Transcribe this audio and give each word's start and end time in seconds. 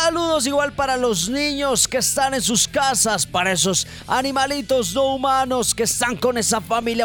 Saludos 0.00 0.46
igual 0.46 0.72
para 0.72 0.96
los 0.96 1.28
niños 1.28 1.88
que 1.88 1.96
están 1.98 2.32
en 2.32 2.40
sus 2.40 2.68
casas, 2.68 3.26
para 3.26 3.50
esos 3.50 3.84
animalitos 4.06 4.94
no 4.94 5.16
humanos 5.16 5.74
que 5.74 5.82
están 5.82 6.16
con 6.16 6.38
esa 6.38 6.60
familia 6.60 7.04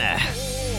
there. 0.01 0.70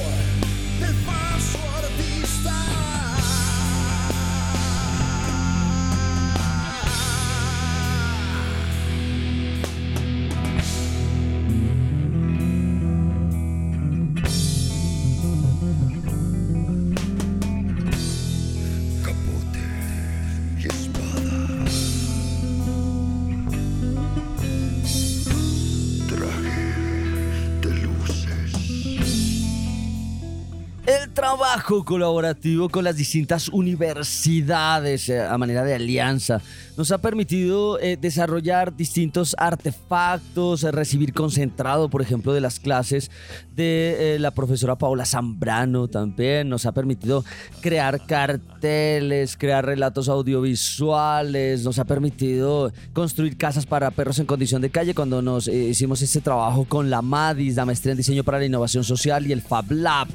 Trabajo 31.73 31.85
colaborativo 31.85 32.69
con 32.69 32.85
las 32.85 32.97
distintas 32.97 33.49
universidades 33.49 35.09
eh, 35.09 35.21
a 35.21 35.39
manera 35.39 35.65
de 35.65 35.75
alianza. 35.75 36.43
Nos 36.77 36.91
ha 36.91 36.99
permitido 36.99 37.79
eh, 37.81 37.97
desarrollar 37.99 38.77
distintos 38.77 39.35
artefactos, 39.39 40.65
eh, 40.65 40.71
recibir 40.71 41.15
concentrado, 41.15 41.89
por 41.89 42.03
ejemplo, 42.03 42.35
de 42.35 42.41
las 42.41 42.61
clases 42.61 43.11
de 43.55 44.17
la 44.19 44.31
profesora 44.31 44.77
Paula 44.77 45.05
Zambrano 45.05 45.87
también, 45.89 46.49
nos 46.49 46.65
ha 46.65 46.73
permitido 46.73 47.23
crear 47.61 48.07
carteles, 48.07 49.37
crear 49.37 49.65
relatos 49.65 50.09
audiovisuales, 50.09 51.63
nos 51.63 51.79
ha 51.79 51.85
permitido 51.85 52.73
construir 52.95 53.37
casas 53.37 53.67
para 53.67 53.91
perros 53.91 54.19
en 54.19 54.27
condición 54.27 54.63
de 54.63 54.71
calle 54.71 54.95
cuando 54.95 55.21
nos 55.21 55.49
hicimos 55.49 56.01
este 56.01 56.23
trabajo 56.23 56.65
con 56.65 56.89
la 56.89 57.03
MADIS, 57.03 57.57
la 57.57 57.67
maestría 57.67 57.93
en 57.93 57.99
diseño 57.99 58.25
para 58.25 58.39
la 58.39 58.47
innovación 58.47 58.85
social 58.85 59.27
y 59.27 59.33
el 59.33 59.43
Fab 59.43 59.71
Lab. 59.71 60.09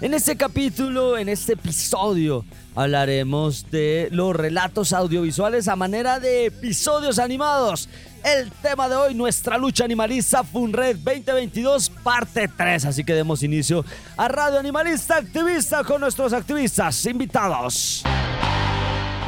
En 0.00 0.12
este 0.12 0.36
capítulo, 0.36 0.99
en 1.00 1.28
este 1.28 1.54
episodio, 1.54 2.44
hablaremos 2.74 3.70
de 3.70 4.08
los 4.12 4.36
relatos 4.36 4.92
audiovisuales 4.92 5.66
a 5.68 5.76
manera 5.76 6.20
de 6.20 6.46
episodios 6.46 7.18
animados. 7.18 7.88
El 8.22 8.50
tema 8.50 8.88
de 8.88 8.96
hoy, 8.96 9.14
nuestra 9.14 9.56
lucha 9.56 9.84
animalista 9.84 10.44
FUNRED 10.44 10.96
2022, 10.96 11.90
parte 12.04 12.48
3. 12.48 12.84
Así 12.84 13.04
que 13.04 13.14
demos 13.14 13.42
inicio 13.42 13.84
a 14.16 14.28
Radio 14.28 14.58
Animalista 14.58 15.16
Activista 15.16 15.82
con 15.84 16.02
nuestros 16.02 16.32
activistas 16.32 17.04
invitados. 17.06 18.04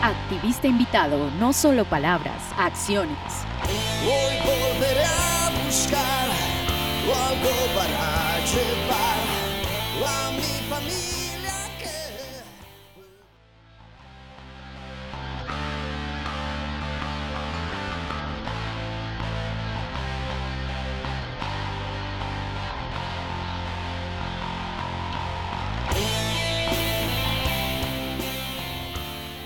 Activista 0.02 0.66
invitado, 0.66 1.30
no 1.38 1.52
solo 1.52 1.84
palabras, 1.88 2.42
acciones. 2.58 3.16
Hoy 4.04 4.36
volveré 4.44 5.04
a 5.04 5.64
buscar 5.64 6.22
algo 7.32 7.50
para 7.74 8.38
llevar 8.44 8.81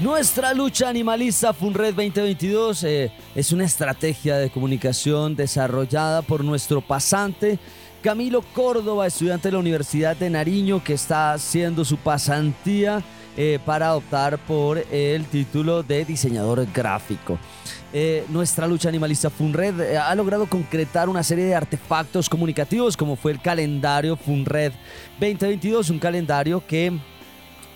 Nuestra 0.06 0.54
lucha 0.54 0.88
animalista 0.88 1.52
FUNRED 1.52 1.92
2022 1.94 2.84
eh, 2.84 3.10
es 3.34 3.50
una 3.50 3.64
estrategia 3.64 4.36
de 4.36 4.50
comunicación 4.50 5.34
desarrollada 5.34 6.22
por 6.22 6.44
nuestro 6.44 6.80
pasante 6.80 7.58
Camilo 8.04 8.42
Córdoba, 8.54 9.08
estudiante 9.08 9.48
de 9.48 9.52
la 9.52 9.58
Universidad 9.58 10.16
de 10.16 10.30
Nariño, 10.30 10.84
que 10.84 10.92
está 10.92 11.32
haciendo 11.32 11.84
su 11.84 11.96
pasantía 11.96 13.02
eh, 13.36 13.58
para 13.66 13.96
optar 13.96 14.38
por 14.38 14.78
el 14.92 15.24
título 15.24 15.82
de 15.82 16.04
diseñador 16.04 16.64
gráfico. 16.72 17.36
Eh, 17.92 18.24
nuestra 18.28 18.68
lucha 18.68 18.88
animalista 18.88 19.28
FUNRED 19.28 19.96
ha 19.96 20.14
logrado 20.14 20.46
concretar 20.46 21.08
una 21.08 21.24
serie 21.24 21.46
de 21.46 21.56
artefactos 21.56 22.28
comunicativos 22.28 22.96
como 22.96 23.16
fue 23.16 23.32
el 23.32 23.40
calendario 23.40 24.16
FUNRED 24.16 24.70
2022, 25.18 25.90
un 25.90 25.98
calendario 25.98 26.64
que 26.64 26.96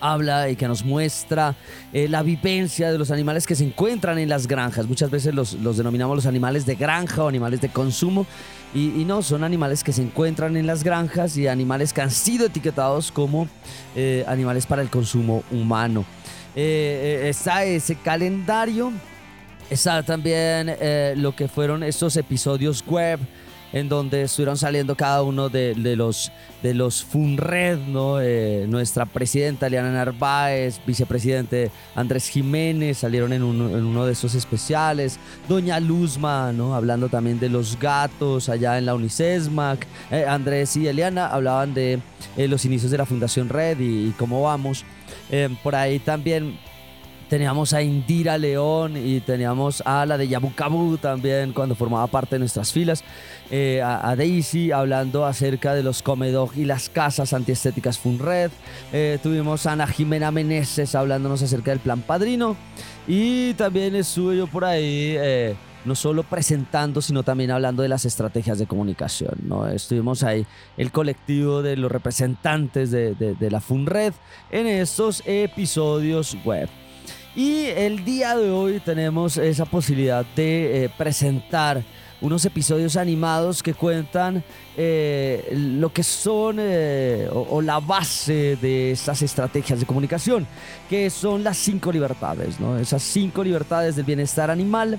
habla 0.01 0.49
y 0.49 0.57
que 0.57 0.67
nos 0.69 0.85
muestra 0.85 1.55
eh, 1.93 2.09
la 2.09 2.23
vivencia 2.23 2.91
de 2.91 2.99
los 2.99 3.11
animales 3.11 3.47
que 3.47 3.55
se 3.55 3.65
encuentran 3.65 4.19
en 4.19 4.29
las 4.29 4.47
granjas. 4.47 4.87
Muchas 4.87 5.11
veces 5.11 5.35
los, 5.35 5.55
los 5.55 5.77
denominamos 5.77 6.17
los 6.17 6.27
animales 6.27 6.67
de 6.67 6.75
granja 6.75 7.25
o 7.25 7.29
animales 7.29 7.61
de 7.61 7.69
consumo 7.69 8.27
y, 8.73 9.05
no, 9.05 9.23
son 9.23 9.43
animales 9.43 9.83
que 9.83 9.93
se 9.93 10.03
encuentran 10.03 10.57
en 10.57 10.67
las 10.67 10.85
granjas 10.85 11.37
y 11.37 11.49
animales 11.49 11.93
que 11.93 12.03
han 12.03 12.11
sido 12.11 12.47
etiquetados 12.47 13.11
como 13.11 13.49
eh, 13.97 14.25
animales 14.29 14.67
para 14.67 14.83
el 14.83 14.91
consumo 14.91 15.43
humano. 15.51 16.05
Eh, 16.55 17.27
está 17.29 17.65
ese 17.65 17.97
calendario, 17.97 18.93
está 19.71 20.03
también 20.05 20.77
lo 21.17 21.35
que 21.35 21.49
fueron 21.49 21.83
estos 21.83 22.17
episodios 22.17 22.85
web 22.87 23.19
en 23.73 23.89
donde 23.89 24.23
estuvieron 24.23 24.57
saliendo 24.57 24.97
cada 24.97 25.23
uno 25.23 25.49
de, 25.49 25.75
los, 25.97 26.33
de 26.63 26.75
los 26.75 27.05
FUNRED, 27.05 27.79
¿no? 27.79 28.21
Eh, 28.21 28.67
nuestra 28.69 29.07
presidenta 29.07 29.67
Eliana 29.67 29.93
Narváez, 29.93 30.81
vicepresidente 30.87 31.71
Andrés 31.95 32.29
Jiménez, 32.29 32.99
salieron 32.99 33.33
en 33.33 33.43
uno, 33.43 34.07
de 34.07 34.13
esos 34.13 34.35
especiales. 34.35 35.19
Doña 35.49 35.79
Luzma. 35.81 36.49
Hablando 36.51 37.09
también 37.09 37.39
de 37.39 37.49
los 37.49 37.79
gatos 37.79 38.49
allá 38.49 38.79
en 38.79 38.87
la 38.87 38.95
Unicesmac. 38.95 39.87
Eh, 40.11 40.25
Andrés 40.27 40.77
y 40.77 40.87
Eliana 40.87 41.27
hablaban 41.27 41.75
de 41.75 42.01
eh, 42.37 42.49
los 42.49 42.65
inicios 42.65 42.91
de 42.91 42.99
la 42.99 43.07
Fundación 43.07 43.49
Red 43.49 43.79
y, 43.81 44.11
cómo 44.19 44.43
vamos. 44.43 44.85
por 45.63 45.75
ahí 45.75 45.99
también 45.99 46.59
teníamos 47.31 47.73
a 47.73 47.81
Indira 47.81 48.37
León 48.37 48.97
y 48.97 49.21
teníamos 49.21 49.83
a 49.87 50.05
la 50.05 50.19
de 50.19 50.27
Yabucabu 50.27 50.99
también 50.99 51.53
cuando 51.53 51.77
formaba 51.77 52.09
parte 52.09 52.35
de 52.35 52.41
nuestras 52.41 52.73
filas, 52.73 53.05
eh, 53.53 53.81
a, 53.83 54.17
Daisy 54.17 54.73
hablando 54.73 55.25
acerca 55.25 55.73
de 55.73 55.85
los 55.85 56.03
comedog 56.03 56.51
y 56.57 56.65
las 56.65 56.89
casas 56.89 57.33
antiestéticas 57.33 57.99
Funred, 57.99 58.51
eh, 58.93 59.21
tuvimos 59.23 59.65
a 59.67 59.73
Ana 59.73 59.87
Jimena 59.87 60.33
Meneses 60.33 60.97
hablándonos 60.97 61.41
acerca 61.41 61.71
del 61.71 61.79
plan 61.79 62.03
padrino 62.03 62.57
y 63.07 63.55
también 63.55 63.95
estuve 63.95 64.37
yo 64.37 64.47
por 64.49 64.65
ahí... 64.65 65.15
Eh, 65.17 65.55
no 65.83 65.95
solo 65.95 66.25
presentando, 66.25 67.01
sino 67.01 67.23
también 67.23 67.51
hablando 67.51 67.83
de 67.83 67.89
las 67.89 68.05
estrategias 68.05 68.59
de 68.59 68.67
comunicación. 68.67 69.33
¿no? 69.45 69.67
Estuvimos 69.67 70.23
ahí, 70.23 70.45
el 70.77 70.93
colectivo 70.93 71.63
de 71.63 71.79
los 71.79 71.91
representantes 71.91 72.91
de, 72.91 73.15
de 73.15 73.51
la 73.51 73.63
FUNRED, 73.63 74.13
en 74.51 74.67
estos 74.67 75.23
episodios 75.25 76.37
web. 76.45 76.69
Y 77.35 77.67
el 77.67 78.05
día 78.05 78.37
de 78.37 78.51
hoy 78.51 78.81
tenemos 78.81 79.37
esa 79.37 79.65
posibilidad 79.65 80.27
de 80.35 80.85
eh, 80.85 80.91
presentar 80.97 81.83
unos 82.21 82.45
episodios 82.45 82.97
animados 82.97 83.63
que 83.63 83.73
cuentan 83.73 84.43
eh, 84.77 85.49
lo 85.53 85.93
que 85.93 86.03
son 86.03 86.57
eh, 86.59 87.29
o, 87.33 87.63
la 87.63 87.79
base 87.79 88.57
de 88.61 88.91
estas 88.91 89.23
estrategias 89.23 89.81
de 89.81 89.87
comunicación, 89.87 90.47
que 90.89 91.09
son 91.09 91.45
las 91.45 91.57
cinco 91.57 91.93
libertades, 91.93 92.59
¿no? 92.59 92.77
Esas 92.79 93.03
cinco 93.03 93.45
libertades 93.45 93.97
del 93.97 94.05
bienestar 94.05 94.51
animal 94.51 94.99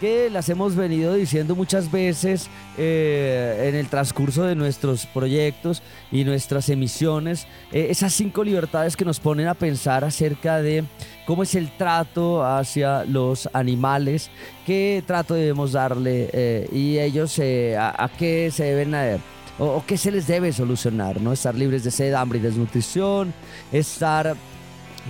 que 0.00 0.30
las 0.30 0.48
hemos 0.48 0.76
venido 0.76 1.14
diciendo 1.14 1.54
muchas 1.54 1.90
veces 1.90 2.48
eh, 2.78 3.66
en 3.68 3.74
el 3.74 3.88
transcurso 3.88 4.44
de 4.44 4.54
nuestros 4.54 5.06
proyectos 5.06 5.82
y 6.10 6.24
nuestras 6.24 6.68
emisiones, 6.68 7.46
eh, 7.72 7.86
esas 7.90 8.12
cinco 8.12 8.44
libertades 8.44 8.96
que 8.96 9.04
nos 9.04 9.20
ponen 9.20 9.48
a 9.48 9.54
pensar 9.54 10.04
acerca 10.04 10.60
de 10.60 10.84
cómo 11.26 11.42
es 11.42 11.54
el 11.54 11.70
trato 11.76 12.44
hacia 12.44 13.04
los 13.04 13.48
animales, 13.52 14.30
qué 14.66 15.02
trato 15.06 15.34
debemos 15.34 15.72
darle 15.72 16.30
eh, 16.32 16.68
y 16.72 16.98
ellos 16.98 17.38
a, 17.78 18.10
qué 18.18 18.50
se 18.52 18.64
deben... 18.64 19.20
o, 19.58 19.64
o 19.64 19.84
qué 19.86 19.96
se 19.96 20.10
les 20.10 20.26
debe 20.26 20.52
solucionar, 20.52 21.20
¿no? 21.20 21.32
Estar 21.32 21.54
libres 21.54 21.84
de 21.84 21.90
sed, 21.90 22.12
hambre 22.14 22.38
y 22.38 22.42
desnutrición, 22.42 23.32
estar 23.72 24.36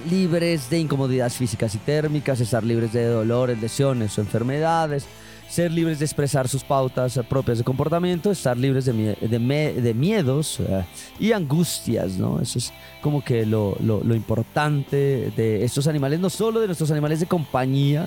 libres 0.08 0.70
de 0.70 0.80
incomodidades 0.80 1.34
físicas 1.34 1.74
y 1.74 1.78
térmicas, 1.78 2.40
estar 2.40 2.64
libres 2.64 2.92
de 2.92 3.06
dolores, 3.06 3.60
lesiones 3.60 4.16
o 4.18 4.20
enfermedades, 4.20 5.06
ser 5.48 5.70
libres 5.70 5.98
de 5.98 6.04
expresar 6.04 6.48
sus 6.48 6.64
pautas 6.64 7.20
propias 7.28 7.58
de 7.58 7.64
comportamiento, 7.64 8.30
estar 8.30 8.56
libres 8.56 8.86
de, 8.86 9.16
de, 9.20 9.94
miedos 9.94 10.58
eh, 10.60 10.84
y 11.18 11.32
angustias, 11.32 12.16
¿no? 12.16 12.40
Eso 12.40 12.58
es 12.58 12.72
como 13.00 13.22
que 13.22 13.46
lo, 13.46 13.76
lo, 13.80 14.02
lo 14.02 14.14
importante 14.14 15.32
de 15.36 15.64
estos 15.64 15.86
animales, 15.86 16.18
no 16.18 16.30
solo 16.30 16.60
de 16.60 16.66
nuestros 16.66 16.90
animales 16.90 17.20
de 17.20 17.26
compañía, 17.26 18.06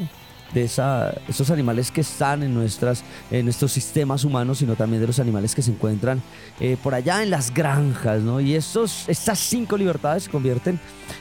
de 0.53 0.63
esa, 0.63 1.13
esos 1.27 1.49
animales 1.51 1.91
que 1.91 2.01
están 2.01 2.43
en, 2.43 2.53
nuestras, 2.53 3.03
en 3.31 3.45
nuestros 3.45 3.71
sistemas 3.71 4.23
humanos, 4.23 4.59
sino 4.59 4.75
también 4.75 5.01
de 5.01 5.07
los 5.07 5.19
animales 5.19 5.53
que 5.53 5.61
se 5.61 5.71
encuentran 5.71 6.21
eh, 6.59 6.77
por 6.81 6.93
allá 6.93 7.23
en 7.23 7.29
las 7.29 7.53
granjas. 7.53 8.21
¿no? 8.21 8.39
Y 8.39 8.55
estos, 8.55 9.07
estas 9.07 9.39
cinco 9.39 9.77
libertades 9.77 10.23
se 10.23 10.29
convierten 10.29 10.79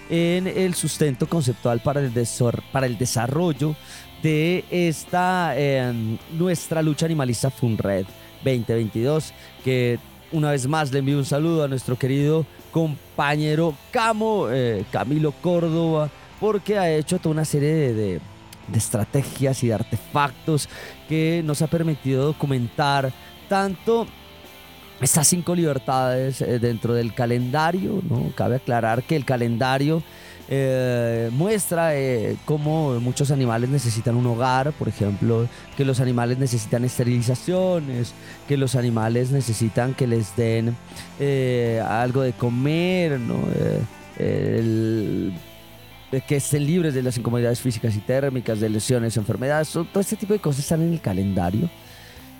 en 0.08 0.46
el 0.46 0.74
sustento 0.74 1.28
conceptual 1.28 1.80
para 1.80 2.00
el, 2.00 2.12
para 2.72 2.86
el 2.86 2.98
desarrollo 2.98 3.74
de 4.22 4.64
esta 4.70 5.56
em, 5.56 6.18
nuestra 6.32 6.82
lucha 6.82 7.06
animalista 7.06 7.50
FUNRED 7.50 8.06
2022, 8.44 9.32
que 9.64 9.98
una 10.32 10.50
vez 10.50 10.66
más 10.66 10.92
le 10.92 11.00
envío 11.00 11.18
un 11.18 11.24
saludo 11.24 11.64
a 11.64 11.68
nuestro 11.68 11.96
querido 11.96 12.46
compañero 12.70 13.74
Camo, 13.90 14.48
eh, 14.50 14.84
Camilo 14.90 15.32
Córdoba, 15.32 16.10
porque 16.40 16.78
ha 16.78 16.90
hecho 16.90 17.18
toda 17.18 17.34
una 17.34 17.44
serie 17.44 17.68
de 17.68 17.94
de 17.94 18.20
estrategias 18.74 19.62
y 19.62 19.68
de 19.68 19.74
artefactos 19.74 20.68
que 21.08 21.42
nos 21.44 21.62
ha 21.62 21.66
permitido 21.66 22.24
documentar 22.24 23.12
tanto 23.48 24.06
estas 25.00 25.26
cinco 25.26 25.54
libertades 25.54 26.40
eh, 26.40 26.58
dentro 26.58 26.94
del 26.94 27.14
calendario, 27.14 28.02
¿no? 28.08 28.32
Cabe 28.34 28.56
aclarar 28.56 29.02
que 29.02 29.16
el 29.16 29.24
calendario 29.24 30.02
eh, 30.48 31.28
muestra 31.32 31.96
eh, 31.96 32.36
cómo 32.44 32.98
muchos 33.00 33.30
animales 33.30 33.68
necesitan 33.68 34.16
un 34.16 34.26
hogar, 34.26 34.72
por 34.72 34.88
ejemplo, 34.88 35.48
que 35.76 35.84
los 35.84 36.00
animales 36.00 36.38
necesitan 36.38 36.84
esterilizaciones, 36.84 38.14
que 38.48 38.56
los 38.56 38.74
animales 38.74 39.30
necesitan 39.32 39.92
que 39.92 40.06
les 40.06 40.34
den 40.36 40.76
algo 41.86 42.22
de 42.22 42.32
comer, 42.32 43.20
¿no? 43.20 43.36
el 44.18 45.34
que 46.20 46.36
estén 46.36 46.66
libres 46.66 46.94
de 46.94 47.02
las 47.02 47.16
incomodidades 47.18 47.60
físicas 47.60 47.94
y 47.96 48.00
térmicas, 48.00 48.60
de 48.60 48.68
lesiones, 48.68 49.16
enfermedades, 49.16 49.70
todo 49.70 50.00
este 50.00 50.16
tipo 50.16 50.32
de 50.32 50.38
cosas 50.38 50.60
están 50.60 50.82
en 50.82 50.92
el 50.92 51.00
calendario. 51.00 51.68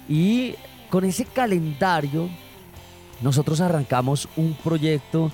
Y 0.08 0.55
con 0.90 1.05
ese 1.05 1.25
calendario 1.25 2.28
nosotros 3.23 3.61
arrancamos 3.61 4.28
un 4.37 4.55
proyecto 4.55 5.32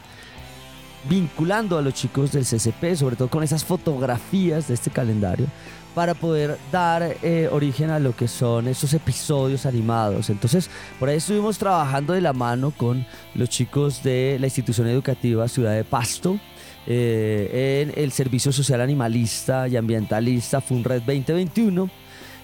vinculando 1.09 1.79
a 1.79 1.83
los 1.83 1.95
chicos 1.95 2.33
del 2.33 2.45
CCP, 2.45 2.95
sobre 2.95 3.17
todo 3.17 3.29
con 3.29 3.43
esas 3.43 3.65
fotografías 3.65 4.69
de 4.69 4.75
este 4.75 4.91
calendario, 4.91 5.47
para 5.95 6.15
poder 6.15 6.59
dar 6.71 7.17
eh, 7.23 7.49
origen 7.53 7.91
a 7.91 7.99
lo 7.99 8.17
que 8.17 8.29
son 8.29 8.69
esos 8.69 8.95
episodios 8.95 9.67
animados. 9.67 10.31
Entonces, 10.31 10.71
por 10.99 11.09
ahí 11.09 11.17
estuvimos 11.17 11.59
trabajando 11.59 12.13
de 12.13 12.21
la 12.21 12.33
mano 12.33 12.71
con 12.71 13.05
los 13.35 13.49
chicos 13.49 14.03
de 14.03 14.39
la 14.41 14.47
institución 14.47 14.87
educativa 14.87 15.49
Ciudad 15.49 15.75
de 15.75 15.85
Pasto, 15.85 16.39
eh, 16.87 17.83
en 17.83 18.03
el 18.03 18.11
Servicio 18.13 18.53
Social 18.53 18.81
Animalista 18.81 19.69
y 19.69 19.77
Ambientalista 19.77 20.61
FUNRED 20.61 21.03
2021 21.03 21.89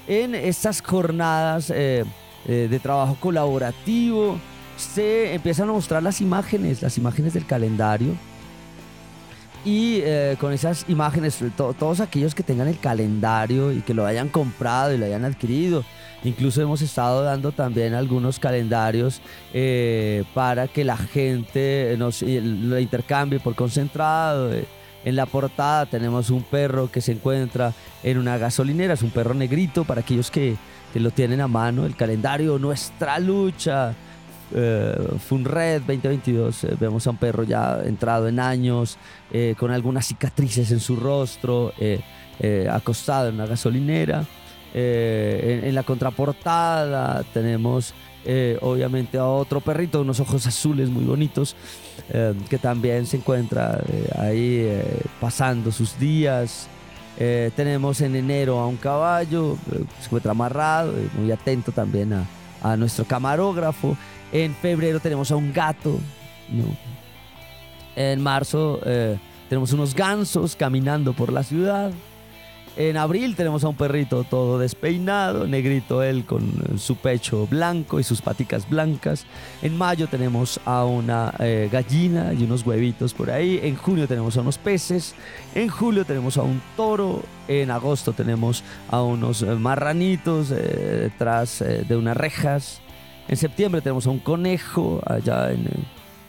en 0.07 0.35
estas 0.35 0.81
jornadas 0.81 1.71
eh, 1.71 2.05
eh, 2.47 2.69
de 2.71 2.79
trabajo 2.79 3.17
colaborativo 3.21 4.39
se 4.77 5.35
empiezan 5.35 5.69
a 5.69 5.73
mostrar 5.73 6.03
las 6.03 6.21
imágenes, 6.21 6.83
las 6.83 6.97
imágenes 6.99 7.35
del 7.35 7.47
calendario 7.47 8.15
y 9.65 10.03
con 10.41 10.53
esas 10.53 10.85
imágenes, 10.89 11.39
todos 11.57 12.01
aquellos 12.01 12.35
que 12.35 12.43
tengan 12.43 12.69
el 12.69 12.79
calendario 12.79 13.73
y 13.73 13.81
que 13.81 13.95
lo 13.95 14.07
hayan 14.07 14.29
comprado 14.29 14.95
y 14.95 14.99
lo 14.99 15.07
hayan 15.07 15.25
adquirido, 15.25 15.85
Incluso 16.25 16.61
hemos 16.61 16.83
estado 16.83 17.23
dando 17.23 17.53
también 17.53 17.95
algunos 17.95 18.41
calendarios 18.41 19.21
eh, 19.55 20.25
para 20.35 20.67
que 20.67 20.85
la 20.85 20.97
gente 20.97 21.95
nos 21.97 22.23
lo 22.23 22.79
intercambie 22.79 23.39
por 23.39 23.55
concentrado. 23.55 24.53
Eh, 24.53 24.65
en 25.05 25.15
la 25.15 25.27
portada 25.27 25.87
tenemos 25.87 26.31
un 26.31 26.43
perro 26.43 26.91
que 26.91 27.01
se 27.01 27.13
encuentra 27.13 27.73
en 28.03 28.19
una 28.19 28.37
gasolinera, 28.37 28.95
es 28.95 29.03
un 29.03 29.11
perro 29.11 29.33
negrito 29.33 29.85
para 29.85 30.01
aquellos 30.01 30.31
que, 30.31 30.57
lo 30.95 31.13
tienen 31.13 31.41
a 31.41 31.47
mano. 31.47 31.87
El 31.87 31.95
calendario 31.95 32.59
Nuestra 32.59 33.21
Lucha, 33.21 33.95
eh, 34.55 34.97
Funred 35.19 35.81
2022, 35.81 36.65
eh, 36.65 36.77
vemos 36.79 37.07
a 37.07 37.11
un 37.11 37.17
perro 37.17 37.43
ya 37.43 37.81
entrado 37.85 38.29
en 38.29 38.41
años, 38.41 38.99
con 39.59 39.71
algunas 39.71 40.07
cicatrices 40.07 40.71
en 40.71 40.81
su 40.81 40.97
rostro, 40.97 41.73
acostado 42.71 43.29
en 43.29 43.35
una 43.35 43.47
gasolinera. 43.47 44.25
Eh, 44.75 45.63
en, 45.65 45.75
la 45.75 45.83
contraportada 45.83 47.25
tenemos 47.33 47.95
eh, 48.25 48.59
obviamente 48.61 49.17
a 49.17 49.27
otro 49.27 49.61
perrito, 49.61 50.03
unos 50.03 50.21
ojos 50.21 50.47
azules 50.47 50.91
muy 50.91 51.05
bonitos, 51.05 51.57
eh, 52.11 52.35
que 52.51 52.59
también 52.59 53.07
se 53.07 53.17
encuentra 53.17 53.81
ahí 54.19 54.83
pasando 55.21 55.73
sus 55.73 55.99
días. 55.99 56.69
tenemos 57.57 58.01
en 58.01 58.15
enero 58.15 58.61
a 58.61 58.67
un 58.67 58.77
caballo, 58.77 59.57
se 59.99 60.07
encuentra 60.07 60.33
amarrado, 60.33 60.93
muy 61.19 61.33
atento 61.33 61.73
también 61.73 62.13
a, 62.13 62.25
a, 62.63 62.77
nuestro 62.77 63.05
camarógrafo. 63.05 63.97
En 64.33 64.55
febrero 64.55 65.01
tenemos 65.01 65.31
a 65.31 65.37
un 65.37 65.53
gato. 65.53 65.99
En 67.97 68.21
marzo 68.21 68.81
tenemos 69.49 69.73
unos 69.73 69.95
gansos 69.95 70.57
caminando 70.57 71.13
por 71.13 71.33
la 71.33 71.43
ciudad. 71.43 71.93
En 72.79 72.97
abril 72.97 73.35
tenemos 73.35 73.65
a 73.65 73.69
un 73.69 73.75
perrito 73.75 74.23
todo 74.23 74.57
despeinado, 74.57 75.49
negrito 75.49 76.01
él 76.01 76.25
con 76.25 76.79
su 76.79 76.95
pecho 76.95 77.45
blanco 77.49 77.99
y 77.99 78.05
sus 78.05 78.23
paticas 78.23 78.71
blancas. 78.71 79.27
En 79.63 79.77
mayo 79.77 80.07
tenemos 80.07 80.61
a 80.65 80.85
una 80.85 81.35
eh, 81.41 81.69
gallina 81.73 82.33
y 82.35 82.45
unos 82.45 82.65
huevitos 82.65 83.15
por 83.15 83.33
ahí. 83.33 83.59
En 83.65 83.75
junio 83.75 84.07
tenemos 84.07 84.37
a 84.37 84.43
unos 84.43 84.59
peces. 84.59 85.17
En 85.57 85.69
julio 85.69 86.05
tenemos 86.05 86.37
a 86.37 86.43
un 86.43 86.63
toro. 86.77 87.25
En 87.49 87.73
agosto 87.73 88.13
tenemos 88.13 88.63
a 88.93 89.03
unos 89.03 89.43
eh, 89.43 89.47
marranitos 89.57 90.53
eh, 90.53 91.11
detrás 91.11 91.59
de 91.59 91.97
unas 91.97 92.17
rejas. 92.17 92.81
En 93.29 93.37
septiembre 93.37 93.81
tenemos 93.81 94.07
a 94.07 94.11
un 94.11 94.19
conejo 94.19 95.01
allá 95.07 95.51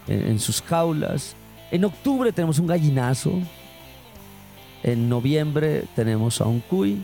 en, 0.08 0.40
sus 0.40 0.62
jaulas. 0.62 1.36
En 1.72 1.86
octubre 1.86 2.32
tenemos 2.32 2.60
un 2.60 2.68
gallinazo 2.68 3.40
en 4.84 5.10
noviembre 5.10 5.86
tenemos 5.96 6.42
a 6.42 6.46
un 6.46 6.62
cuy. 6.62 7.04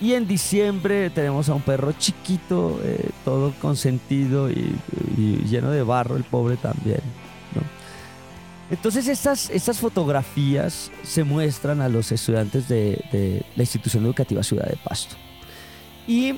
Y 0.00 0.14
en 0.14 0.26
diciembre 0.26 1.10
tenemos 1.10 1.50
a 1.50 1.54
un 1.54 1.60
perro 1.60 1.92
chiquito, 1.92 2.80
eh, 2.82 3.10
todo 3.24 3.52
consentido 3.60 4.50
y, 4.50 4.74
lleno 5.48 5.70
de 5.70 5.82
barro, 5.82 6.16
el 6.16 6.24
pobre 6.24 6.56
también. 6.56 7.00
Entonces 8.70 9.08
estas, 9.08 9.50
estas 9.50 9.80
fotografías 9.80 10.92
se 11.02 11.24
muestran 11.24 11.80
a 11.80 11.88
los 11.88 12.12
estudiantes 12.12 12.68
de, 12.68 13.04
de 13.10 13.44
la 13.56 13.64
institución 13.64 14.04
educativa 14.04 14.44
Ciudad 14.44 14.66
de 14.66 14.76
Pasto. 14.76 15.16
Y 16.06 16.36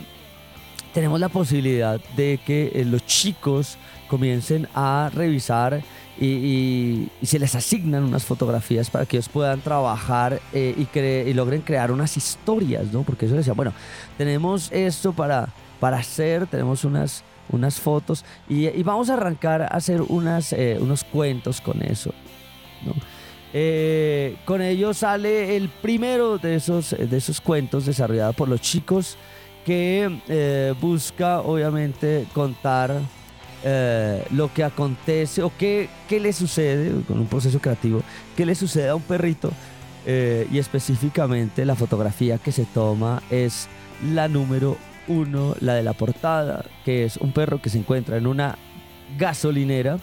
tenemos 0.93 1.21
la 1.21 1.29
posibilidad 1.29 2.01
de 2.17 2.39
que 2.45 2.73
eh, 2.75 2.85
los 2.85 3.05
chicos 3.07 3.77
comiencen 4.09 4.69
a 4.75 5.11
revisar 5.15 5.83
y, 6.21 7.09
se 7.23 7.39
les 7.39 7.55
asignan 7.55 8.05
unas 8.05 8.25
fotografías 8.25 8.91
para 8.91 9.07
que 9.07 9.17
ellos 9.17 9.29
puedan 9.29 9.61
trabajar 9.61 10.41
eh, 10.53 10.75
y, 10.77 10.99
y, 10.99 11.33
logren 11.33 11.63
crear 11.63 11.91
unas 11.91 12.17
historias, 12.17 12.93
¿no? 12.93 13.03
Porque 13.03 13.27
eso 13.27 13.35
decía, 13.35 13.55
bueno, 13.55 13.73
tenemos 14.19 14.71
esto 14.71 15.13
para, 15.13 15.49
para 15.81 15.99
hacer, 15.99 16.47
tenemos 16.47 16.85
unas, 16.85 17.25
unas 17.51 17.81
fotos 17.81 18.25
y, 18.49 18.83
vamos 18.83 19.11
a 19.11 19.15
arrancar 19.15 19.63
a 19.63 19.67
hacer 19.67 20.03
unas, 20.03 20.53
eh, 20.53 20.79
unos 20.81 21.05
cuentos 21.05 21.61
con 21.61 21.83
eso, 21.83 22.13
¿no? 22.85 22.95
Eh, 23.55 24.37
con 24.47 24.63
ello 24.63 24.95
sale 24.95 25.57
el 25.57 25.69
primero 25.69 26.39
de 26.39 26.55
esos, 26.55 26.97
de 26.99 27.17
esos 27.17 27.41
cuentos 27.41 27.85
desarrollado 27.85 28.33
por 28.33 28.49
los 28.49 28.63
chicos 28.63 29.19
que 29.65 30.75
busca 30.81 31.41
obviamente 31.41 32.27
contar 32.33 33.01
eh, 33.65 34.25
lo 34.33 34.53
que 34.53 34.65
acontece 34.65 35.41
o 35.41 35.53
qué, 35.57 35.89
qué, 36.09 36.19
le 36.19 36.33
sucede 36.33 37.01
con 37.03 37.21
un 37.21 37.29
proceso 37.29 37.61
creativo, 37.61 38.03
qué 38.37 38.45
le 38.45 38.57
sucede 38.57 38.89
a 38.89 38.97
un 38.97 39.03
perrito 39.03 39.53
eh, 40.05 40.49
y 40.51 40.59
específicamente 40.59 41.65
la 41.65 41.77
fotografía 41.77 42.39
que 42.39 42.51
se 42.51 42.65
toma 42.65 43.23
es 43.31 43.69
la 44.13 44.27
número 44.27 44.77
uno, 45.07 45.55
la 45.61 45.75
de 45.75 45.85
la 45.85 45.93
portada, 45.93 46.65
que 46.85 47.05
es 47.05 47.19
un 47.19 47.31
perro 47.31 47.63
que 47.63 47.71
se 47.71 47.79
encuentra 47.79 48.17
en 48.17 48.27
una 48.27 48.59
gasolinera, 49.17 49.99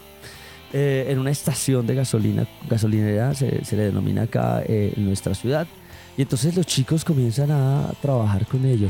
eh, 0.71 1.07
en 1.09 1.19
una 1.19 1.31
estación 1.31 1.85
de 1.85 1.95
gasolina, 1.95 2.47
gasolinera 2.69 3.33
se, 3.33 3.65
se 3.65 3.75
le 3.75 3.83
denomina 3.83 4.21
acá 4.21 4.63
en 4.65 5.05
nuestra 5.05 5.35
ciudad. 5.35 5.67
Y 6.15 6.21
entonces 6.21 6.55
los 6.55 6.65
chicos 6.65 7.03
comienzan 7.03 7.51
a 7.51 7.91
trabajar 8.01 8.45
con 8.45 8.65
ello. 8.65 8.89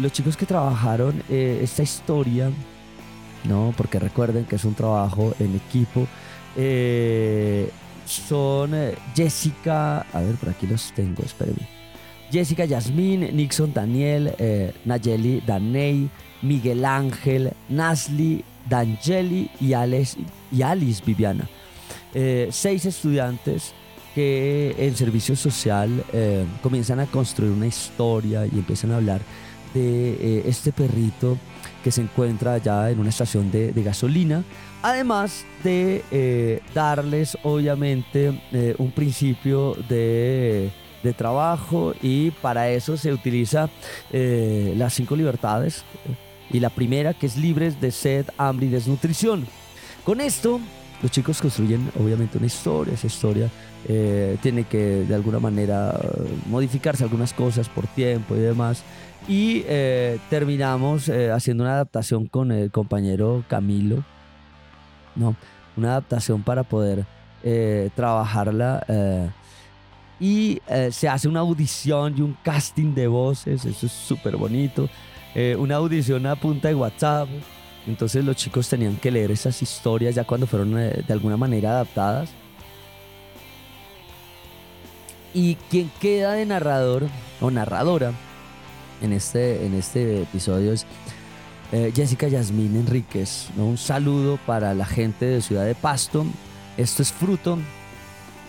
Los 0.00 0.12
chicos 0.12 0.36
que 0.36 0.46
trabajaron 0.46 1.22
esta 1.28 1.82
historia 1.82 2.50
¿no? 3.44 3.72
Porque 3.76 3.98
recuerden 3.98 4.44
que 4.44 4.56
es 4.56 4.64
un 4.64 4.74
trabajo 4.74 5.34
en 5.38 5.56
equipo. 5.56 6.06
Eh, 6.56 7.70
son 8.04 8.74
eh, 8.74 8.94
Jessica, 9.14 10.00
a 10.00 10.20
ver, 10.20 10.34
por 10.36 10.48
aquí 10.48 10.66
los 10.66 10.92
tengo, 10.92 11.22
espérenme. 11.22 11.68
Jessica 12.30 12.64
Yasmín, 12.64 13.36
Nixon 13.36 13.72
Daniel, 13.72 14.34
eh, 14.38 14.72
Nayeli 14.84 15.42
Daney, 15.46 16.08
Miguel 16.42 16.84
Ángel, 16.84 17.52
Nasli 17.68 18.44
D'Angeli 18.68 19.50
y 19.60 19.72
Alice, 19.72 20.18
y 20.52 20.62
Alice 20.62 21.02
Viviana. 21.04 21.48
seis 22.50 22.84
estudiantes 22.84 23.72
que 24.14 24.74
en 24.78 24.96
servicio 24.96 25.34
social 25.34 26.04
comienzan 26.62 27.00
a 27.00 27.06
construir 27.06 27.52
una 27.52 27.66
historia 27.66 28.46
y 28.46 28.58
empiezan 28.58 28.92
a 28.92 28.96
hablar 28.96 29.20
de 29.74 30.48
este 30.48 30.72
perrito 30.72 31.38
que 31.82 31.90
se 31.90 32.02
encuentra 32.02 32.58
ya 32.58 32.90
en 32.90 33.00
una 33.00 33.10
estación 33.10 33.50
de, 33.50 33.72
gasolina, 33.82 34.44
además 34.82 35.44
de 35.64 36.04
eh, 36.10 36.60
darles 36.74 37.36
obviamente 37.42 38.40
eh, 38.52 38.74
un 38.78 38.90
principio 38.90 39.76
de, 39.88 40.70
trabajo 41.16 41.94
y 42.02 42.30
para 42.30 42.68
eso 42.68 42.98
se 42.98 43.10
utiliza 43.10 43.70
eh, 44.12 44.74
las 44.76 44.92
cinco 44.92 45.16
libertades 45.16 45.82
y 46.50 46.60
la 46.60 46.68
primera 46.68 47.14
que 47.14 47.24
es 47.24 47.38
libres 47.38 47.80
de 47.80 47.90
sed, 47.90 48.26
hambre 48.36 48.66
y 48.66 48.68
desnutrición. 48.68 49.46
Con 50.04 50.20
esto 50.20 50.60
los 51.02 51.10
chicos 51.10 51.40
construyen 51.40 51.90
obviamente 51.98 52.38
una 52.38 52.46
historia, 52.46 52.94
esa 52.94 53.06
historia 53.06 53.48
tiene 54.42 54.64
que 54.64 55.04
de 55.08 55.14
alguna 55.14 55.40
manera 55.40 55.98
modificarse 56.46 57.02
algunas 57.02 57.32
cosas 57.32 57.68
por 57.68 57.86
tiempo 57.86 58.36
y 58.36 58.40
demás 58.40 58.84
y 59.28 59.64
eh, 59.66 60.18
terminamos 60.28 61.08
eh, 61.08 61.30
haciendo 61.30 61.64
una 61.64 61.74
adaptación 61.74 62.26
con 62.26 62.52
el 62.52 62.70
compañero 62.70 63.44
Camilo, 63.48 64.02
¿no? 65.14 65.36
Una 65.76 65.90
adaptación 65.90 66.42
para 66.42 66.62
poder 66.62 67.06
eh, 67.42 67.90
trabajarla. 67.94 68.84
y 70.18 70.60
se 70.90 71.08
hace 71.08 71.28
una 71.28 71.40
audición 71.40 72.14
y 72.18 72.20
un 72.20 72.36
casting 72.42 72.94
de 72.94 73.06
voces, 73.06 73.64
eso 73.64 73.86
es 73.86 73.92
súper 73.92 74.36
bonito. 74.36 74.88
una 75.58 75.76
audición 75.76 76.26
a 76.26 76.36
punta 76.36 76.68
de 76.68 76.74
WhatsApp. 76.74 77.28
Entonces 77.86 78.24
los 78.24 78.36
chicos 78.36 78.68
tenían 78.68 78.96
que 78.96 79.10
leer 79.10 79.30
esas 79.30 79.62
historias 79.62 80.14
ya 80.14 80.24
cuando 80.24 80.46
fueron 80.46 80.74
de 80.74 81.04
alguna 81.08 81.36
manera 81.36 81.70
adaptadas. 81.70 82.30
Y 85.32 85.54
quien 85.70 85.90
queda 86.00 86.32
de 86.32 86.44
narrador 86.44 87.06
o 87.40 87.50
narradora 87.50 88.12
en 89.00 89.12
este, 89.12 89.64
en 89.64 89.74
este 89.74 90.22
episodio 90.22 90.72
es 90.72 90.86
eh, 91.72 91.92
Jessica 91.94 92.26
Yasmín 92.26 92.76
Enríquez. 92.76 93.48
Un 93.56 93.78
saludo 93.78 94.38
para 94.44 94.74
la 94.74 94.84
gente 94.84 95.26
de 95.26 95.40
Ciudad 95.40 95.64
de 95.64 95.74
Pasto. 95.74 96.26
Esto 96.76 97.02
es 97.02 97.12
fruto, 97.12 97.58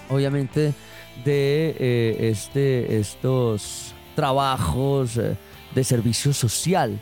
obviamente, 0.10 0.74
de 1.24 1.76
eh, 1.80 2.30
este, 2.32 2.98
estos 2.98 3.94
trabajos 4.16 5.18
eh, 5.18 5.38
de 5.76 5.84
servicio 5.84 6.34
social. 6.34 7.00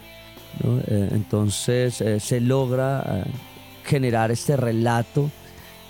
Entonces 0.62 2.04
se 2.22 2.42
logra 2.42 3.26
generar 3.84 4.32
este 4.32 4.58
relato 4.58 5.30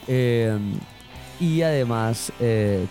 y 0.08 1.62
además 1.62 2.32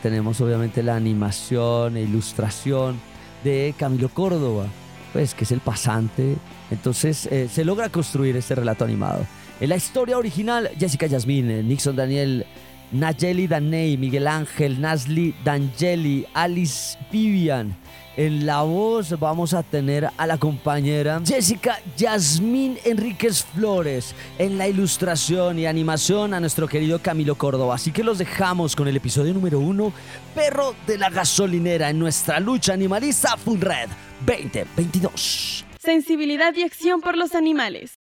tenemos 0.02 0.40
obviamente 0.40 0.82
la 0.82 0.97
animación 0.97 1.97
e 1.97 2.02
ilustración 2.02 2.99
de 3.44 3.75
Camilo 3.78 4.08
Córdoba, 4.08 4.66
pues 5.12 5.35
que 5.35 5.44
es 5.44 5.52
el 5.52 5.61
pasante. 5.61 6.37
Entonces 6.70 7.26
eh, 7.26 7.49
se 7.49 7.64
logra 7.64 7.88
construir 7.88 8.37
este 8.37 8.54
relato 8.54 8.85
animado. 8.85 9.26
En 9.61 9.70
la 9.70 9.76
historia 9.76 10.18
original, 10.18 10.70
Jessica 10.78 11.06
Yasmín, 11.06 11.50
eh, 11.50 11.62
Nixon 11.62 11.97
Daniel, 11.97 12.47
Nayeli 12.92 13.47
Daney, 13.47 13.97
Miguel 13.97 14.26
Ángel, 14.26 14.80
Nasli 14.80 15.35
Dangeli, 15.44 16.26
Alice 16.35 16.99
Vivian. 17.11 17.75
En 18.18 18.46
la 18.46 18.62
voz 18.62 19.16
vamos 19.20 19.54
a 19.54 19.62
tener 19.62 20.10
a 20.16 20.26
la 20.26 20.38
compañera 20.38 21.22
Jessica 21.25 21.78
Yasmín 21.96 22.76
Enríquez 22.84 23.44
Flores. 23.44 24.12
En 24.40 24.58
la 24.58 24.66
ilustración 24.66 25.60
y 25.60 25.66
animación 25.66 26.34
a 26.34 26.40
nuestro 26.40 26.66
querido 26.66 26.98
Camilo 26.98 27.37
Córdoba. 27.37 27.76
Así 27.76 27.92
que 27.92 28.02
los 28.02 28.18
dejamos 28.18 28.75
con 28.75 28.88
el 28.88 28.96
episodio 28.96 29.32
número 29.32 29.60
uno, 29.60 29.92
Perro 30.34 30.75
de 30.84 30.98
la 30.98 31.10
Gasolinera 31.10 31.90
en 31.90 32.00
nuestra 32.00 32.40
lucha 32.40 32.72
animalista 32.72 33.37
Full 33.37 33.60
Red 33.60 33.88
2022. 34.26 35.64
Sensibilidad 35.78 36.52
y 36.56 36.64
acción 36.64 37.00
por 37.00 37.16
los 37.16 37.37
animales. 37.37 38.00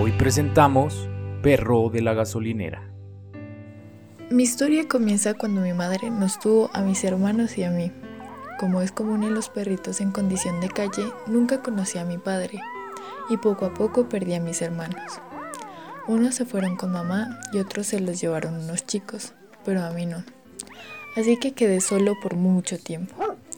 Hoy 0.00 0.12
presentamos 0.12 1.08
Perro 1.42 1.90
de 1.90 2.02
la 2.02 2.14
gasolinera. 2.14 2.88
Mi 4.30 4.44
historia 4.44 4.86
comienza 4.86 5.34
cuando 5.34 5.60
mi 5.60 5.72
madre 5.72 6.08
nos 6.08 6.38
tuvo 6.38 6.70
a 6.72 6.82
mis 6.82 7.02
hermanos 7.02 7.58
y 7.58 7.64
a 7.64 7.72
mí. 7.72 7.90
Como 8.60 8.80
es 8.80 8.92
común 8.92 9.24
en 9.24 9.34
los 9.34 9.48
perritos 9.48 10.00
en 10.00 10.12
condición 10.12 10.60
de 10.60 10.68
calle, 10.68 11.02
nunca 11.26 11.64
conocí 11.64 11.98
a 11.98 12.04
mi 12.04 12.16
padre 12.16 12.60
y 13.28 13.38
poco 13.38 13.66
a 13.66 13.74
poco 13.74 14.08
perdí 14.08 14.34
a 14.34 14.40
mis 14.40 14.62
hermanos. 14.62 15.20
Unos 16.06 16.36
se 16.36 16.44
fueron 16.44 16.76
con 16.76 16.92
mamá 16.92 17.36
y 17.52 17.58
otros 17.58 17.88
se 17.88 17.98
los 17.98 18.20
llevaron 18.20 18.54
unos 18.54 18.86
chicos, 18.86 19.32
pero 19.64 19.82
a 19.82 19.90
mí 19.90 20.06
no. 20.06 20.22
Así 21.16 21.38
que 21.38 21.54
quedé 21.54 21.80
solo 21.80 22.14
por 22.22 22.36
mucho 22.36 22.78
tiempo. 22.78 23.16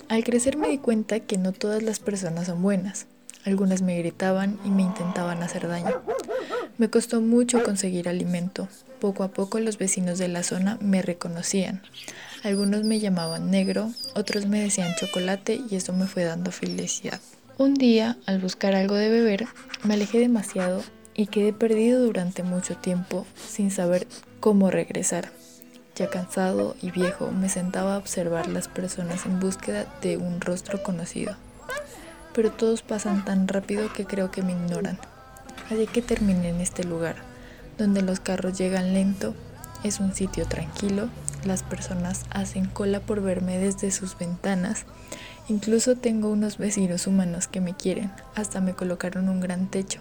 Al 0.09 0.25
crecer 0.25 0.56
me 0.56 0.70
di 0.70 0.78
cuenta 0.78 1.20
que 1.20 1.37
no 1.37 1.52
todas 1.52 1.82
las 1.82 1.99
personas 1.99 2.47
son 2.47 2.62
buenas. 2.62 3.09
Algunas 3.44 3.82
me 3.82 3.99
gritaban 3.99 4.59
y 4.64 4.70
me 4.70 4.82
intentaban 4.82 5.42
hacer 5.42 5.66
daño. 5.66 6.02
Me 6.78 6.90
costó 6.90 7.20
mucho 7.20 7.62
conseguir 7.62 8.09
alimento. 8.09 8.68
Poco 9.00 9.23
a 9.23 9.28
poco 9.28 9.59
los 9.61 9.78
vecinos 9.78 10.18
de 10.18 10.28
la 10.28 10.42
zona 10.42 10.78
me 10.80 11.02
reconocían. 11.02 11.82
Algunos 12.42 12.85
me 12.85 13.00
llamaban 13.00 13.50
negro, 13.50 13.90
otros 14.14 14.47
me 14.47 14.61
decían 14.61 14.94
chocolate 14.99 15.61
y 15.70 15.76
eso 15.76 15.92
me 15.92 16.06
fue 16.06 16.25
dando 16.25 16.52
felicidad. 16.52 17.20
Un 17.59 17.75
día, 17.75 18.16
al 18.25 18.38
buscar 18.38 18.75
algo 18.75 18.94
de 18.94 19.11
beber, 19.11 19.47
me 19.85 19.94
alejé 19.94 20.18
demasiado 20.18 20.82
y 21.14 21.26
quedé 21.26 21.52
perdido 21.52 22.02
durante 22.02 22.42
mucho 22.42 22.76
tiempo 22.76 23.26
sin 23.37 23.70
saber 23.70 24.06
cómo 24.40 24.70
regresar. 24.70 25.32
Ya 25.97 26.09
cansado 26.09 26.76
y 26.80 26.90
viejo, 26.90 27.30
me 27.30 27.50
sentaba 27.50 27.97
a 27.97 27.99
observar 27.99 28.49
las 28.49 28.68
personas 28.68 29.26
en 29.26 29.38
búsqueda 29.38 29.85
de 30.00 30.16
un 30.16 30.40
rostro 30.40 30.82
conocido. 30.82 31.37
Pero 32.34 32.50
todos 32.50 32.82
pasan 32.82 33.25
tan 33.25 33.49
rápido 33.49 33.92
que 33.92 34.04
creo 34.04 34.30
que 34.30 34.42
me 34.42 34.52
ignoran. 34.52 34.99
Así 35.70 35.87
que 35.87 36.02
terminé 36.02 36.49
en 36.49 36.60
este 36.60 36.84
lugar, 36.84 37.16
donde 37.78 38.02
los 38.02 38.20
carros 38.20 38.58
llegan 38.58 38.94
lento, 38.94 39.34
es 39.84 40.00
un 40.00 40.14
sitio 40.14 40.46
tranquilo, 40.46 41.08
las 41.44 41.62
personas 41.62 42.26
hacen 42.30 42.66
cola 42.66 43.00
por 43.00 43.22
verme 43.22 43.58
desde 43.58 43.90
sus 43.90 44.18
ventanas, 44.18 44.84
incluso 45.49 45.96
tengo 45.96 46.28
unos 46.28 46.58
vecinos 46.58 47.06
humanos 47.06 47.49
que 47.49 47.60
me 47.60 47.75
quieren, 47.75 48.12
hasta 48.34 48.60
me 48.60 48.75
colocaron 48.75 49.28
un 49.28 49.40
gran 49.40 49.68
techo. 49.68 50.00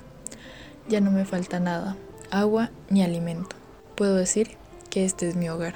Ya 0.89 1.01
no 1.01 1.12
me 1.12 1.25
falta 1.25 1.59
nada, 1.59 1.95
agua 2.31 2.71
ni 2.89 3.03
alimento. 3.03 3.55
Puedo 3.95 4.15
decir 4.15 4.57
que 4.89 5.05
este 5.05 5.29
es 5.29 5.36
mi 5.36 5.50
hogar. 5.50 5.75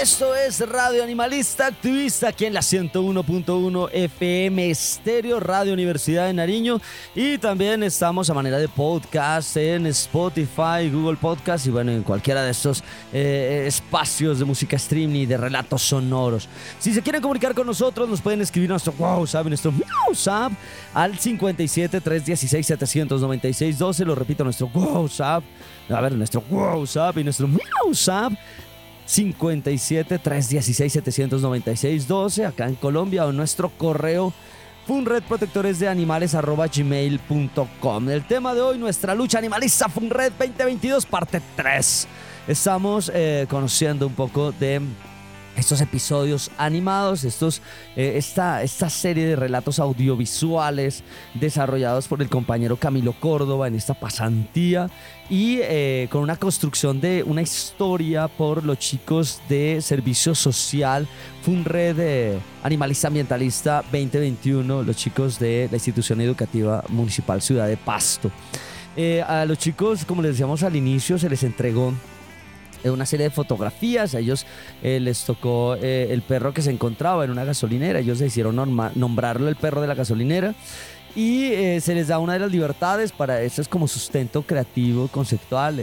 Esto 0.00 0.34
es 0.34 0.66
Radio 0.66 1.04
Animalista 1.04 1.66
Activista 1.66 2.28
aquí 2.28 2.46
en 2.46 2.54
la 2.54 2.60
101.1 2.60 3.90
FM 3.92 4.70
Estéreo, 4.70 5.38
Radio 5.40 5.74
Universidad 5.74 6.24
de 6.24 6.32
Nariño. 6.32 6.80
Y 7.14 7.36
también 7.36 7.82
estamos 7.82 8.30
a 8.30 8.32
manera 8.32 8.56
de 8.56 8.66
podcast 8.66 9.58
en 9.58 9.84
Spotify, 9.88 10.88
Google 10.90 11.18
Podcast 11.18 11.66
y 11.66 11.70
bueno, 11.70 11.92
en 11.92 12.02
cualquiera 12.02 12.42
de 12.42 12.52
estos 12.52 12.82
eh, 13.12 13.64
espacios 13.66 14.38
de 14.38 14.46
música 14.46 14.76
streaming 14.76 15.20
y 15.20 15.26
de 15.26 15.36
relatos 15.36 15.82
sonoros. 15.82 16.48
Si 16.78 16.94
se 16.94 17.02
quieren 17.02 17.20
comunicar 17.20 17.54
con 17.54 17.66
nosotros, 17.66 18.08
nos 18.08 18.22
pueden 18.22 18.40
escribir 18.40 18.70
nuestro 18.70 18.94
WhatsApp, 18.98 19.48
nuestro 19.48 19.70
WhatsApp 20.08 20.52
al 20.94 21.18
57 21.18 22.00
316 22.00 22.66
796 22.66 23.78
12. 23.78 24.04
Lo 24.06 24.14
repito, 24.14 24.44
nuestro 24.44 24.70
WhatsApp. 24.72 25.44
A 25.90 26.00
ver, 26.00 26.12
nuestro 26.12 26.42
WhatsApp 26.48 27.18
y 27.18 27.24
nuestro 27.24 27.50
WhatsApp 27.84 28.32
57 29.10 30.20
316 30.20 30.92
796 30.92 32.06
12 32.06 32.46
acá 32.46 32.68
en 32.68 32.76
Colombia 32.76 33.26
o 33.26 33.32
nuestro 33.32 33.68
correo 33.70 34.32
Funred 34.86 35.24
Protectores 35.24 35.80
de 35.80 35.88
Animales 35.88 36.34
arroba 36.34 36.68
gmail.com. 36.68 38.08
El 38.08 38.24
tema 38.24 38.54
de 38.54 38.60
hoy, 38.60 38.78
nuestra 38.78 39.14
lucha 39.16 39.38
animalista 39.38 39.88
Funred 39.88 40.32
2022, 40.38 41.06
parte 41.06 41.42
3. 41.56 42.08
Estamos 42.46 43.10
eh, 43.12 43.46
conociendo 43.50 44.06
un 44.06 44.14
poco 44.14 44.52
de 44.52 44.80
estos 45.56 45.80
episodios 45.80 46.50
animados, 46.58 47.24
estos, 47.24 47.62
eh, 47.96 48.14
esta, 48.16 48.62
esta 48.62 48.88
serie 48.88 49.26
de 49.26 49.36
relatos 49.36 49.78
audiovisuales 49.78 51.02
desarrollados 51.34 52.08
por 52.08 52.22
el 52.22 52.28
compañero 52.28 52.76
Camilo 52.76 53.12
Córdoba 53.12 53.68
en 53.68 53.74
esta 53.74 53.94
pasantía 53.94 54.88
y 55.30 55.60
eh, 55.62 56.08
con 56.10 56.22
una 56.22 56.36
construcción 56.36 57.00
de 57.00 57.22
una 57.22 57.40
historia 57.40 58.26
por 58.26 58.64
los 58.64 58.78
chicos 58.78 59.40
de 59.48 59.80
Servicio 59.80 60.34
Social, 60.34 61.06
Funred 61.42 61.96
eh, 62.00 62.38
Animalista 62.64 63.08
Ambientalista 63.08 63.82
2021, 63.92 64.82
los 64.82 64.96
chicos 64.96 65.38
de 65.38 65.68
la 65.70 65.76
institución 65.76 66.20
educativa 66.20 66.82
municipal 66.88 67.40
Ciudad 67.40 67.68
de 67.68 67.76
Pasto. 67.76 68.30
Eh, 68.96 69.22
a 69.22 69.44
los 69.44 69.56
chicos, 69.58 70.04
como 70.04 70.20
les 70.20 70.32
decíamos 70.32 70.64
al 70.64 70.74
inicio, 70.74 71.16
se 71.16 71.30
les 71.30 71.44
entregó 71.44 71.94
una 72.84 73.04
serie 73.04 73.24
de 73.24 73.30
fotografías. 73.30 74.14
A 74.14 74.20
ellos 74.20 74.46
eh, 74.82 75.00
les 75.00 75.24
tocó 75.24 75.74
eh, 75.74 76.08
el 76.10 76.22
perro 76.22 76.54
que 76.54 76.62
se 76.62 76.70
encontraba 76.70 77.24
en 77.24 77.30
una 77.30 77.44
gasolinera. 77.44 77.98
Ellos 77.98 78.18
decidieron 78.18 78.56
norma- 78.56 78.92
nombrarlo 78.94 79.48
el 79.48 79.56
perro 79.56 79.80
de 79.80 79.88
la 79.88 79.94
gasolinera. 79.94 80.54
Y 81.14 81.46
eh, 81.46 81.80
se 81.80 81.94
les 81.94 82.08
da 82.08 82.18
una 82.20 82.34
de 82.34 82.38
las 82.38 82.52
libertades 82.52 83.12
para 83.12 83.42
eso 83.42 83.60
es 83.60 83.68
como 83.68 83.88
sustento 83.88 84.42
creativo, 84.42 85.08
conceptual. 85.08 85.82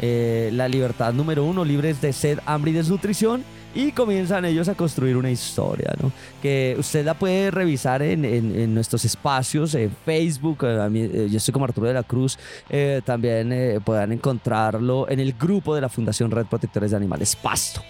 la 0.00 0.68
libertad 0.68 1.12
número 1.14 1.44
uno, 1.44 1.64
libres 1.64 2.00
de 2.02 2.12
sed, 2.12 2.40
hambre 2.44 2.72
y 2.72 2.74
desnutrición. 2.74 3.44
Y 3.76 3.90
comienzan 3.90 4.44
ellos 4.44 4.68
a 4.68 4.74
construir 4.74 5.16
una 5.16 5.30
historia, 5.32 5.92
¿no? 6.00 6.12
Que 6.40 6.76
usted 6.78 7.04
la 7.04 7.14
puede 7.14 7.50
revisar 7.50 8.02
en, 8.02 8.24
en- 8.24 8.72
nuestros 8.72 9.04
espacios, 9.04 9.74
en 9.74 9.90
Facebook. 10.04 10.58
eh, 10.62 10.88
eh, 10.94 11.28
yo 11.28 11.38
estoy 11.38 11.50
como 11.52 11.64
Arturo 11.64 11.88
de 11.88 11.94
la 11.94 12.04
Cruz. 12.04 12.38
eh, 12.70 13.00
también 13.04 13.52
eh, 13.52 13.80
puedan 13.84 14.12
encontrarlo 14.12 15.08
en 15.10 15.18
el 15.18 15.32
grupo 15.32 15.74
de 15.74 15.80
la 15.80 15.88
Fundación 15.88 16.30
Red 16.30 16.46
Protectores 16.46 16.92
de 16.92 16.96
Animales 16.96 17.34
Pasto. 17.34 17.82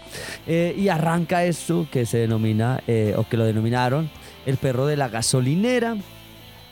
Y 0.46 0.88
arranca 0.88 1.44
esto 1.44 1.86
que 1.90 2.06
se 2.06 2.16
denomina, 2.18 2.82
o 3.16 3.28
que 3.28 3.36
lo 3.36 3.44
denominaron, 3.44 4.10
el 4.46 4.56
perro 4.56 4.86
de 4.86 4.96
la 4.96 5.08
gasolinera 5.08 5.96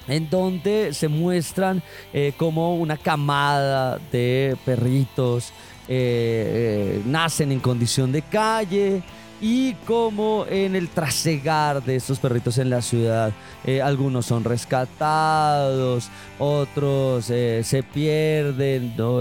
en 0.09 0.29
donde 0.31 0.95
se 0.95 1.09
muestran 1.09 1.83
como 2.37 2.77
una 2.77 2.97
camada 2.97 3.99
de 4.11 4.57
perritos 4.65 5.53
eh, 5.89 6.99
eh, 6.99 7.03
nacen 7.07 7.53
en 7.53 7.61
condición 7.61 8.13
de 8.13 8.23
calle 8.23 9.03
y 9.41 9.75
como 9.87 10.47
en 10.49 10.77
el 10.77 10.89
trasegar 10.89 11.83
de 11.83 11.97
estos 11.97 12.21
perritos 12.21 12.59
en 12.59 12.71
la 12.71 12.81
ciudad, 12.81 13.33
eh, 13.65 13.83
algunos 13.83 14.27
son 14.27 14.45
rescatados, 14.45 16.09
otros 16.39 17.25
se 17.25 17.85
pierden, 17.93 18.95
¿no? 18.97 19.21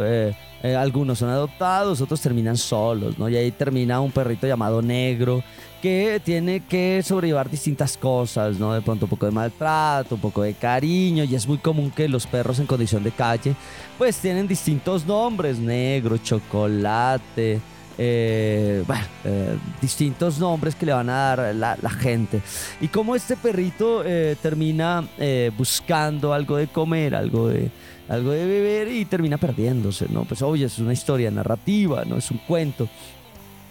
Algunos 0.78 1.18
son 1.18 1.30
adoptados, 1.30 2.02
otros 2.02 2.22
terminan 2.22 2.56
solos, 2.56 3.18
¿no? 3.18 3.28
Y 3.28 3.36
ahí 3.36 3.50
termina 3.50 4.00
un 4.00 4.12
perrito 4.12 4.46
llamado 4.46 4.84
Negro 4.84 5.44
que 5.82 6.22
tiene 6.24 6.62
que 6.62 7.02
sobrellevar 7.04 7.50
distintas 7.50 7.98
cosas, 7.98 8.58
¿no? 8.60 8.74
De 8.74 8.82
pronto 8.82 9.06
un 9.06 9.10
poco 9.10 9.26
de 9.26 9.32
maltrato, 9.32 10.16
un 10.16 10.22
poco 10.22 10.44
de 10.44 10.54
cariño, 10.54 11.24
y 11.24 11.36
es 11.36 11.48
muy 11.48 11.58
común 11.58 11.92
que 11.92 12.08
los 12.08 12.28
perros 12.28 12.60
en 12.60 12.68
condición 12.68 13.04
de 13.04 13.12
calle, 13.12 13.56
pues 13.98 14.18
tienen 14.18 14.48
distintos 14.48 15.06
nombres, 15.06 15.58
negro, 15.60 16.18
chocolate, 16.18 17.60
eh, 17.98 18.84
bueno, 18.88 19.04
eh, 19.26 19.58
distintos 19.82 20.40
nombres 20.40 20.76
que 20.76 20.86
le 20.86 20.94
van 20.94 21.10
a 21.10 21.36
dar 21.36 21.56
la, 21.56 21.78
la 21.82 21.90
gente. 21.90 22.42
Y 22.80 22.88
como 22.88 23.16
este 23.16 23.36
perrito 23.36 24.04
eh, 24.06 24.36
termina 24.42 25.08
eh, 25.18 25.52
buscando 25.58 26.34
algo 26.34 26.58
de 26.58 26.68
comer, 26.68 27.16
algo 27.16 27.50
de, 27.50 27.70
algo 28.08 28.32
de 28.32 28.46
beber 28.46 28.88
y 28.88 29.06
termina 29.06 29.38
perdiéndose, 29.38 30.08
¿no? 30.10 30.24
Pues 30.24 30.42
obvio, 30.42 30.68
es 30.68 30.80
una 30.80 30.94
historia 30.94 31.32
narrativa, 31.32 32.04
¿no? 32.06 32.18
Es 32.18 32.32
un 32.32 32.40
cuento, 32.40 32.88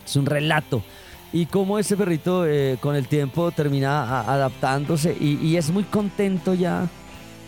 es 0.04 0.16
un 0.16 0.26
relato. 0.26 0.82
Y 1.32 1.46
cómo 1.46 1.78
ese 1.78 1.96
perrito 1.96 2.44
eh, 2.46 2.76
con 2.80 2.96
el 2.96 3.06
tiempo 3.06 3.52
termina 3.52 4.20
adaptándose 4.22 5.16
y, 5.18 5.38
y 5.46 5.56
es 5.56 5.70
muy 5.70 5.84
contento 5.84 6.54
ya 6.54 6.88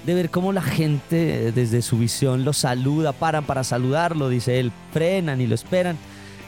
de 0.07 0.14
ver 0.14 0.31
cómo 0.31 0.53
la 0.53 0.62
gente 0.62 1.49
eh, 1.49 1.53
desde 1.53 1.83
su 1.83 1.99
visión 1.99 2.45
lo 2.45 2.53
saluda, 2.53 3.12
paran 3.12 3.45
para 3.45 3.64
saludarlo, 3.64 4.29
dice 4.29 4.61
él, 4.61 4.73
frenan 4.92 5.40
y 5.40 5.47
lo 5.47 5.55
esperan. 5.55 5.97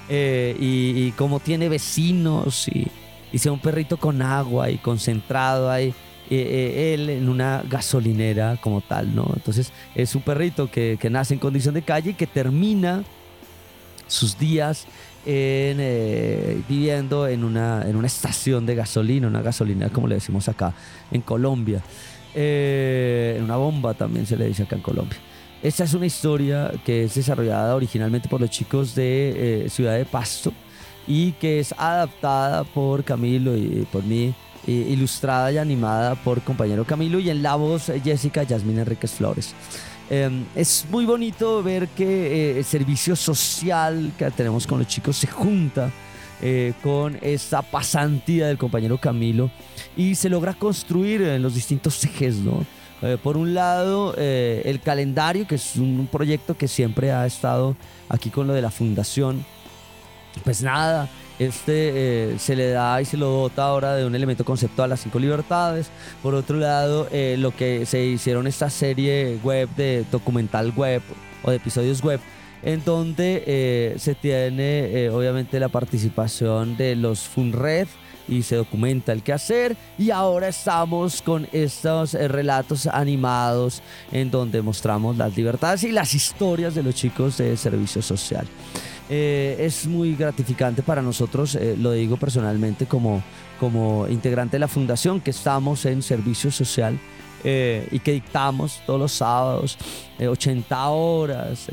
Eh, 0.08 0.54
y, 0.60 1.06
y 1.06 1.12
cómo 1.12 1.40
tiene 1.40 1.68
vecinos 1.68 2.68
y, 2.68 2.86
y 3.32 3.38
sea 3.38 3.52
un 3.52 3.58
perrito 3.58 3.96
con 3.96 4.20
agua 4.22 4.70
y 4.70 4.78
concentrado 4.78 5.70
ahí. 5.70 5.94
eh, 6.30 6.36
eh, 6.36 6.94
él 6.94 7.10
en 7.10 7.28
una 7.28 7.62
gasolinera 7.68 8.56
como 8.60 8.80
tal, 8.80 9.14
¿no? 9.14 9.30
Entonces 9.34 9.72
es 9.94 10.14
un 10.14 10.22
perrito 10.22 10.70
que, 10.70 10.98
que 11.00 11.10
nace 11.10 11.34
en 11.34 11.40
condición 11.40 11.74
de 11.74 11.82
calle 11.82 12.10
y 12.10 12.14
que 12.14 12.26
termina 12.26 13.02
sus 14.06 14.38
días 14.38 14.86
en, 15.26 15.78
eh, 15.80 16.62
viviendo 16.68 17.26
en 17.26 17.44
una, 17.44 17.82
en 17.88 17.96
una 17.96 18.06
estación 18.06 18.66
de 18.66 18.74
gasolina, 18.74 19.26
una 19.26 19.42
gasolina 19.42 19.88
como 19.88 20.06
le 20.06 20.16
decimos 20.16 20.48
acá 20.48 20.74
en 21.10 21.22
Colombia. 21.22 21.82
Eh, 22.34 23.40
una 23.42 23.56
bomba 23.56 23.94
también 23.94 24.26
se 24.26 24.36
le 24.36 24.46
dice 24.46 24.64
acá 24.64 24.76
en 24.76 24.82
Colombia. 24.82 25.18
Esta 25.62 25.84
es 25.84 25.94
una 25.94 26.06
historia 26.06 26.72
que 26.84 27.04
es 27.04 27.14
desarrollada 27.14 27.74
originalmente 27.74 28.28
por 28.28 28.40
los 28.40 28.50
chicos 28.50 28.94
de 28.94 29.66
Ciudad 29.70 29.96
de 29.96 30.04
Pasto 30.04 30.52
y 31.06 31.32
que 31.32 31.60
es 31.60 31.74
adaptada 31.78 32.64
por 32.64 33.02
Camilo 33.04 33.56
y 33.56 33.86
por 33.90 34.04
mí 34.04 34.34
ilustrada 34.66 35.52
y 35.52 35.58
animada 35.58 36.14
por 36.16 36.40
compañero 36.42 36.84
Camilo 36.84 37.18
y 37.18 37.30
en 37.30 37.42
la 37.42 37.54
voz 37.54 37.90
Jessica 38.02 38.42
Yasmín 38.42 38.78
Enríquez 38.78 39.12
Flores. 39.12 39.54
Em, 40.10 40.44
es 40.54 40.84
muy 40.90 41.06
bonito 41.06 41.62
ver 41.62 41.88
que 41.88 42.04
eh, 42.04 42.58
el 42.58 42.64
servicio 42.64 43.16
social 43.16 44.12
que 44.18 44.30
tenemos 44.30 44.66
con 44.66 44.78
los 44.78 44.86
chicos 44.86 45.16
se 45.16 45.26
junta 45.26 45.90
eh, 46.42 46.74
con 46.82 47.18
esta 47.22 47.62
pasantía 47.62 48.48
del 48.48 48.58
compañero 48.58 48.98
Camilo 48.98 49.50
y 49.96 50.14
se 50.14 50.28
logra 50.28 50.52
construir 50.52 51.22
en 51.22 51.42
los 51.42 51.54
distintos 51.54 52.04
ejes, 52.04 52.36
¿no? 52.36 52.66
Eh, 53.00 53.16
por 53.22 53.36
un 53.36 53.54
lado, 53.54 54.14
el 54.16 54.80
calendario, 54.80 55.46
que 55.46 55.56
es 55.56 55.76
un 55.76 56.08
proyecto 56.10 56.56
que 56.56 56.68
siempre 56.68 57.12
ha 57.12 57.26
estado 57.26 57.76
aquí 58.08 58.30
con 58.30 58.46
lo 58.46 58.52
de 58.52 58.62
la 58.62 58.70
fundación. 58.70 59.44
Pues 60.42 60.62
nada, 60.62 61.08
este 61.38 62.32
eh, 62.32 62.38
se 62.38 62.54
le 62.54 62.70
da 62.70 63.00
y 63.00 63.04
se 63.04 63.16
lo 63.16 63.28
dota 63.28 63.64
ahora 63.64 63.96
de 63.96 64.06
un 64.06 64.14
elemento 64.14 64.44
conceptual 64.44 64.86
a 64.86 64.88
las 64.90 65.00
cinco 65.00 65.18
libertades. 65.18 65.90
Por 66.22 66.34
otro 66.34 66.58
lado, 66.58 67.08
eh, 67.10 67.36
lo 67.38 67.50
que 67.54 67.86
se 67.86 68.04
hicieron 68.04 68.46
esta 68.46 68.70
serie 68.70 69.38
web 69.42 69.68
de 69.76 70.04
documental 70.10 70.72
web 70.76 71.02
o 71.42 71.50
de 71.50 71.56
episodios 71.56 72.02
web, 72.02 72.20
en 72.62 72.84
donde 72.84 73.42
eh, 73.46 73.94
se 73.98 74.14
tiene 74.14 75.10
obviamente 75.10 75.58
la 75.58 75.68
participación 75.68 76.76
de 76.76 76.96
los 76.96 77.20
FUNRED 77.20 77.88
y 78.26 78.42
se 78.42 78.56
documenta 78.56 79.12
el 79.12 79.22
quehacer 79.22 79.76
y 79.98 80.10
ahora 80.10 80.48
estamos 80.48 81.20
con 81.20 81.46
estos 81.52 82.14
relatos 82.14 82.86
animados 82.86 83.82
en 84.12 84.30
donde 84.30 84.62
mostramos 84.62 85.18
las 85.18 85.36
libertades 85.36 85.84
y 85.84 85.92
las 85.92 86.14
historias 86.14 86.74
de 86.74 86.84
los 86.84 86.94
chicos 86.94 87.36
de 87.36 87.54
servicio 87.58 88.00
social. 88.00 88.46
Eh, 89.10 89.56
es 89.58 89.86
muy 89.86 90.14
gratificante 90.16 90.82
para 90.82 91.02
nosotros, 91.02 91.54
eh, 91.56 91.76
lo 91.78 91.92
digo 91.92 92.16
personalmente 92.16 92.86
como, 92.86 93.22
como 93.60 94.08
integrante 94.08 94.56
de 94.56 94.60
la 94.60 94.68
fundación, 94.68 95.20
que 95.20 95.30
estamos 95.30 95.84
en 95.84 96.02
servicio 96.02 96.50
social 96.50 96.98
eh, 97.42 97.86
y 97.90 97.98
que 97.98 98.12
dictamos 98.12 98.80
todos 98.86 98.98
los 98.98 99.12
sábados 99.12 99.76
80 100.18 100.88
horas, 100.88 101.66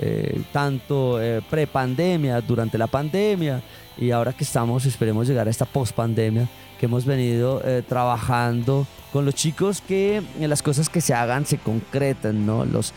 tanto 0.51 1.19
pre-pandemia, 1.49 2.41
durante 2.41 2.77
la 2.77 2.87
pandemia 2.87 3.61
y 3.97 4.11
ahora 4.11 4.33
que 4.33 4.43
estamos, 4.43 4.85
esperemos 4.85 5.27
llegar 5.27 5.47
a 5.47 5.51
esta 5.51 5.65
post-pandemia, 5.65 6.49
que 6.79 6.87
hemos 6.87 7.05
venido 7.05 7.61
trabajando 7.87 8.87
con 9.13 9.25
los 9.25 9.35
chicos 9.35 9.79
que 9.79 10.23
las 10.39 10.63
cosas 10.63 10.89
que 10.89 11.01
se 11.01 11.13
hagan 11.13 11.45
se 11.45 11.59
concretan, 11.59 12.47
¿no? 12.47 12.65
Los 12.65 12.93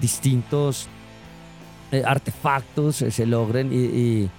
distintos 0.00 0.88
eh, 1.92 2.02
artefactos 2.04 3.02
eh, 3.02 3.10
se 3.10 3.26
logren 3.26 3.70
y, 3.72 4.30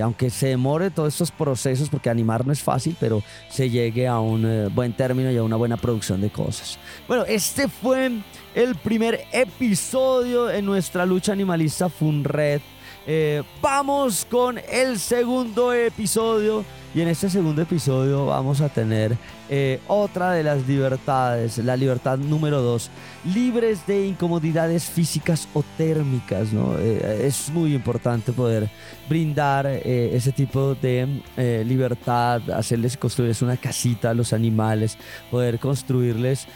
aunque 0.00 0.28
se 0.28 0.48
demore 0.48 0.90
todos 0.90 1.14
estos 1.14 1.30
procesos, 1.30 1.88
porque 1.88 2.10
animar 2.10 2.46
no 2.46 2.52
es 2.52 2.60
fácil, 2.60 2.94
pero 3.00 3.22
se 3.48 3.70
llegue 3.70 4.06
a 4.06 4.20
un 4.20 4.44
eh, 4.44 4.68
buen 4.68 4.92
término 4.92 5.32
y 5.32 5.38
a 5.38 5.42
una 5.42 5.56
buena 5.56 5.78
producción 5.78 6.20
de 6.20 6.28
cosas. 6.28 6.78
Bueno, 7.08 7.24
este 7.24 7.68
fue 7.68 8.10
el 8.54 8.74
primer 8.74 9.24
episodio 9.32 10.50
en 10.50 10.66
nuestra 10.66 11.06
lucha 11.06 11.32
animalista 11.32 11.88
Funred. 11.88 12.60
Eh, 13.06 13.42
vamos 13.62 14.26
con 14.30 14.60
el 14.70 14.98
segundo 14.98 15.72
episodio 15.72 16.66
y 16.94 17.00
en 17.00 17.08
este 17.08 17.30
segundo 17.30 17.62
episodio 17.62 18.26
vamos 18.26 18.60
a 18.60 18.68
tener 18.68 19.16
eh, 19.48 19.80
otra 19.88 20.32
de 20.32 20.42
las 20.42 20.66
libertades, 20.66 21.56
la 21.58 21.76
libertad 21.76 22.18
número 22.18 22.60
dos, 22.60 22.90
libres 23.24 23.86
de 23.86 24.06
incomodidades 24.06 24.84
físicas 24.84 25.48
o 25.54 25.64
térmicas. 25.78 26.52
¿no? 26.52 26.78
Eh, 26.78 27.26
es 27.26 27.50
muy 27.50 27.74
importante 27.74 28.32
poder 28.32 28.68
brindar 29.08 29.66
ese 29.66 30.32
tipo 30.32 30.74
de 30.74 31.22
libertad, 31.64 32.50
hacerles 32.50 32.96
construirles 32.96 33.40
una 33.40 33.56
casita 33.56 34.10
a 34.10 34.14
los 34.14 34.32
animales, 34.32 34.98
poder 35.30 35.58
construirles 35.58 36.46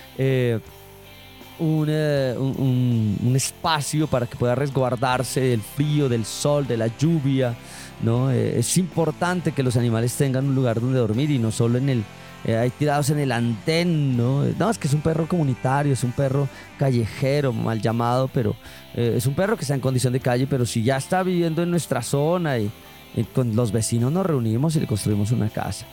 un, 1.59 1.89
un, 3.23 3.37
espacio 3.37 4.07
para 4.07 4.27
que 4.27 4.37
pueda 4.37 4.55
resguardarse 4.55 5.41
del 5.41 5.63
frío, 5.63 6.09
del 6.09 6.25
sol, 6.25 6.67
de 6.67 6.77
la 6.77 6.89
lluvia. 6.99 7.57
¿No? 8.03 8.31
Eh, 8.31 8.59
es 8.59 8.77
importante 8.77 9.53
que 9.53 9.63
los 9.63 9.77
animales 9.77 10.15
tengan 10.15 10.47
un 10.47 10.55
lugar 10.55 10.81
donde 10.81 10.99
dormir 10.99 11.31
y 11.31 11.39
no 11.39 11.51
solo 11.51 11.79
en 11.79 11.89
el, 11.89 12.05
eh, 12.45 12.57
ahí 12.57 12.71
tirados 12.71 13.11
en 13.11 13.19
el 13.19 13.33
andén, 13.33 14.17
¿no? 14.17 14.45
No, 14.59 14.71
es 14.71 14.79
que 14.79 14.89
es 14.89 14.95
un 14.95 15.01
perro 15.01 15.27
comunitario, 15.27 15.93
es 15.93 16.05
un 16.05 16.13
perro 16.13 16.49
callejero, 16.79 17.53
mal 17.53 17.81
llamado, 17.81 18.29
pero 18.33 18.55
eh, 18.95 19.15
es 19.17 19.27
un 19.27 19.35
perro 19.35 19.57
que 19.57 19.63
está 19.63 19.75
en 19.75 19.81
condición 19.81 20.13
de 20.13 20.21
calle, 20.21 20.47
pero 20.47 20.67
si 20.67 20.83
ya 20.83 20.97
está 20.97 21.23
viviendo 21.23 21.63
en 21.63 21.71
nuestra 21.71 22.03
zona 22.03 22.59
y 22.59 22.71
con 23.35 23.57
los 23.57 23.73
vecinos 23.73 24.13
nos 24.13 24.27
reunimos 24.27 24.77
y 24.77 24.81
le 24.81 24.87
construimos 24.87 25.33
una 25.33 25.49
casa. 25.49 25.87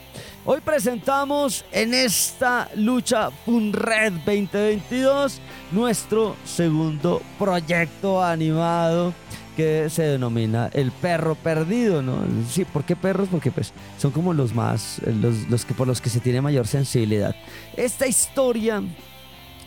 Hoy 0.45 0.59
presentamos 0.59 1.63
en 1.71 1.93
esta 1.93 2.69
lucha 2.75 3.29
Red 3.47 4.13
2022 4.25 5.39
nuestro 5.71 6.35
segundo 6.43 7.21
proyecto 7.39 8.21
animado 8.21 9.13
que 9.55 9.89
se 9.89 10.03
denomina 10.03 10.69
El 10.73 10.91
Perro 10.91 11.35
Perdido, 11.35 12.01
¿no? 12.01 12.19
Sí, 12.49 12.65
¿por 12.65 12.83
qué 12.83 12.95
perros? 12.95 13.27
Porque 13.29 13.51
pues 13.51 13.73
son 13.97 14.11
como 14.11 14.33
los 14.33 14.53
más, 14.53 15.01
los, 15.49 15.65
que 15.65 15.73
por 15.73 15.87
los 15.87 16.01
que 16.01 16.09
se 16.09 16.19
tiene 16.19 16.41
mayor 16.41 16.67
sensibilidad. 16.67 17.35
Esta 17.77 18.07
historia 18.07 18.83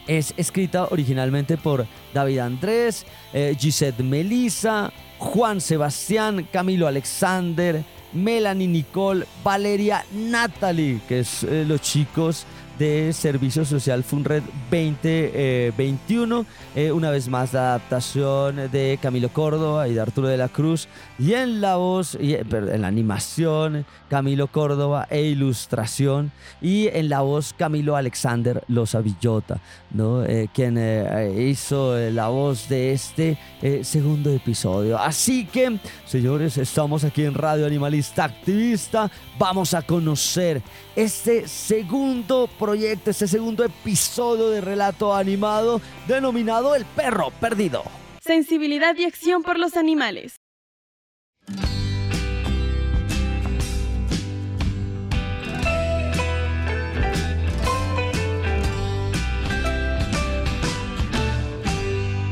es 0.06 0.34
escrita 0.36 0.88
originalmente 0.90 1.56
por 1.56 1.86
David 2.14 2.38
Andrés, 2.38 3.06
eh, 3.32 3.56
Gisette 3.58 4.00
Melissa, 4.00 4.92
Juan 5.18 5.60
Sebastián, 5.60 6.46
Camilo 6.52 6.86
Alexander, 6.86 7.82
Melanie 8.12 8.68
Nicole, 8.68 9.26
Valeria 9.42 10.04
Natalie, 10.12 11.00
que 11.08 11.20
es 11.20 11.42
eh, 11.42 11.64
los 11.66 11.80
chicos 11.80 12.46
de 12.78 13.12
Servicio 13.12 13.64
Social 13.64 14.04
Funred 14.04 14.42
2021. 14.70 16.46
Eh, 16.74 16.92
una 16.92 17.10
vez 17.10 17.28
más 17.28 17.52
la 17.52 17.74
adaptación 17.74 18.70
de 18.70 18.98
Camilo 19.00 19.30
Córdoba 19.30 19.88
y 19.88 19.94
de 19.94 20.00
Arturo 20.00 20.28
de 20.28 20.36
la 20.36 20.48
Cruz. 20.48 20.88
Y 21.18 21.32
en 21.32 21.60
la 21.60 21.76
voz, 21.76 22.16
y, 22.20 22.34
en 22.34 22.82
la 22.82 22.88
animación, 22.88 23.86
Camilo 24.08 24.48
Córdoba 24.48 25.06
e 25.10 25.22
ilustración. 25.22 26.32
Y 26.60 26.88
en 26.88 27.08
la 27.08 27.20
voz 27.20 27.54
Camilo 27.56 27.96
Alexander 27.96 28.62
Loza 28.68 29.00
Villota, 29.00 29.60
¿no? 29.90 30.24
Eh, 30.24 30.48
quien 30.52 30.76
eh, 30.78 31.46
hizo 31.48 31.96
la 32.10 32.28
voz 32.28 32.68
de 32.68 32.92
este 32.92 33.38
segundo 33.82 34.30
episodio. 34.30 34.98
Así 34.98 35.46
que, 35.46 35.78
señores, 36.04 36.58
estamos 36.58 37.04
aquí 37.04 37.24
en 37.24 37.34
Radio 37.34 37.66
Animalista 37.66 38.24
Activista. 38.24 39.10
Vamos 39.38 39.74
a 39.74 39.82
conocer 39.82 40.62
este 40.94 41.46
segundo 41.46 42.48
proyecto, 42.58 42.65
este 42.74 43.28
segundo 43.28 43.64
episodio 43.64 44.50
de 44.50 44.60
relato 44.60 45.14
animado 45.14 45.80
denominado 46.08 46.74
El 46.74 46.84
perro 46.84 47.30
perdido. 47.40 47.84
Sensibilidad 48.20 48.96
y 48.96 49.04
acción 49.04 49.42
por 49.42 49.58
los 49.58 49.76
animales. 49.76 50.36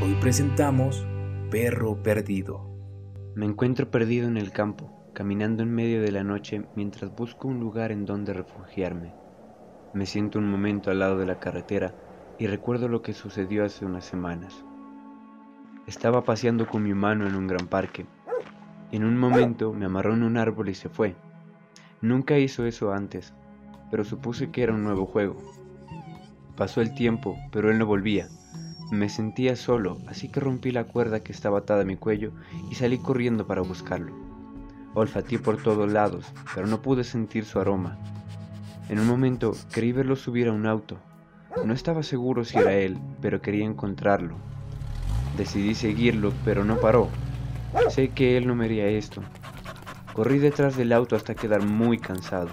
Hoy 0.02 0.14
presentamos 0.20 1.06
Perro 1.50 2.02
Perdido. 2.02 2.74
Me 3.36 3.46
encuentro 3.46 3.90
perdido 3.90 4.26
en 4.26 4.36
el 4.36 4.50
campo, 4.50 5.10
caminando 5.14 5.62
en 5.62 5.72
medio 5.72 6.02
de 6.02 6.10
la 6.10 6.24
noche 6.24 6.64
mientras 6.74 7.14
busco 7.14 7.46
un 7.46 7.60
lugar 7.60 7.92
en 7.92 8.04
donde 8.04 8.32
refugiarme. 8.32 9.23
Me 9.94 10.06
siento 10.06 10.40
un 10.40 10.50
momento 10.50 10.90
al 10.90 10.98
lado 10.98 11.18
de 11.18 11.24
la 11.24 11.38
carretera 11.38 11.94
y 12.36 12.48
recuerdo 12.48 12.88
lo 12.88 13.00
que 13.00 13.12
sucedió 13.12 13.64
hace 13.64 13.84
unas 13.84 14.04
semanas. 14.04 14.64
Estaba 15.86 16.24
paseando 16.24 16.66
con 16.66 16.82
mi 16.82 16.90
humano 16.90 17.28
en 17.28 17.36
un 17.36 17.46
gran 17.46 17.68
parque. 17.68 18.04
En 18.90 19.04
un 19.04 19.16
momento 19.16 19.72
me 19.72 19.84
amarró 19.84 20.14
en 20.14 20.24
un 20.24 20.36
árbol 20.36 20.68
y 20.68 20.74
se 20.74 20.88
fue. 20.88 21.14
Nunca 22.00 22.38
hizo 22.38 22.66
eso 22.66 22.92
antes, 22.92 23.34
pero 23.92 24.02
supuse 24.02 24.50
que 24.50 24.64
era 24.64 24.74
un 24.74 24.82
nuevo 24.82 25.06
juego. 25.06 25.36
Pasó 26.56 26.80
el 26.80 26.92
tiempo, 26.96 27.38
pero 27.52 27.70
él 27.70 27.78
no 27.78 27.86
volvía. 27.86 28.26
Me 28.90 29.08
sentía 29.08 29.54
solo, 29.54 29.98
así 30.08 30.28
que 30.28 30.40
rompí 30.40 30.72
la 30.72 30.84
cuerda 30.84 31.20
que 31.20 31.30
estaba 31.30 31.60
atada 31.60 31.82
a 31.82 31.86
mi 31.86 31.94
cuello 31.94 32.32
y 32.68 32.74
salí 32.74 32.98
corriendo 32.98 33.46
para 33.46 33.62
buscarlo. 33.62 34.12
Olfateé 34.94 35.38
por 35.38 35.62
todos 35.62 35.92
lados, 35.92 36.32
pero 36.52 36.66
no 36.66 36.82
pude 36.82 37.04
sentir 37.04 37.44
su 37.44 37.60
aroma. 37.60 37.96
En 38.88 38.98
un 38.98 39.06
momento 39.06 39.52
creí 39.72 39.92
verlo 39.92 40.14
subir 40.14 40.48
a 40.48 40.52
un 40.52 40.66
auto. 40.66 40.98
No 41.64 41.72
estaba 41.72 42.02
seguro 42.02 42.44
si 42.44 42.58
era 42.58 42.74
él, 42.74 42.98
pero 43.22 43.40
quería 43.40 43.64
encontrarlo. 43.64 44.36
Decidí 45.38 45.74
seguirlo, 45.74 46.32
pero 46.44 46.64
no 46.64 46.76
paró. 46.76 47.08
Sé 47.88 48.10
que 48.10 48.36
él 48.36 48.46
no 48.46 48.54
me 48.54 48.66
haría 48.66 48.86
esto. 48.86 49.22
Corrí 50.12 50.38
detrás 50.38 50.76
del 50.76 50.92
auto 50.92 51.16
hasta 51.16 51.34
quedar 51.34 51.64
muy 51.64 51.98
cansado. 51.98 52.50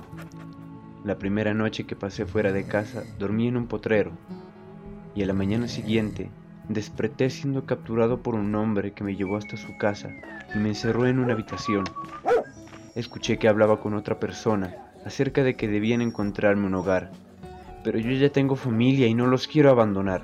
La 1.03 1.17
primera 1.17 1.53
noche 1.53 1.83
que 1.83 1.95
pasé 1.95 2.25
fuera 2.25 2.51
de 2.51 2.65
casa 2.65 3.03
dormí 3.19 3.47
en 3.47 3.57
un 3.57 3.67
potrero 3.67 4.11
y 5.13 5.23
a 5.23 5.25
la 5.25 5.33
mañana 5.33 5.67
siguiente 5.67 6.29
desperté 6.69 7.29
siendo 7.29 7.65
capturado 7.65 8.23
por 8.23 8.35
un 8.35 8.55
hombre 8.55 8.93
que 8.93 9.03
me 9.03 9.15
llevó 9.15 9.35
hasta 9.35 9.57
su 9.57 9.77
casa 9.77 10.09
y 10.55 10.59
me 10.59 10.69
encerró 10.69 11.07
en 11.07 11.19
una 11.19 11.33
habitación. 11.33 11.83
Escuché 12.95 13.37
que 13.37 13.49
hablaba 13.49 13.81
con 13.81 13.93
otra 13.95 14.19
persona 14.19 14.90
acerca 15.05 15.43
de 15.43 15.55
que 15.55 15.67
debían 15.67 16.01
encontrarme 16.01 16.67
un 16.67 16.75
hogar, 16.75 17.11
pero 17.83 17.99
yo 17.99 18.11
ya 18.11 18.29
tengo 18.29 18.55
familia 18.55 19.07
y 19.07 19.13
no 19.13 19.27
los 19.27 19.47
quiero 19.47 19.69
abandonar. 19.69 20.23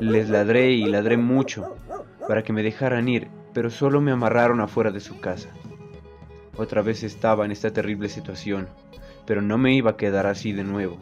Les 0.00 0.28
ladré 0.28 0.72
y 0.72 0.84
ladré 0.84 1.16
mucho 1.16 1.76
para 2.28 2.42
que 2.42 2.52
me 2.52 2.62
dejaran 2.62 3.08
ir, 3.08 3.28
pero 3.52 3.70
solo 3.70 4.00
me 4.00 4.12
amarraron 4.12 4.60
afuera 4.60 4.90
de 4.90 5.00
su 5.00 5.20
casa. 5.20 5.48
Otra 6.56 6.82
vez 6.82 7.02
estaba 7.02 7.44
en 7.44 7.52
esta 7.52 7.72
terrible 7.72 8.08
situación, 8.08 8.68
pero 9.26 9.42
no 9.42 9.58
me 9.58 9.74
iba 9.74 9.92
a 9.92 9.96
quedar 9.96 10.26
así 10.26 10.52
de 10.52 10.64
nuevo. 10.64 10.98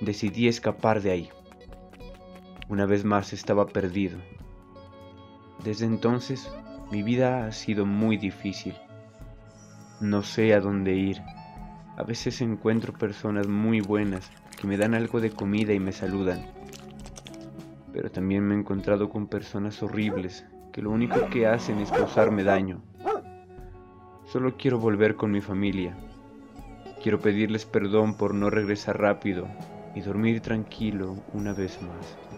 Decidí 0.00 0.48
escapar 0.48 1.00
de 1.02 1.10
ahí. 1.10 1.28
Una 2.68 2.86
vez 2.86 3.04
más 3.04 3.32
estaba 3.32 3.66
perdido. 3.66 4.18
Desde 5.64 5.86
entonces 5.86 6.50
mi 6.90 7.02
vida 7.02 7.46
ha 7.46 7.52
sido 7.52 7.86
muy 7.86 8.16
difícil. 8.16 8.74
No 10.00 10.22
sé 10.22 10.54
a 10.54 10.60
dónde 10.60 10.94
ir. 10.94 11.18
A 11.98 12.04
veces 12.04 12.40
encuentro 12.42 12.92
personas 12.92 13.48
muy 13.48 13.80
buenas 13.80 14.30
que 14.56 14.68
me 14.68 14.76
dan 14.76 14.94
algo 14.94 15.20
de 15.20 15.32
comida 15.32 15.72
y 15.72 15.80
me 15.80 15.90
saludan. 15.90 16.46
Pero 17.92 18.08
también 18.08 18.46
me 18.46 18.54
he 18.54 18.58
encontrado 18.58 19.10
con 19.10 19.26
personas 19.26 19.82
horribles 19.82 20.46
que 20.72 20.80
lo 20.80 20.92
único 20.92 21.28
que 21.28 21.48
hacen 21.48 21.80
es 21.80 21.90
causarme 21.90 22.44
daño. 22.44 22.82
Solo 24.26 24.56
quiero 24.56 24.78
volver 24.78 25.16
con 25.16 25.32
mi 25.32 25.40
familia. 25.40 25.96
Quiero 27.02 27.18
pedirles 27.18 27.66
perdón 27.66 28.16
por 28.16 28.32
no 28.32 28.48
regresar 28.48 29.00
rápido 29.00 29.48
y 29.96 30.00
dormir 30.00 30.40
tranquilo 30.40 31.16
una 31.32 31.52
vez 31.52 31.80
más. 31.82 32.37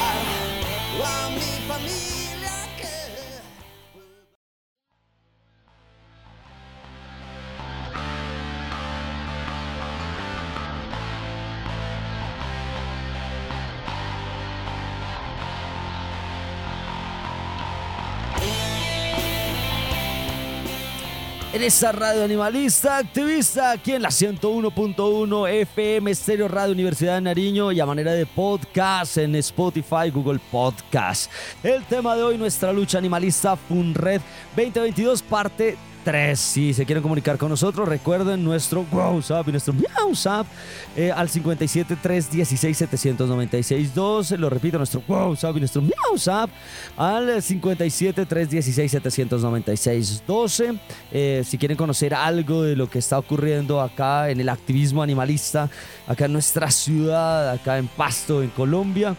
En 21.61 21.67
esta 21.67 21.91
radio 21.91 22.23
animalista 22.23 22.97
activista, 22.97 23.69
aquí 23.69 23.91
en 23.91 24.01
la 24.01 24.09
101.1 24.09 25.47
FM 25.47 26.09
Estéreo 26.09 26.47
Radio 26.47 26.73
Universidad 26.73 27.13
de 27.13 27.21
Nariño 27.21 27.71
y 27.71 27.79
a 27.79 27.85
manera 27.85 28.13
de 28.13 28.25
podcast 28.25 29.17
en 29.17 29.35
Spotify, 29.35 30.09
Google 30.11 30.39
Podcast. 30.49 31.31
El 31.61 31.83
tema 31.83 32.15
de 32.15 32.23
hoy, 32.23 32.39
nuestra 32.39 32.73
lucha 32.73 32.97
animalista 32.97 33.55
FUNRED 33.55 34.21
2022, 34.55 35.21
parte 35.21 35.77
3. 36.03 36.39
Si 36.39 36.73
se 36.73 36.85
quieren 36.85 37.01
comunicar 37.01 37.37
con 37.37 37.49
nosotros, 37.49 37.87
recuerden 37.87 38.43
nuestro 38.43 38.85
WhatsApp 38.91 39.47
y 39.47 39.51
nuestro 39.51 39.73
WhatsApp 39.73 40.47
eh, 40.95 41.11
al 41.11 41.29
57 41.29 41.95
316 42.01 42.77
796 42.77 43.93
12. 43.93 44.37
Lo 44.37 44.49
repito, 44.49 44.77
nuestro 44.77 45.03
WhatsApp 45.07 45.57
y 45.57 45.59
nuestro 45.59 45.81
WhatsApp 45.81 46.49
al 46.97 47.41
57 47.41 48.25
316 48.25 48.91
796 48.91 50.23
12. 50.27 50.73
Eh, 51.11 51.43
si 51.45 51.57
quieren 51.57 51.77
conocer 51.77 52.13
algo 52.13 52.63
de 52.63 52.75
lo 52.75 52.89
que 52.89 52.99
está 52.99 53.17
ocurriendo 53.17 53.81
acá 53.81 54.29
en 54.29 54.39
el 54.39 54.49
activismo 54.49 55.03
animalista, 55.03 55.69
acá 56.07 56.25
en 56.25 56.33
nuestra 56.33 56.71
ciudad, 56.71 57.49
acá 57.51 57.77
en 57.77 57.87
Pasto, 57.87 58.43
en 58.43 58.49
Colombia 58.49 59.15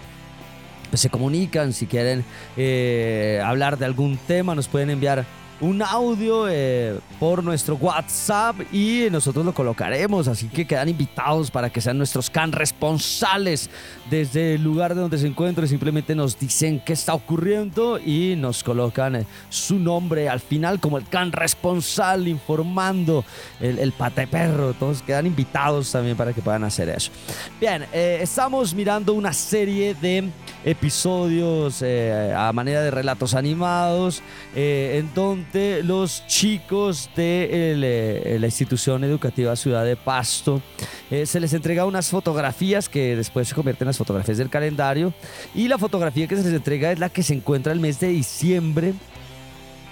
pues 0.92 1.00
se 1.00 1.08
comunican, 1.08 1.72
si 1.72 1.86
quieren 1.86 2.22
eh, 2.54 3.40
hablar 3.42 3.78
de 3.78 3.86
algún 3.86 4.18
tema, 4.18 4.54
nos 4.54 4.68
pueden 4.68 4.90
enviar 4.90 5.24
un 5.62 5.80
audio 5.80 6.48
eh, 6.48 6.98
por 7.20 7.42
nuestro 7.44 7.76
WhatsApp 7.76 8.56
y 8.72 9.06
nosotros 9.12 9.46
lo 9.46 9.54
colocaremos. 9.54 10.26
Así 10.26 10.48
que 10.48 10.66
quedan 10.66 10.88
invitados 10.88 11.52
para 11.52 11.70
que 11.70 11.80
sean 11.80 11.96
nuestros 11.98 12.28
can 12.28 12.50
responsables 12.50 13.70
desde 14.10 14.54
el 14.54 14.64
lugar 14.64 14.94
de 14.94 15.00
donde 15.00 15.18
se 15.18 15.28
encuentren. 15.28 15.68
Simplemente 15.68 16.16
nos 16.16 16.36
dicen 16.36 16.82
qué 16.84 16.92
está 16.92 17.14
ocurriendo 17.14 18.00
y 18.00 18.34
nos 18.36 18.64
colocan 18.64 19.16
eh, 19.16 19.26
su 19.50 19.78
nombre 19.78 20.28
al 20.28 20.40
final 20.40 20.80
como 20.80 20.98
el 20.98 21.06
can 21.08 21.30
responsable 21.30 22.28
informando 22.28 23.24
el, 23.60 23.78
el 23.78 23.92
pate 23.92 24.26
perro. 24.26 24.74
Todos 24.74 25.00
quedan 25.02 25.26
invitados 25.26 25.92
también 25.92 26.16
para 26.16 26.32
que 26.32 26.42
puedan 26.42 26.64
hacer 26.64 26.88
eso. 26.88 27.12
Bien, 27.60 27.86
eh, 27.92 28.18
estamos 28.20 28.74
mirando 28.74 29.12
una 29.12 29.32
serie 29.32 29.94
de 29.94 30.28
episodios 30.64 31.82
a 31.82 32.52
manera 32.52 32.82
de 32.82 32.90
relatos 32.90 33.34
animados 33.34 34.22
en 34.54 35.08
los 35.52 36.26
chicos 36.26 37.10
de 37.14 37.48
eh, 37.50 38.38
la 38.38 38.46
institución 38.46 39.04
educativa 39.04 39.54
Ciudad 39.56 39.84
de 39.84 39.96
Pasto. 39.96 40.62
Eh, 41.10 41.26
se 41.26 41.40
les 41.40 41.52
entrega 41.52 41.84
unas 41.84 42.08
fotografías 42.08 42.88
que 42.88 43.16
después 43.16 43.48
se 43.48 43.54
convierten 43.54 43.86
en 43.86 43.88
las 43.88 43.98
fotografías 43.98 44.38
del 44.38 44.48
calendario. 44.48 45.12
Y 45.54 45.68
la 45.68 45.78
fotografía 45.78 46.26
que 46.26 46.36
se 46.36 46.44
les 46.44 46.52
entrega 46.54 46.90
es 46.92 46.98
la 46.98 47.10
que 47.10 47.22
se 47.22 47.34
encuentra 47.34 47.72
el 47.72 47.80
mes 47.80 48.00
de 48.00 48.08
diciembre 48.08 48.94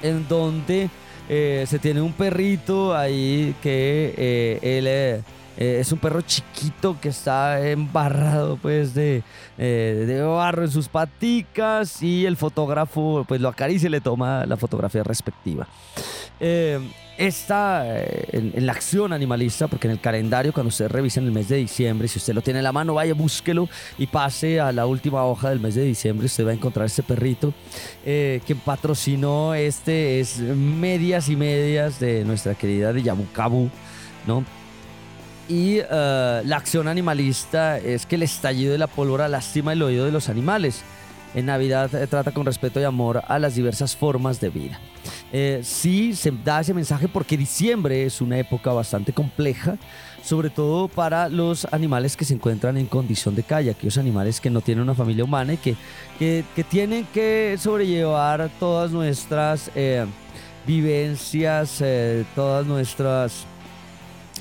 en 0.03 0.27
donde 0.29 0.89
eh, 1.29 1.65
se 1.69 1.79
tiene 1.79 2.01
un 2.01 2.15
perrito 2.15 2.97
ahí 2.97 3.55
que 3.63 4.59
él 4.63 5.23
eh, 5.61 5.79
es 5.81 5.93
un 5.93 5.99
perro 5.99 6.23
chiquito 6.23 6.97
que 7.01 7.11
está 7.11 7.65
embarrado 7.69 8.57
pues 8.57 8.95
de, 8.95 9.23
eh, 9.59 10.05
de 10.07 10.23
barro 10.23 10.65
en 10.65 10.71
sus 10.71 10.89
paticas 10.89 12.03
y 12.03 12.27
el 12.27 12.37
fotógrafo 12.37 13.25
pues 13.29 13.41
lo 13.41 13.49
acaricia 13.49 13.87
y 13.87 13.91
le 13.91 14.01
toma 14.01 14.47
la 14.47 14.57
fotografía 14.57 15.05
respectiva. 15.05 15.69
Eh, 16.41 16.81
esta, 17.21 17.83
eh, 17.87 18.29
en, 18.33 18.53
en 18.55 18.65
la 18.65 18.73
acción 18.73 19.13
animalista, 19.13 19.69
porque 19.69 19.87
en 19.87 19.93
el 19.93 20.01
calendario, 20.01 20.55
cuando 20.55 20.69
ustedes 20.69 20.91
revisen 20.91 21.27
el 21.27 21.33
mes 21.33 21.51
de 21.51 21.57
diciembre, 21.57 22.09
si 22.09 22.19
usted 22.19 22.33
lo 22.33 22.41
tiene 22.41 22.61
en 22.61 22.65
la 22.65 22.73
mano, 22.73 22.95
vaya, 22.95 23.13
búsquelo 23.13 23.69
y 23.99 24.07
pase 24.07 24.59
a 24.59 24.73
la 24.73 24.87
última 24.87 25.23
hoja 25.25 25.51
del 25.51 25.61
mes 25.61 25.75
de 25.75 25.83
diciembre, 25.83 26.25
usted 26.25 26.47
va 26.47 26.53
a 26.53 26.55
encontrar 26.55 26.87
ese 26.87 27.03
perrito 27.03 27.53
eh, 28.07 28.41
que 28.47 28.55
patrocinó 28.55 29.55
este, 29.55 30.21
es 30.21 30.39
medias 30.39 31.29
y 31.29 31.37
medias 31.37 32.01
de 32.01 32.25
nuestra 32.25 32.55
querida 32.55 32.95
de 32.95 33.03
Yabucabu, 33.03 33.69
¿no? 34.27 34.43
Y 35.51 35.81
eh, 35.81 36.43
la 36.45 36.57
acción 36.57 36.87
animalista 36.87 37.77
es 37.77 38.07
que 38.07 38.15
el 38.15 38.23
estallido 38.23 38.71
de 38.71 38.79
la 38.79 38.87
pólvora 38.87 39.27
lastima 39.27 39.73
el 39.73 39.83
oído 39.83 40.05
de 40.05 40.13
los 40.13 40.29
animales. 40.29 40.83
En 41.35 41.47
Navidad 41.47 41.93
eh, 41.93 42.07
trata 42.07 42.31
con 42.31 42.47
respeto 42.47 42.81
y 42.81 42.85
amor 42.85 43.23
a 43.27 43.37
las 43.41 43.57
diversas 43.57 43.97
formas 43.97 44.41
de 44.41 44.49
vida. 44.51 44.79
Eh, 45.33 45.61
sí 45.65 46.15
se 46.15 46.31
da 46.31 46.61
ese 46.61 46.73
mensaje 46.73 47.09
porque 47.09 47.37
diciembre 47.37 48.05
es 48.05 48.21
una 48.21 48.39
época 48.39 48.73
bastante 48.73 49.13
compleja, 49.13 49.77
sobre 50.23 50.51
todo 50.51 50.87
para 50.87 51.29
los 51.29 51.65
animales 51.73 52.17
que 52.17 52.25
se 52.25 52.35
encuentran 52.35 52.77
en 52.77 52.87
condición 52.87 53.35
de 53.35 53.43
calle, 53.43 53.71
aquellos 53.71 53.99
animales 53.99 54.41
que 54.41 54.51
no 54.51 54.61
tienen 54.61 54.85
una 54.85 54.95
familia 54.95 55.25
humana 55.25 55.55
y 55.55 55.57
que, 55.57 55.75
que, 56.21 56.63
tienen 56.63 57.09
que 57.13 57.57
sobrellevar 57.59 58.51
todas 58.61 58.93
nuestras 58.93 59.69
vivencias, 60.65 61.83
todas 62.37 62.67
nuestras 62.67 63.47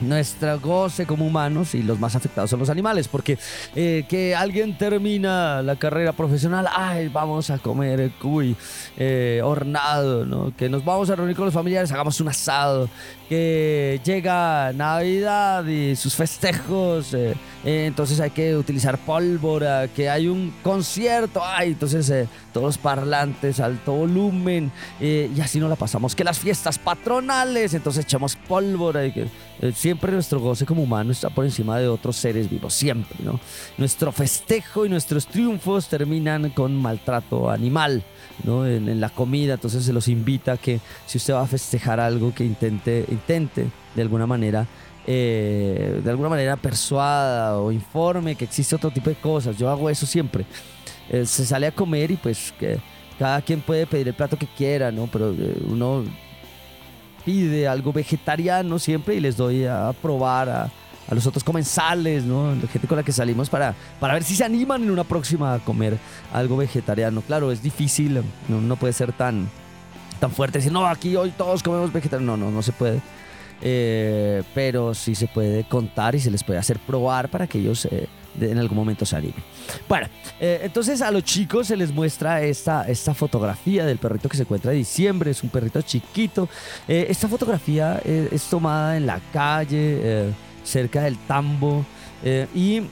nuestra 0.02 0.56
goce 0.56 1.06
como 1.06 1.26
humanos 1.26 1.76
y 1.76 1.84
los 1.84 2.00
más 2.00 2.16
afectados 2.16 2.50
son 2.50 2.60
los 2.60 2.70
animales, 2.70 3.08
porque 3.08 3.38
eh, 3.76 4.06
que 4.08 4.36
alguien 4.36 4.78
termina 4.78 5.62
la 5.62 5.76
carrera 5.76 6.14
profesional, 6.14 6.68
ay, 6.72 7.08
vamos 7.10 7.50
a 7.50 7.58
comer 7.58 8.12
cuy 8.22 8.56
eh, 8.98 9.42
hornado, 9.44 10.26
¿no? 10.26 10.54
que 10.56 10.70
nos 10.70 10.84
vamos 10.84 11.10
a 11.10 11.16
reunir 11.16 11.36
con 11.36 11.46
los 11.46 11.54
familiares, 11.54 11.92
hagamos 11.92 12.20
un 12.22 12.30
asado, 12.30 12.90
que 13.28 14.00
llega 14.04 14.74
Navidad 14.74 15.66
y 15.66 15.96
sus 15.96 16.16
festejos, 16.16 17.14
eh, 17.14 17.36
eh, 17.66 17.86
entonces 17.88 18.20
hay 18.20 18.32
que 18.32 18.56
utilizar 18.56 18.98
pólvora, 18.98 19.88
que 19.88 20.10
hay 20.10 20.28
un 20.28 20.54
concierto, 20.64 21.42
ay, 21.44 21.70
entonces 21.70 22.10
eh, 22.10 22.28
todos 22.54 22.68
los 22.68 22.78
parlantes, 22.78 23.60
alto 23.60 23.94
volumen, 23.94 24.72
eh, 25.00 25.30
y 25.36 25.42
así 25.42 25.60
no 25.60 25.68
la 25.68 25.76
pasamos, 25.76 26.16
que 26.16 26.24
las 26.24 26.40
fiestas 26.40 26.80
patronales, 26.80 27.74
entonces 27.74 28.06
echamos 28.06 28.36
pólvora 28.36 29.06
y 29.06 29.12
que 29.12 29.28
eh, 29.62 29.74
siempre 29.76 30.12
nuestro 30.12 30.40
goce 30.40 30.66
como 30.66 30.84
humano 30.84 31.12
está 31.12 31.30
por 31.30 31.44
encima 31.44 31.78
de 31.80 31.88
otros 31.88 32.16
seres 32.16 32.50
vivos, 32.50 32.74
siempre, 32.74 33.18
¿no? 33.24 33.40
Nuestro 33.78 34.12
festejo 34.12 34.86
y 34.86 34.90
nuestros 34.90 35.28
triunfos 35.28 35.90
terminan 35.90 36.50
con 36.52 36.76
maltrato 36.76 37.50
animal, 37.50 38.04
¿no? 38.44 38.66
En, 38.66 39.00
la 39.00 39.10
comida, 39.10 39.56
entonces 39.56 39.84
se 39.84 39.94
los 39.94 40.08
invita 40.08 40.54
a 40.54 40.58
que 40.58 40.80
si 41.06 41.18
usted 41.18 41.34
va 41.34 41.42
a 41.42 41.48
festejar 41.48 42.00
algo, 42.00 42.34
que 42.34 42.44
intente, 42.44 43.06
intente 43.10 43.68
de 43.96 44.02
alguna 44.02 44.26
manera 44.26 44.66
eh, 45.12 46.02
de 46.04 46.10
alguna 46.12 46.30
manera 46.30 46.56
persuada 46.56 47.58
o 47.58 47.72
informe 47.72 48.36
que 48.36 48.46
existe 48.46 48.76
otro 48.76 48.92
tipo 48.92 49.10
de 49.10 49.16
cosas. 49.16 49.58
Yo 49.58 49.68
hago 49.68 49.90
eso 49.90 50.06
siempre. 50.06 50.46
Eh, 51.10 51.26
se 51.26 51.48
sale 51.48 51.66
a 51.66 51.72
comer 51.72 52.12
y 52.12 52.16
pues 52.16 52.54
que 52.60 52.78
cada 53.18 53.42
quien 53.42 53.62
puede 53.62 53.88
pedir 53.88 54.08
el 54.08 54.14
plato 54.14 54.38
que 54.38 54.46
quiera, 54.46 54.92
¿no? 54.92 55.08
Pero 55.08 55.32
eh, 55.32 55.64
uno 55.68 56.04
pide 57.26 57.68
algo 57.68 57.92
vegetariano 57.92 58.78
siempre 58.78 59.16
y 59.16 59.20
les 59.20 59.36
doy 59.36 59.66
a 59.66 59.92
probar 60.00 60.48
a, 60.48 60.72
los 61.10 61.26
otros 61.26 61.44
comensales, 61.44 62.24
¿no? 62.24 62.54
La 62.54 62.68
gente 62.68 62.88
con 62.88 62.98
la 62.98 63.04
que 63.04 63.12
salimos 63.12 63.50
para, 63.50 63.74
para 64.00 64.14
ver 64.14 64.24
si 64.24 64.36
se 64.36 64.44
animan 64.44 64.84
en 64.84 64.92
una 64.92 65.04
próxima 65.04 65.56
a 65.56 65.60
comer 65.60 65.98
algo 66.32 66.56
vegetariano. 66.56 67.22
Claro, 67.22 67.52
es 67.52 67.64
difícil, 67.64 68.22
no, 68.48 68.76
puede 68.76 68.94
ser 68.94 69.12
tan, 69.14 69.50
tan 70.20 70.30
fuerte 70.30 70.60
decir, 70.60 70.72
no, 70.72 70.86
aquí 70.86 71.16
hoy 71.16 71.32
todos 71.32 71.64
comemos 71.64 71.92
vegetariano. 71.92 72.38
No, 72.38 72.46
no, 72.46 72.52
no 72.52 72.62
se 72.62 72.74
puede. 72.74 73.02
Eh, 73.62 74.44
pero 74.54 74.94
sí 74.94 75.16
se 75.16 75.28
puede 75.28 75.64
contar 75.66 76.16
y 76.16 76.20
se 76.20 76.32
les 76.32 76.44
puede 76.44 76.60
hacer 76.60 76.80
probar 76.80 77.30
para 77.30 77.46
que 77.48 77.60
ellos 77.60 77.86
eh, 77.86 78.08
en 78.40 78.58
algún 78.58 78.78
momento 78.78 79.06
se. 79.06 79.20
Bueno, 79.90 80.08
eh, 80.40 80.62
entonces 80.64 81.02
a 81.02 81.12
los 81.12 81.24
chicos 81.24 81.68
se 81.68 81.76
les 81.76 81.92
muestra 81.92 82.42
esta, 82.42 82.88
esta 82.88 83.14
fotografía 83.14 83.86
del 83.86 83.98
perrito 83.98 84.30
que 84.30 84.38
se 84.38 84.44
encuentra 84.44 84.72
en 84.72 84.78
diciembre, 84.78 85.32
es 85.32 85.44
un 85.44 85.50
perrito 85.50 85.82
chiquito. 85.82 86.48
esta 86.88 87.28
fotografía 87.28 88.02
es 88.06 88.44
tomada 88.44 88.96
en 88.96 89.06
la 89.06 89.20
calle, 89.34 90.32
cerca 90.64 91.02
del 91.02 91.18
tambo, 91.18 91.86
y 92.56 92.84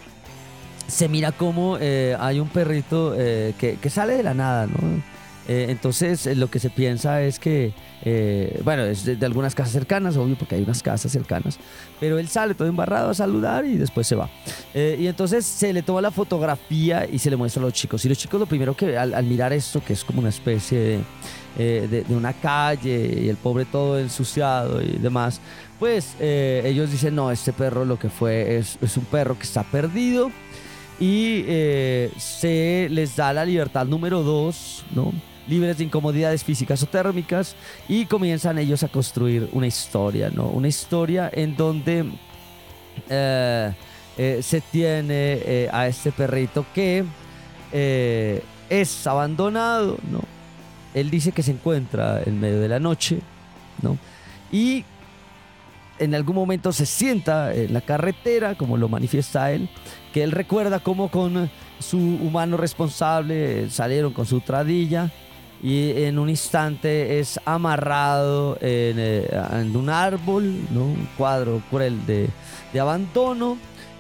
se 0.87 1.07
mira 1.07 1.31
como 1.31 1.75
hay 1.75 2.39
un 2.39 2.49
perrito 2.49 3.13
que, 3.15 3.77
que, 3.81 3.89
sale 3.89 4.15
de 4.15 4.23
la 4.23 4.33
nada, 4.33 4.67
¿no? 4.67 5.16
Entonces 5.47 6.25
lo 6.37 6.49
que 6.49 6.59
se 6.59 6.69
piensa 6.69 7.21
es 7.21 7.39
que 7.39 7.73
eh, 8.03 8.61
bueno, 8.63 8.83
es 8.83 9.05
de, 9.05 9.25
algunas 9.25 9.55
casas 9.55 9.73
cercanas, 9.73 10.15
obvio, 10.17 10.35
porque 10.35 10.55
hay 10.55 10.63
unas 10.63 10.83
casas 10.83 11.11
cercanas. 11.11 11.57
Pero 11.99 12.19
él 12.19 12.27
sale 12.27 12.53
todo 12.53 12.67
embarrado 12.67 13.09
a 13.09 13.13
saludar 13.13 13.65
y 13.65 13.75
después 13.75 14.07
se 14.07 14.15
va. 14.15 14.29
Eh, 14.73 14.97
y 14.99 15.07
entonces 15.07 15.45
se 15.45 15.73
le 15.73 15.81
toma 15.81 16.01
la 16.01 16.11
fotografía 16.11 17.07
y 17.09 17.19
se 17.19 17.29
le 17.29 17.35
muestra 17.35 17.61
a 17.61 17.65
los 17.65 17.73
chicos. 17.73 18.05
Y 18.05 18.09
los 18.09 18.17
chicos 18.17 18.39
lo 18.39 18.45
primero 18.45 18.75
que 18.75 18.97
al, 18.97 19.23
mirar 19.25 19.53
esto, 19.53 19.83
que 19.83 19.93
es 19.93 20.03
como 20.03 20.19
una 20.19 20.29
especie 20.29 20.79
de, 20.79 20.99
eh, 21.57 22.03
de, 22.07 22.15
una 22.15 22.33
calle 22.33 23.23
y 23.23 23.29
el 23.29 23.37
pobre 23.37 23.65
todo 23.65 23.99
ensuciado 23.99 24.81
y 24.81 24.97
demás, 24.97 25.41
pues 25.79 26.15
ellos 26.19 26.91
dicen, 26.91 27.15
no, 27.15 27.29
este 27.29 27.53
perro 27.53 27.85
lo 27.85 27.99
que 27.99 28.09
fue 28.09 28.57
es, 28.57 28.79
es 28.81 28.97
un 28.97 29.05
perro 29.05 29.37
que 29.37 29.43
está 29.43 29.63
perdido. 29.63 30.31
Y 30.99 31.43
se 32.17 32.87
les 32.89 33.15
da 33.15 33.31
la 33.31 33.45
libertad 33.45 33.85
número 33.85 34.23
dos, 34.23 34.83
¿no? 34.95 35.13
Libres 35.47 35.77
de 35.77 35.85
incomodidades 35.85 36.43
físicas 36.43 36.83
o 36.83 36.85
térmicas 36.85 37.55
y 37.87 38.05
comienzan 38.05 38.57
ellos 38.57 38.83
a 38.83 38.87
construir 38.87 39.49
una 39.53 39.67
historia, 39.67 40.29
¿no? 40.29 40.47
Una 40.47 40.67
historia 40.67 41.29
en 41.33 41.55
donde 41.55 42.05
eh, 43.09 43.73
eh, 44.17 44.39
se 44.41 44.61
tiene 44.61 45.13
eh, 45.13 45.69
a 45.71 45.87
este 45.87 46.11
perrito 46.11 46.65
que 46.73 47.05
es 48.69 49.07
abandonado, 49.07 49.97
¿no? 50.11 50.21
Él 50.93 51.09
dice 51.09 51.31
que 51.31 51.43
se 51.43 51.51
encuentra 51.51 52.21
en 52.25 52.39
medio 52.39 52.59
de 52.59 52.67
la 52.67 52.79
noche, 52.79 53.19
¿no? 53.81 53.97
Y 54.51 54.83
en 55.99 56.15
algún 56.15 56.35
momento 56.35 56.71
se 56.71 56.85
sienta 56.85 57.53
en 57.53 57.73
la 57.73 57.81
carretera, 57.81 58.55
como 58.55 58.77
lo 58.77 58.87
manifiesta 58.87 59.51
él, 59.51 59.69
que 60.13 60.23
él 60.23 60.31
recuerda 60.31 60.79
cómo 60.79 61.09
con 61.09 61.49
su 61.79 61.97
humano 61.97 62.57
responsable 62.57 63.69
salieron 63.69 64.13
con 64.13 64.25
su 64.25 64.41
tradilla 64.41 65.11
y 65.61 66.03
en 66.03 66.19
un 66.19 66.29
instante 66.29 67.19
es 67.19 67.39
amarrado 67.45 68.57
en, 68.61 68.95
eh, 68.99 69.71
un 69.73 69.89
árbol, 69.89 70.43
un 70.43 71.07
cuadro 71.17 71.61
cruel 71.69 72.05
de, 72.05 72.29
de, 72.73 72.79
abandono 72.79 73.57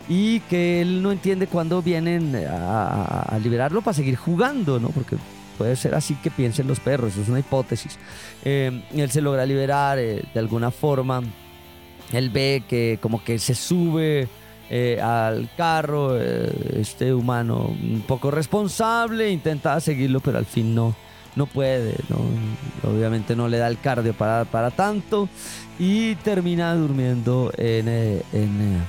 y 0.07 0.39
que 0.41 0.81
él 0.81 1.01
no 1.01 1.11
entiende 1.11 1.47
cuándo 1.47 1.81
vienen 1.81 2.35
a, 2.47 3.37
liberarlo 3.41 3.81
para 3.81 3.95
seguir 3.95 4.15
jugando, 4.15 4.79
¿no? 4.79 4.89
porque 4.89 5.17
puede 5.57 5.75
ser 5.75 5.95
así 5.95 6.13
que 6.15 6.29
piensen 6.29 6.67
los 6.67 6.79
perros, 6.79 7.17
es 7.17 7.27
una 7.27 7.39
hipótesis. 7.39 7.97
Eh, 8.45 8.83
él 8.93 9.09
se 9.09 9.21
logra 9.21 9.45
liberar 9.45 9.97
eh, 9.97 10.23
de 10.31 10.39
alguna 10.39 10.69
forma, 10.69 11.23
él 12.13 12.29
ve 12.29 12.63
que 12.69 12.99
como 13.01 13.23
que 13.23 13.39
se 13.39 13.55
sube 13.55 14.27
al 15.01 15.49
carro, 15.55 16.19
este 16.19 17.13
humano 17.13 17.73
un 17.81 18.03
poco 18.05 18.31
responsable, 18.31 19.31
intenta 19.31 19.79
seguirlo, 19.79 20.19
pero 20.19 20.37
al 20.37 20.45
fin 20.45 20.75
no 20.75 20.93
no 21.37 21.45
puede, 21.45 21.95
obviamente 22.83 23.35
no 23.35 23.47
le 23.47 23.59
da 23.59 23.67
el 23.67 23.79
cardio 23.79 24.13
para, 24.13 24.43
para 24.45 24.71
tanto 24.71 25.29
y 25.79 26.15
termina 26.15 26.73
durmiendo 26.73 27.51
en, 27.57 27.87
eh, 27.87 28.23
en 28.33 28.61
eh, 28.61 28.79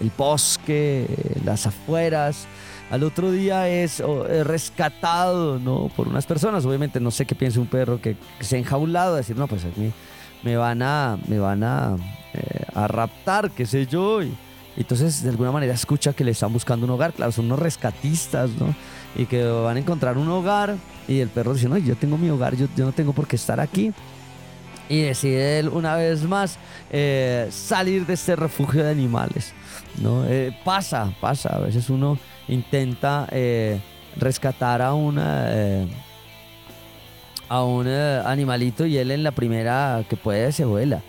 el 0.00 0.10
bosque, 0.16 1.06
en 1.36 1.44
las 1.44 1.66
afueras. 1.66 2.46
Al 2.90 3.04
otro 3.04 3.30
día 3.30 3.68
es 3.68 4.02
rescatado 4.44 5.58
¿no? 5.58 5.90
por 5.94 6.08
unas 6.08 6.24
personas. 6.24 6.64
Obviamente 6.64 6.98
no 7.00 7.10
sé 7.10 7.26
qué 7.26 7.34
piensa 7.34 7.60
un 7.60 7.66
perro 7.66 8.00
que, 8.00 8.16
se 8.40 8.56
ha 8.56 8.58
enjaulado, 8.58 9.16
decir, 9.16 9.36
no, 9.36 9.46
pues 9.46 9.66
aquí 9.66 9.92
me 10.42 10.56
van 10.56 10.80
a, 10.80 11.18
me 11.26 11.38
van 11.38 11.62
a, 11.62 11.96
eh, 12.32 12.64
a 12.74 12.88
raptar, 12.88 13.50
qué 13.50 13.66
sé 13.66 13.86
yo. 13.86 14.20
Entonces 14.80 15.22
de 15.22 15.30
alguna 15.30 15.50
manera 15.50 15.74
escucha 15.74 16.12
que 16.12 16.22
le 16.24 16.30
están 16.30 16.52
buscando 16.52 16.86
un 16.86 16.92
hogar. 16.92 17.12
Claro, 17.12 17.32
son 17.32 17.46
unos 17.46 17.58
rescatistas, 17.58 18.50
¿no? 18.50 18.74
Y 19.16 19.26
que 19.26 19.44
van 19.44 19.76
a 19.76 19.80
encontrar 19.80 20.16
un 20.16 20.28
hogar 20.28 20.76
y 21.08 21.18
el 21.18 21.28
perro 21.28 21.54
dice, 21.54 21.68
no, 21.68 21.76
yo 21.78 21.96
tengo 21.96 22.16
mi 22.16 22.30
hogar, 22.30 22.54
yo, 22.54 22.68
no 22.76 22.92
tengo 22.92 23.12
por 23.12 23.26
qué 23.26 23.36
estar 23.36 23.58
aquí. 23.58 23.92
Y 24.88 25.02
decide 25.02 25.58
él 25.58 25.68
una 25.68 25.96
vez 25.96 26.22
más 26.22 26.58
eh, 26.90 27.48
salir 27.50 28.06
de 28.06 28.14
este 28.14 28.36
refugio 28.36 28.84
de 28.84 28.90
animales. 28.90 29.52
¿no? 30.00 30.24
Eh, 30.26 30.56
pasa, 30.64 31.12
pasa. 31.20 31.56
A 31.56 31.58
veces 31.58 31.90
uno 31.90 32.16
intenta 32.46 33.26
eh, 33.32 33.80
rescatar 34.16 34.80
a 34.80 34.94
una 34.94 35.86
a 37.48 37.64
un 37.64 37.88
animalito 37.88 38.86
y 38.86 38.98
él 38.98 39.10
en 39.10 39.22
la 39.22 39.32
primera 39.32 40.04
que 40.08 40.16
puede 40.16 40.52
se 40.52 40.64
vuela. 40.64 41.02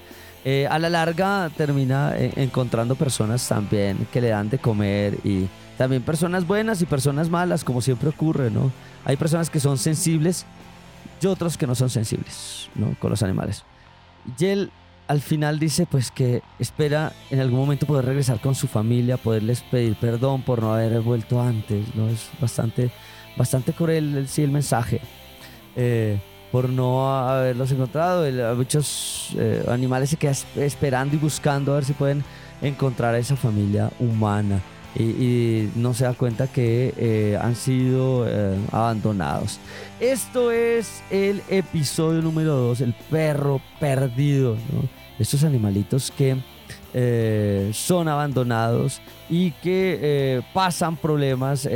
A 0.45 0.79
la 0.79 0.89
larga 0.89 1.49
termina 1.55 2.13
encontrando 2.17 2.95
personas 2.95 3.47
también 3.47 4.07
que 4.11 4.21
le 4.21 4.29
dan 4.29 4.49
de 4.49 4.57
comer 4.57 5.17
y 5.23 5.47
también 5.77 6.01
personas 6.01 6.45
buenas 6.45 6.81
y 6.81 6.85
personas 6.85 7.29
malas, 7.29 7.63
como 7.63 7.81
siempre 7.81 8.09
ocurre, 8.09 8.51
¿no? 8.51 8.71
Hay 9.05 9.15
personas 9.15 9.49
que 9.49 9.61
son 9.61 9.77
sensibles 9.77 10.45
y 11.21 11.27
otros 11.27 11.57
que 11.57 11.67
no 11.67 11.73
son 11.73 11.89
sensibles, 11.89 12.69
¿no? 12.75 12.95
Con 12.99 13.11
los 13.11 13.23
animales. 13.23 13.63
Y 14.37 14.45
él 14.45 14.71
al 15.07 15.21
final 15.21 15.57
dice 15.57 15.87
pues 15.89 16.11
que 16.11 16.43
espera 16.59 17.13
en 17.31 17.39
algún 17.39 17.59
momento 17.59 17.87
poder 17.87 18.05
regresar 18.05 18.39
con 18.39 18.55
su 18.55 18.67
familia, 18.67 19.17
poderles 19.17 19.61
pedir 19.61 19.95
perdón 19.95 20.43
por 20.43 20.61
no 20.61 20.73
haber 20.73 20.99
vuelto 21.01 21.41
antes, 21.41 21.95
¿no? 21.95 22.09
Es 22.09 22.29
bastante, 22.39 22.91
bastante 23.37 23.73
cruel 23.73 24.27
sí 24.27 24.43
el 24.43 24.51
mensaje. 24.51 25.01
Eh, 25.75 26.19
por 26.51 26.69
no 26.69 27.11
haberlos 27.11 27.71
encontrado. 27.71 28.55
muchos 28.55 29.35
eh, 29.37 29.63
animales 29.69 30.09
se 30.09 30.17
quedan 30.17 30.35
esperando 30.55 31.15
y 31.15 31.19
buscando 31.19 31.71
a 31.71 31.75
ver 31.75 31.85
si 31.85 31.93
pueden 31.93 32.23
encontrar 32.61 33.15
a 33.15 33.19
esa 33.19 33.35
familia 33.35 33.91
humana 33.99 34.61
y, 34.95 35.69
no 35.75 35.93
se 35.93 36.03
da 36.03 36.13
cuenta 36.13 36.47
que 36.47 36.93
eh, 36.97 37.37
han 37.39 37.55
sido 37.55 38.25
eh, 38.27 38.57
abandonados. 38.71 39.59
Esto 39.99 40.51
es 40.51 41.03
el 41.11 41.43
episodio 41.49 42.21
número 42.21 42.55
2, 42.55 42.81
el 42.81 42.93
perro 43.09 43.61
perdido. 43.79 44.57
Estos 45.19 45.43
animalitos 45.43 46.11
que 46.11 46.37
son 47.73 48.07
abandonados 48.07 48.99
y 49.29 49.51
que 49.51 50.41
pasan 50.53 50.95
problemas 50.95 51.67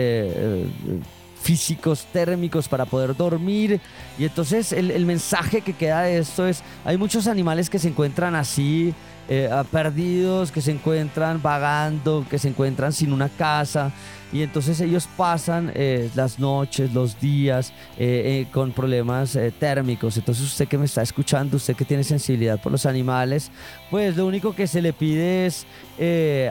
físicos, 1.43 2.07
térmicos 2.13 2.69
para 2.69 2.85
poder 2.85 3.15
dormir. 3.15 3.81
Y 4.17 4.23
entonces 4.23 4.71
el, 4.71 4.89
el 4.89 5.05
mensaje 5.05 5.61
que 5.61 5.73
queda 5.73 6.01
de 6.01 6.19
esto 6.19 6.47
es, 6.47 6.63
hay 6.85 6.97
muchos 6.97 7.27
animales 7.27 7.69
que 7.69 7.79
se 7.79 7.89
encuentran 7.89 8.33
así 8.33 8.95
eh, 9.29 9.49
perdidos, 9.71 10.51
que 10.51 10.61
se 10.61 10.71
encuentran 10.71 11.41
vagando, 11.41 12.25
que 12.29 12.39
se 12.39 12.47
encuentran 12.47 12.93
sin 12.93 13.13
una 13.13 13.29
casa. 13.29 13.91
Y 14.33 14.41
entonces 14.41 14.81
ellos 14.81 15.07
pasan 15.15 15.71
eh, 15.75 16.09
las 16.15 16.39
noches, 16.39 16.93
los 16.93 17.19
días 17.19 17.71
eh, 17.97 18.47
con 18.51 18.71
problemas 18.71 19.37
térmicos. 19.59 20.17
Entonces 20.17 20.43
usted 20.43 20.67
que 20.67 20.77
me 20.77 20.85
está 20.85 21.01
escuchando, 21.01 21.57
usted 21.57 21.75
que 21.75 21.85
tiene 21.85 22.03
sensibilidad 22.03 22.59
por 22.59 22.71
los 22.71 22.85
animales, 22.85 23.51
pues 23.91 24.17
lo 24.17 24.25
único 24.25 24.55
que 24.55 24.67
se 24.67 24.81
le 24.81 24.91
pide 24.91 25.45
es 25.45 25.65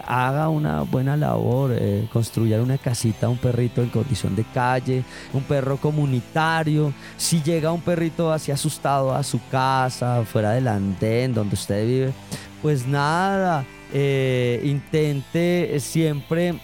haga 0.06 0.48
una 0.48 0.82
buena 0.82 1.16
labor, 1.16 1.72
construya 2.12 2.62
una 2.62 2.78
casita, 2.78 3.28
un 3.28 3.38
perrito 3.38 3.82
en 3.82 3.88
condición 3.88 4.36
de 4.36 4.44
calle, 4.44 5.02
un 5.32 5.42
perro 5.42 5.76
comunitario. 5.76 6.94
Si 7.16 7.42
llega 7.42 7.72
un 7.72 7.80
perrito 7.80 8.32
así 8.32 8.52
asustado 8.52 9.12
a 9.14 9.22
su 9.22 9.40
casa, 9.50 10.24
fuera 10.24 10.52
del 10.52 10.68
andén 10.68 11.34
donde 11.34 11.54
usted 11.54 11.86
vive, 11.86 12.12
pues 12.60 12.86
nada, 12.86 13.64
eh, 13.92 14.60
intente 14.64 15.78
siempre 15.80 16.54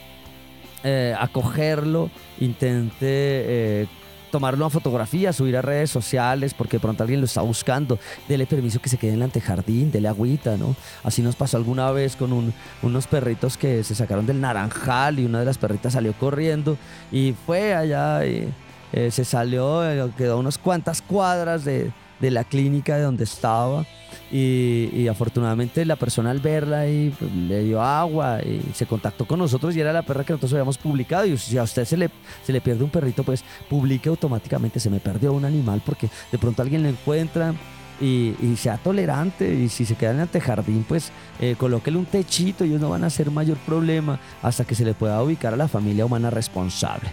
eh, 0.84 1.14
acogerlo, 1.18 2.10
intente 2.40 2.96
eh, 3.02 3.86
tomarlo 4.30 4.66
a 4.66 4.70
fotografía, 4.70 5.32
subir 5.32 5.56
a 5.56 5.62
redes 5.62 5.90
sociales, 5.90 6.52
porque 6.52 6.76
de 6.76 6.80
pronto 6.80 7.02
alguien 7.02 7.20
lo 7.20 7.24
está 7.26 7.40
buscando. 7.40 7.98
Dele 8.28 8.46
permiso 8.46 8.78
que 8.80 8.88
se 8.90 8.98
quede 8.98 9.10
en 9.12 9.16
el 9.16 9.22
antejardín, 9.22 9.90
dele 9.90 10.08
agüita, 10.08 10.56
¿no? 10.56 10.76
Así 11.02 11.22
nos 11.22 11.34
pasó 11.34 11.56
alguna 11.56 11.90
vez 11.92 12.14
con 12.14 12.32
un- 12.32 12.52
unos 12.82 13.06
perritos 13.06 13.56
que 13.56 13.82
se 13.84 13.94
sacaron 13.94 14.26
del 14.26 14.40
naranjal 14.40 15.18
y 15.18 15.24
una 15.24 15.38
de 15.40 15.46
las 15.46 15.56
perritas 15.58 15.94
salió 15.94 16.12
corriendo 16.12 16.76
y 17.10 17.34
fue 17.46 17.74
allá 17.74 18.26
y 18.26 18.48
eh, 18.92 19.10
se 19.10 19.24
salió, 19.24 19.88
eh, 19.90 20.10
quedó 20.16 20.34
a 20.34 20.36
unas 20.36 20.58
cuantas 20.58 21.00
cuadras 21.02 21.64
de, 21.64 21.90
de 22.20 22.30
la 22.30 22.44
clínica 22.44 22.96
de 22.96 23.02
donde 23.02 23.24
estaba. 23.24 23.84
Y, 24.30 24.90
y 24.92 25.08
afortunadamente 25.08 25.86
la 25.86 25.96
persona 25.96 26.30
al 26.30 26.40
verla 26.40 26.80
ahí 26.80 27.14
pues, 27.18 27.32
le 27.32 27.64
dio 27.64 27.80
agua 27.80 28.40
y 28.42 28.60
se 28.74 28.84
contactó 28.84 29.26
con 29.26 29.38
nosotros 29.38 29.74
y 29.74 29.80
era 29.80 29.90
la 29.90 30.02
perra 30.02 30.22
que 30.22 30.34
nosotros 30.34 30.52
habíamos 30.52 30.76
publicado 30.76 31.24
y 31.24 31.38
si 31.38 31.56
a 31.56 31.62
usted 31.62 31.86
se 31.86 31.96
le, 31.96 32.10
se 32.44 32.52
le 32.52 32.60
pierde 32.60 32.84
un 32.84 32.90
perrito 32.90 33.24
pues 33.24 33.42
publique 33.70 34.10
automáticamente 34.10 34.80
se 34.80 34.90
me 34.90 35.00
perdió 35.00 35.32
un 35.32 35.46
animal 35.46 35.80
porque 35.82 36.10
de 36.30 36.36
pronto 36.36 36.60
alguien 36.60 36.82
lo 36.82 36.90
encuentra 36.90 37.54
y, 38.00 38.34
y 38.40 38.56
sea 38.56 38.76
tolerante 38.76 39.52
y 39.52 39.68
si 39.68 39.84
se 39.84 39.94
queda 39.94 40.10
en 40.10 40.16
el 40.16 40.22
antejardín 40.22 40.84
pues 40.86 41.10
eh, 41.40 41.56
colóquele 41.58 41.96
un 41.96 42.06
techito 42.06 42.64
y 42.64 42.68
ellos 42.68 42.80
no 42.80 42.90
van 42.90 43.04
a 43.04 43.08
hacer 43.08 43.30
mayor 43.30 43.56
problema 43.58 44.20
hasta 44.42 44.64
que 44.64 44.74
se 44.74 44.84
le 44.84 44.94
pueda 44.94 45.22
ubicar 45.22 45.54
a 45.54 45.56
la 45.56 45.68
familia 45.68 46.04
humana 46.04 46.30
responsable. 46.30 47.10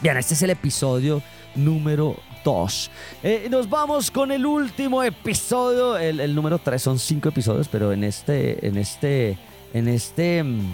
Bien, 0.00 0.16
este 0.16 0.34
es 0.34 0.42
el 0.42 0.50
episodio 0.50 1.22
número 1.54 2.16
2. 2.44 2.90
Eh, 3.22 3.48
nos 3.50 3.68
vamos 3.68 4.10
con 4.10 4.32
el 4.32 4.44
último 4.46 5.02
episodio, 5.02 5.96
el, 5.96 6.34
número 6.34 6.58
3, 6.58 6.80
son 6.80 6.98
5 6.98 7.28
episodios, 7.28 7.68
pero 7.68 7.92
en 7.92 8.04
este, 8.04 8.66
en 8.66 8.76
este, 8.76 9.38
en 9.72 9.88
este 9.88 10.42
mm, 10.42 10.70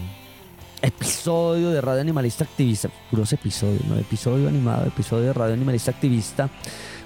episodio 0.82 1.70
de 1.70 1.80
Radio 1.80 2.00
Animalista 2.00 2.44
Activista, 2.44 2.88
puros 3.10 3.32
episodios, 3.32 3.84
¿no? 3.84 3.96
Episodio 3.98 4.48
animado, 4.48 4.86
episodio 4.86 5.26
de 5.26 5.32
Radio 5.32 5.54
Animalista 5.54 5.90
Activista, 5.90 6.48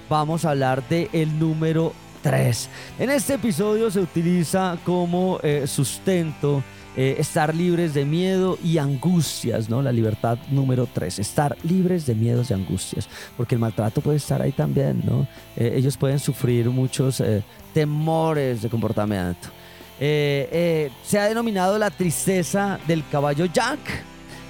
vamos 0.09 0.45
a 0.45 0.51
hablar 0.51 0.87
de 0.89 1.09
el 1.13 1.39
número 1.39 1.93
3. 2.23 2.69
En 2.99 3.11
este 3.11 3.35
episodio 3.35 3.91
se 3.91 4.01
utiliza 4.01 4.79
como 4.85 5.39
eh, 5.43 5.67
sustento 5.67 6.63
eh, 6.95 7.17
estar 7.19 7.55
libres 7.55 7.95
de 7.95 8.05
miedo 8.05 8.59
y 8.63 8.77
angustias, 8.77 9.71
¿no? 9.71 9.81
La 9.81 9.93
libertad 9.93 10.37
número 10.51 10.87
3, 10.93 11.21
estar 11.21 11.57
libres 11.63 12.05
de 12.05 12.15
miedos 12.15 12.51
y 12.51 12.55
angustias, 12.55 13.09
porque 13.35 13.55
el 13.55 13.61
maltrato 13.63 14.03
puede 14.03 14.19
estar 14.19 14.43
ahí 14.43 14.53
también, 14.53 15.01
¿no? 15.03 15.27
Eh, 15.57 15.73
ellos 15.75 15.97
pueden 15.97 16.19
sufrir 16.19 16.69
muchos 16.69 17.21
eh, 17.21 17.43
temores 17.73 18.61
de 18.61 18.69
comportamiento. 18.69 19.49
Se 19.99 21.19
ha 21.19 21.29
denominado 21.29 21.79
la 21.79 21.91
tristeza 21.91 22.79
del 22.87 23.05
caballo 23.09 23.47
Jack, 23.47 23.79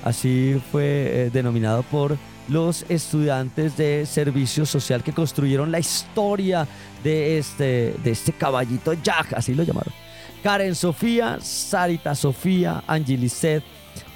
así 0.02 0.60
fue 0.72 1.30
denominado 1.32 1.82
por 1.84 2.16
los 2.48 2.84
estudiantes 2.88 3.76
de 3.76 4.04
servicio 4.06 4.66
social 4.66 5.02
que 5.04 5.12
construyeron 5.12 5.70
la 5.70 5.78
historia 5.78 6.66
de 7.04 7.38
este, 7.38 7.94
de 8.02 8.10
este 8.10 8.32
caballito 8.32 8.94
Jack, 8.94 9.34
así 9.34 9.54
lo 9.54 9.62
llamaron. 9.62 10.01
Karen 10.42 10.74
Sofía, 10.74 11.38
Sarita 11.40 12.14
Sofía, 12.16 12.82
Angelicet, 12.88 13.62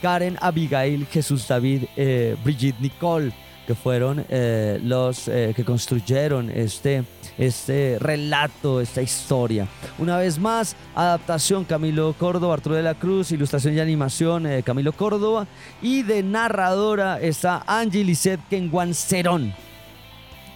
Karen 0.02 0.36
Abigail, 0.40 1.06
Jesús 1.06 1.46
David, 1.46 1.84
eh, 1.96 2.36
Brigitte 2.42 2.80
Nicole, 2.80 3.32
que 3.64 3.76
fueron 3.76 4.24
eh, 4.28 4.80
los 4.82 5.28
eh, 5.28 5.52
que 5.54 5.64
construyeron 5.64 6.50
este, 6.50 7.04
este 7.38 7.98
relato, 8.00 8.80
esta 8.80 9.02
historia. 9.02 9.68
Una 9.98 10.18
vez 10.18 10.38
más, 10.38 10.74
adaptación 10.96 11.64
Camilo 11.64 12.12
Córdoba, 12.18 12.54
Arturo 12.54 12.74
de 12.74 12.82
la 12.82 12.94
Cruz, 12.94 13.30
ilustración 13.30 13.74
y 13.74 13.80
animación 13.80 14.46
Camilo 14.64 14.92
Córdoba, 14.92 15.46
y 15.80 16.02
de 16.02 16.24
narradora 16.24 17.20
está 17.20 17.62
Angelicet 17.66 18.40
Kenguan 18.48 18.94
Cerón. 18.94 19.54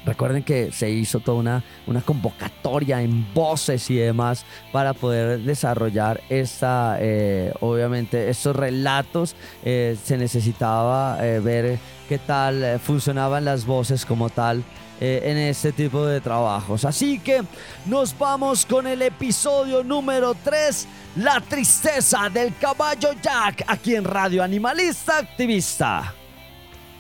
Recuerden 0.05 0.43
que 0.43 0.73
se 0.73 0.91
hizo 0.91 1.21
toda 1.21 1.39
una, 1.39 1.65
una 1.87 2.01
convocatoria 2.01 3.03
en 3.03 3.33
voces 3.35 3.91
y 3.91 3.97
demás 3.97 4.47
para 4.73 4.95
poder 4.95 5.41
desarrollar 5.41 6.23
esta, 6.31 6.97
eh, 7.01 7.53
obviamente, 7.61 8.31
estos 8.31 8.57
relatos. 8.57 9.37
Eh, 9.63 9.97
se 10.03 10.17
necesitaba 10.17 11.19
eh, 11.21 11.41
ver 11.41 11.79
qué 12.09 12.19
tal 12.19 12.81
funcionaban 12.81 13.45
las 13.45 13.67
voces 13.67 14.07
como 14.07 14.31
tal 14.31 14.65
en 15.03 15.39
este 15.39 15.73
tipo 15.73 16.05
de 16.05 16.21
trabajos. 16.21 16.85
Así 16.85 17.19
que 17.21 17.41
nos 17.87 18.19
vamos 18.19 18.67
con 18.67 18.87
el 18.87 19.01
episodio 19.01 19.83
número 19.83 20.35
3, 20.45 20.87
La 21.17 21.41
tristeza 21.41 22.29
del 22.29 22.55
caballo 22.59 23.15
Jack, 23.23 23.65
aquí 23.67 23.95
en 23.95 24.05
Radio 24.05 24.43
Animalista 24.43 25.17
Activista. 25.17 26.15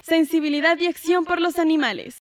Sensibilidad 0.02 0.78
y 0.78 0.86
acción 0.86 1.26
por 1.26 1.42
los 1.42 1.58
animales. 1.58 2.22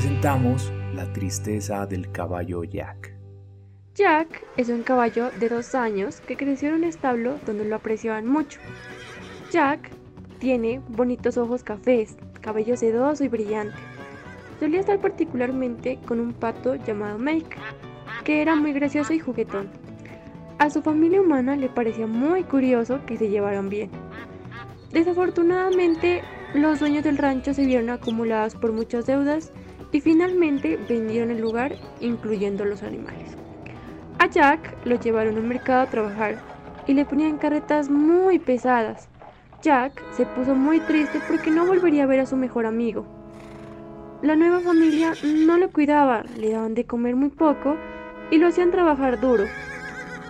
Presentamos 0.00 0.72
La 0.94 1.12
tristeza 1.12 1.84
del 1.84 2.10
caballo 2.10 2.64
Jack. 2.64 3.14
Jack 3.94 4.46
es 4.56 4.70
un 4.70 4.82
caballo 4.82 5.30
de 5.38 5.50
dos 5.50 5.74
años 5.74 6.22
que 6.22 6.38
creció 6.38 6.70
en 6.70 6.76
un 6.76 6.84
establo 6.84 7.38
donde 7.44 7.66
lo 7.66 7.76
apreciaban 7.76 8.26
mucho. 8.26 8.60
Jack 9.52 9.90
tiene 10.38 10.80
bonitos 10.88 11.36
ojos 11.36 11.62
cafés, 11.62 12.16
cabello 12.40 12.78
sedoso 12.78 13.24
y 13.24 13.28
brillante. 13.28 13.76
Solía 14.58 14.80
estar 14.80 14.98
particularmente 15.00 15.98
con 16.06 16.18
un 16.18 16.32
pato 16.32 16.76
llamado 16.76 17.18
Make, 17.18 17.58
que 18.24 18.40
era 18.40 18.56
muy 18.56 18.72
gracioso 18.72 19.12
y 19.12 19.18
juguetón. 19.18 19.68
A 20.58 20.70
su 20.70 20.80
familia 20.80 21.20
humana 21.20 21.56
le 21.56 21.68
parecía 21.68 22.06
muy 22.06 22.44
curioso 22.44 23.04
que 23.04 23.18
se 23.18 23.28
llevaran 23.28 23.68
bien. 23.68 23.90
Desafortunadamente, 24.92 26.22
los 26.54 26.80
dueños 26.80 27.04
del 27.04 27.18
rancho 27.18 27.52
se 27.52 27.66
vieron 27.66 27.90
acumulados 27.90 28.54
por 28.54 28.72
muchas 28.72 29.04
deudas 29.04 29.52
y 29.92 30.00
finalmente 30.00 30.78
vendieron 30.88 31.30
el 31.30 31.40
lugar, 31.40 31.76
incluyendo 32.00 32.64
los 32.64 32.82
animales. 32.82 33.36
A 34.18 34.26
Jack 34.26 34.76
lo 34.84 35.00
llevaron 35.00 35.36
a 35.36 35.40
un 35.40 35.48
mercado 35.48 35.82
a 35.82 35.90
trabajar 35.90 36.38
y 36.86 36.94
le 36.94 37.04
ponían 37.04 37.38
carretas 37.38 37.90
muy 37.90 38.38
pesadas. 38.38 39.08
Jack 39.62 40.02
se 40.12 40.26
puso 40.26 40.54
muy 40.54 40.80
triste 40.80 41.20
porque 41.28 41.50
no 41.50 41.66
volvería 41.66 42.04
a 42.04 42.06
ver 42.06 42.20
a 42.20 42.26
su 42.26 42.36
mejor 42.36 42.66
amigo. 42.66 43.06
La 44.22 44.36
nueva 44.36 44.60
familia 44.60 45.14
no 45.24 45.56
lo 45.56 45.70
cuidaba, 45.70 46.24
le 46.36 46.50
daban 46.50 46.74
de 46.74 46.84
comer 46.84 47.16
muy 47.16 47.30
poco 47.30 47.76
y 48.30 48.38
lo 48.38 48.48
hacían 48.48 48.70
trabajar 48.70 49.20
duro. 49.20 49.44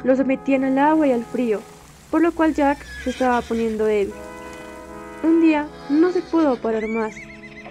Lo 0.05 0.17
sometían 0.17 0.65
al 0.65 0.79
agua 0.79 1.09
y 1.09 1.13
al 1.13 1.25
frío, 1.25 1.61
por 2.11 2.23
lo 2.23 2.33
cual 2.33 2.55
Jack 2.55 2.79
se 3.03 3.11
estaba 3.11 3.43
poniendo 3.43 3.85
débil. 3.85 4.15
Un 5.23 5.41
día 5.41 5.67
no 5.91 6.11
se 6.11 6.23
pudo 6.23 6.57
parar 6.57 6.87
más 6.89 7.15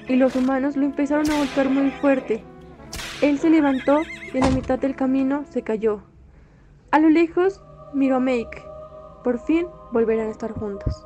y 0.10 0.16
los 0.16 0.36
humanos 0.36 0.76
lo 0.76 0.86
empezaron 0.86 1.30
a 1.30 1.38
golpear 1.38 1.70
muy 1.70 1.92
fuerte. 1.92 2.44
Él 3.22 3.38
se 3.38 3.50
levantó 3.50 4.02
y 4.34 4.38
en 4.38 4.42
la 4.42 4.50
mitad 4.50 4.80
del 4.80 4.96
camino 4.96 5.46
se 5.50 5.62
cayó. 5.62 6.02
A 6.92 7.00
lo 7.00 7.10
lejos 7.10 7.62
miró 7.94 8.16
a 8.16 8.20
Make. 8.20 8.64
Por 9.24 9.40
fin 9.40 9.68
volverán 9.92 10.28
a 10.28 10.32
estar 10.32 10.52
juntos. 10.52 11.06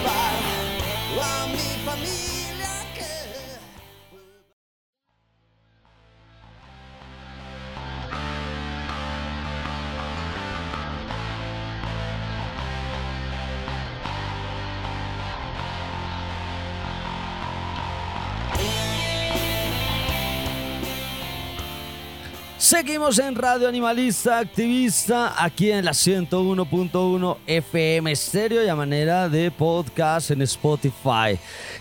Seguimos 22.81 23.19
en 23.19 23.35
Radio 23.35 23.67
Animalista 23.67 24.39
Activista, 24.39 25.35
aquí 25.37 25.69
en 25.69 25.85
la 25.85 25.91
101.1 25.91 27.37
FM 27.45 28.15
Stereo 28.15 28.65
y 28.65 28.69
a 28.69 28.75
manera 28.75 29.29
de 29.29 29.51
podcast 29.51 30.31
en 30.31 30.41
Spotify. 30.41 31.37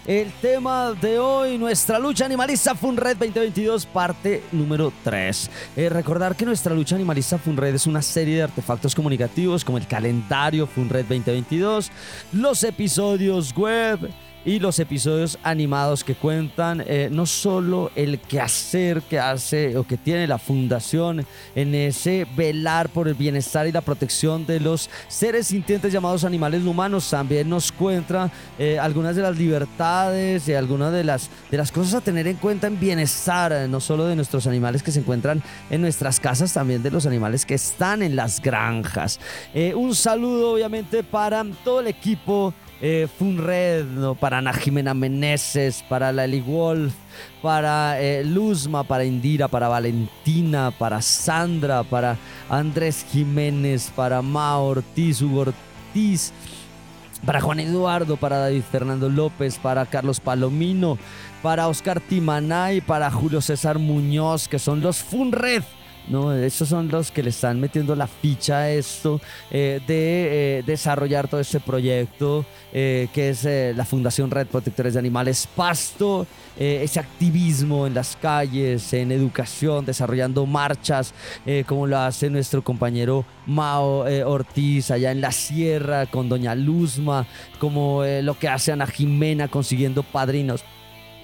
El 0.07 0.30
tema 0.42 0.92
de 0.92 1.18
hoy, 1.18 1.57
nuestra 1.57 1.98
lucha 1.98 2.26
animalista 2.26 2.74
Funred 2.74 3.16
2022, 3.16 3.86
parte 3.86 4.42
número 4.53 4.92
3. 5.03 5.51
Eh, 5.74 5.88
recordar 5.88 6.36
que 6.36 6.44
nuestra 6.44 6.74
lucha 6.74 6.96
animalista 6.96 7.38
Funred 7.38 7.74
es 7.74 7.86
una 7.86 8.03
serie 8.03 8.36
de 8.36 8.42
artefactos 8.42 8.94
comunicativos 8.94 9.64
como 9.64 9.78
el 9.78 9.86
calendario 9.86 10.66
Funred 10.66 11.07
2022, 11.07 11.90
los 12.32 12.62
episodios 12.62 13.55
web 13.57 14.11
y 14.45 14.59
los 14.59 14.78
episodios 14.78 15.38
animados 15.43 16.05
que 16.05 16.14
cuentan 16.14 16.82
eh, 16.86 17.09
no 17.11 17.26
solo 17.26 17.91
el 17.95 18.18
quehacer 18.18 19.03
que 19.03 19.18
hace 19.18 19.76
o 19.76 19.86
que 19.86 19.97
tiene 19.97 20.26
la 20.26 20.38
fundación 20.38 21.26
en 21.55 21.74
ese 21.74 22.26
velar 22.36 22.88
por 22.88 23.09
el 23.09 23.14
bienestar 23.14 23.66
y 23.66 23.72
la 23.72 23.82
protección 23.82 24.47
de 24.47 24.61
los 24.61 24.88
seres 25.09 25.49
sintientes 25.49 25.93
llamados 25.93 26.24
animales 26.24 26.64
humanos, 26.64 27.11
también 27.11 27.49
nos 27.49 27.70
cuenta 27.70 28.30
eh, 28.59 28.78
algunas 28.78 29.16
de 29.16 29.22
las 29.22 29.36
libertades 29.36 30.49
y 30.49 30.55
algunas 30.55 30.93
de 30.93 31.05
las, 31.05 31.28
de 31.51 31.59
las 31.59 31.70
cosas 31.70 31.95
a 31.95 32.01
tener 32.01 32.26
en 32.26 32.36
cuenta 32.36 32.66
en 32.66 32.80
bienestar, 32.80 33.53
eh, 33.53 33.68
no 33.68 33.80
solo 33.80 34.07
de 34.07 34.16
nuestros 34.16 34.47
animales 34.47 34.82
que 34.82 34.93
se 34.93 35.01
encuentran 35.01 35.43
en 35.68 35.80
nuestras 35.80 36.18
casas, 36.18 36.53
también 36.53 36.82
de 36.82 36.91
los 36.91 37.07
animales 37.07 37.45
que 37.45 37.55
están 37.55 38.03
en 38.03 38.16
las 38.16 38.41
granjas. 38.41 39.20
un 39.74 39.95
saludo 39.95 40.53
obviamente 40.53 41.03
para 41.03 41.45
todo 41.64 41.80
el 41.80 41.86
equipo 41.86 42.55
eh, 42.81 43.09
Funred, 43.18 43.85
para 44.18 44.39
Ana 44.39 44.53
Jimena 44.53 44.95
Meneses, 44.95 45.85
para 45.89 46.12
Lali 46.12 46.41
Wolf, 46.41 46.95
para 47.43 48.01
eh, 48.01 48.24
Luzma, 48.24 48.85
para 48.85 49.05
Indira, 49.05 49.49
para 49.49 49.68
Valentina, 49.68 50.72
para 50.78 51.03
Sandra, 51.03 51.85
para 51.85 52.16
Andrés 52.49 53.05
Jiménez, 53.11 53.93
para 53.95 54.22
Mao 54.22 54.64
Ortiz, 54.64 55.20
Hugo 55.20 55.41
Ortiz, 55.41 56.33
para 57.24 57.41
Juan 57.41 57.61
Eduardo, 57.61 58.16
para 58.16 58.39
David 58.39 58.62
Fernando 58.70 59.09
López, 59.09 59.59
para 59.59 59.85
Carlos 59.85 60.20
Palomino, 60.20 60.99
para 61.43 61.68
Oscar 61.68 62.01
Timanay, 62.01 62.81
para 62.81 63.11
Julio 63.11 63.41
César 63.43 63.78
Muñoz, 63.78 64.49
que 64.49 64.59
son 64.59 64.81
los 64.81 64.99
Funred 65.03 65.62
¿no? 66.11 66.32
Esos 66.32 66.68
son 66.68 66.88
los 66.88 67.11
que 67.11 67.22
le 67.22 67.30
están 67.30 67.61
metiendo 67.61 67.94
la 67.94 68.06
ficha 68.06 68.58
a 68.58 68.70
esto 68.70 69.20
eh, 69.50 69.80
de 69.86 70.58
eh, 70.58 70.62
desarrollar 70.66 71.28
todo 71.28 71.40
este 71.40 71.61
proyecto 71.61 72.44
eh, 72.72 73.08
que 73.14 73.30
es 73.30 73.44
la 73.76 73.84
Fundación 73.84 74.30
Red 74.30 74.48
Protectores 74.48 74.94
de 74.94 74.98
Animales 74.98 75.48
Pasto, 75.54 76.26
ese 76.58 77.00
activismo 77.00 77.86
en 77.86 77.94
las 77.94 78.16
calles, 78.16 78.92
en 78.92 79.12
educación, 79.12 79.86
desarrollando 79.86 80.44
marchas, 80.44 81.14
como 81.66 81.86
lo 81.86 81.98
hace 81.98 82.28
nuestro 82.28 82.62
compañero 82.62 83.24
Mao 83.46 84.04
Ortiz 84.26 84.90
allá 84.90 85.11
en 85.11 85.20
la 85.20 85.32
sierra 85.32 86.06
con 86.06 86.28
Doña 86.28 86.54
Luzma, 86.54 87.26
como 87.58 88.04
lo 88.04 88.38
que 88.38 88.48
hace 88.48 88.72
Ana 88.72 88.86
Jimena 88.86 89.48
consiguiendo 89.48 90.02
padrinos 90.02 90.62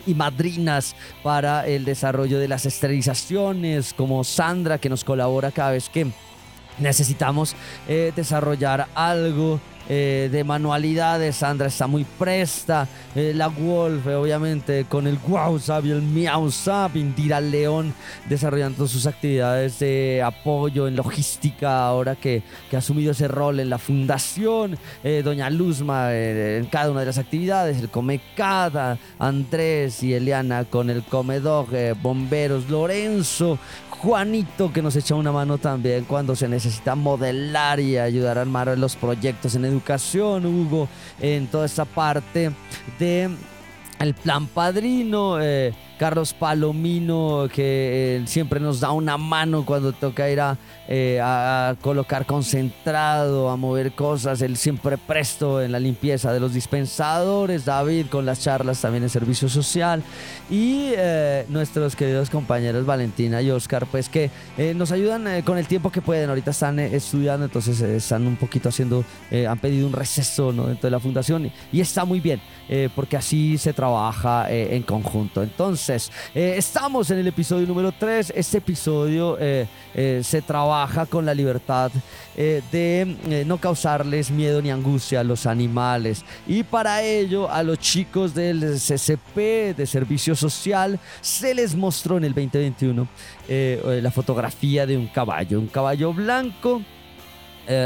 y 0.07 0.15
madrinas 0.15 0.95
para 1.23 1.67
el 1.67 1.85
desarrollo 1.85 2.39
de 2.39 2.49
las 2.49 2.67
esterilizaciones, 2.67 3.93
como 3.93 4.25
Sandra 4.25 4.79
que 4.79 4.89
nos 4.89 5.05
colabora 5.05 5.51
cada 5.51 5.73
vez 5.73 5.89
que 5.89 6.07
necesitamos 6.79 7.55
eh, 7.89 8.13
desarrollar 8.15 8.89
algo 8.95 9.61
eh, 9.89 10.29
de 10.33 10.43
manualidades. 10.43 11.37
Sandra 11.37 11.69
está 11.69 11.87
muy 11.87 12.05
presta. 12.05 12.89
Eh, 13.15 13.33
la 13.35 13.47
Wolf, 13.47 14.05
obviamente, 14.09 14.85
con 14.89 15.07
el 15.07 15.17
Wow 15.19 15.61
y 15.85 15.91
el 15.91 16.03
Miau 16.03 16.51
Sab. 16.51 16.97
Indira 16.97 17.41
León 17.41 17.95
desarrollando 18.29 18.89
sus 18.89 19.07
actividades 19.07 19.79
de 19.79 20.23
apoyo 20.25 20.89
en 20.89 20.97
logística, 20.97 21.87
ahora 21.87 22.17
que, 22.17 22.43
que 22.69 22.75
ha 22.75 22.81
asumido 22.81 23.13
ese 23.13 23.29
rol 23.29 23.61
en 23.61 23.71
la 23.71 23.79
fundación. 23.79 24.77
Doña 25.23 25.51
Luzma 25.51 26.13
en 26.13 26.67
cada 26.67 26.91
una 26.91 27.01
de 27.01 27.07
las 27.07 27.19
actividades. 27.19 27.79
El 27.79 27.89
Comecada, 27.89 28.99
Andrés 29.21 30.03
y 30.03 30.15
Eliana 30.15 30.65
con 30.65 30.91
el 30.91 31.05
Comedog, 31.05 31.69
Bomberos, 32.03 32.69
Lorenzo, 32.69 33.59
Juanito 34.03 34.73
que 34.73 34.83
nos 34.83 34.95
echa 34.97 35.15
una 35.15 35.33
mano 35.33 35.59
también 35.59 36.05
cuando 36.05 36.37
se 36.37 36.49
necesita 36.49 36.95
modelar 36.95 37.81
y 37.81 37.99
ayudar 37.99 38.39
a 38.39 38.43
armar 38.43 38.77
los 38.79 38.95
proyectos 38.97 39.55
en 39.55 39.65
educación, 39.65 40.45
Hugo, 40.47 40.89
en 41.21 41.47
toda 41.47 41.67
esa 41.67 41.85
parte 41.85 42.53
de 42.99 43.31
el 43.99 44.15
plan 44.15 44.47
padrino. 44.47 45.41
Eh, 45.41 45.75
Carlos 45.99 46.35
Palomino, 46.35 47.49
que 47.53 48.17
eh, 48.17 48.23
siempre 48.27 48.61
nos 48.61 48.81
da 48.81 48.91
una 48.91 49.17
mano 49.17 49.65
cuando 49.65 49.93
toca 49.93 50.29
ir 50.29 50.41
eh, 50.89 51.19
a, 51.23 51.75
colocar 51.81 52.27
concentrado, 52.27 53.49
a 53.49 53.57
mover 53.57 53.93
cosas, 53.93 54.43
él 54.43 54.57
siempre 54.57 54.99
presto 54.99 55.63
en 55.63 55.73
la 55.73 55.81
limpieza 55.81 56.33
de 56.33 56.41
los 56.41 56.53
dispensadores, 56.53 57.65
David 57.65 58.07
con 58.11 58.27
las 58.27 58.41
charlas 58.41 58.81
también 58.81 59.05
en 59.05 59.11
servicio 59.11 59.49
social. 59.49 60.03
Y 60.51 60.91
eh, 60.97 61.47
nuestros 61.49 61.97
queridos 61.97 62.29
compañeros 62.29 62.85
Valentina 62.85 63.41
y 63.41 63.51
Oscar, 63.51 63.87
pues 63.87 64.09
que 64.09 64.31
nos 64.75 64.93
ayudan 64.93 65.43
con 65.43 65.59
el 65.59 65.67
tiempo 65.67 65.91
que 65.91 66.03
pueden, 66.03 66.29
ahorita 66.29 66.51
están 66.51 66.79
estudiando, 66.79 67.47
entonces 67.47 67.81
están 67.81 68.27
un 68.27 68.37
poquito 68.37 68.69
haciendo, 68.69 69.05
han 69.49 69.59
pedido 69.59 69.87
un 69.87 69.93
receso 69.93 70.53
dentro 70.53 70.87
de 70.87 70.91
la 70.91 71.01
fundación. 71.01 71.51
Y 71.73 71.81
está 71.81 72.05
muy 72.05 72.21
bien, 72.21 72.41
porque 72.95 73.17
así 73.17 73.59
se 73.59 73.73
trabaja 73.73 74.51
en 74.51 74.83
conjunto. 74.83 75.43
Entonces, 75.43 75.86
eh, 75.89 76.55
estamos 76.57 77.11
en 77.11 77.19
el 77.19 77.27
episodio 77.29 77.67
número 77.67 77.93
3. 77.93 78.33
Este 78.35 78.59
episodio 78.59 79.37
eh, 79.39 79.67
eh, 79.95 80.21
se 80.25 80.43
trabaja 80.43 81.07
con 81.07 81.25
la 81.25 81.35
libertad 81.35 81.91
de 82.37 83.45
no 83.47 83.57
causarles 83.57 84.31
miedo 84.31 84.61
ni 84.61 84.71
angustia 84.71 85.21
a 85.21 85.25
los 85.25 85.47
animales. 85.47 86.23
Y 86.47 86.65
para 86.65 87.03
ello, 87.03 87.51
a 87.51 87.63
los 87.63 87.79
chicos 87.79 88.35
del 88.35 88.61
CCP, 88.75 89.75
de 89.75 89.87
Servicio 89.87 90.37
Social, 90.37 91.01
se 91.23 91.55
les 91.55 91.75
mostró 91.75 92.19
en 92.19 92.25
el 92.25 92.35
2021 92.35 93.09
la 94.03 94.11
fotografía 94.11 94.85
de 94.85 94.99
un 94.99 95.07
caballo. 95.07 95.59
Un 95.59 95.69
caballo 95.69 96.13
blanco, 96.13 96.83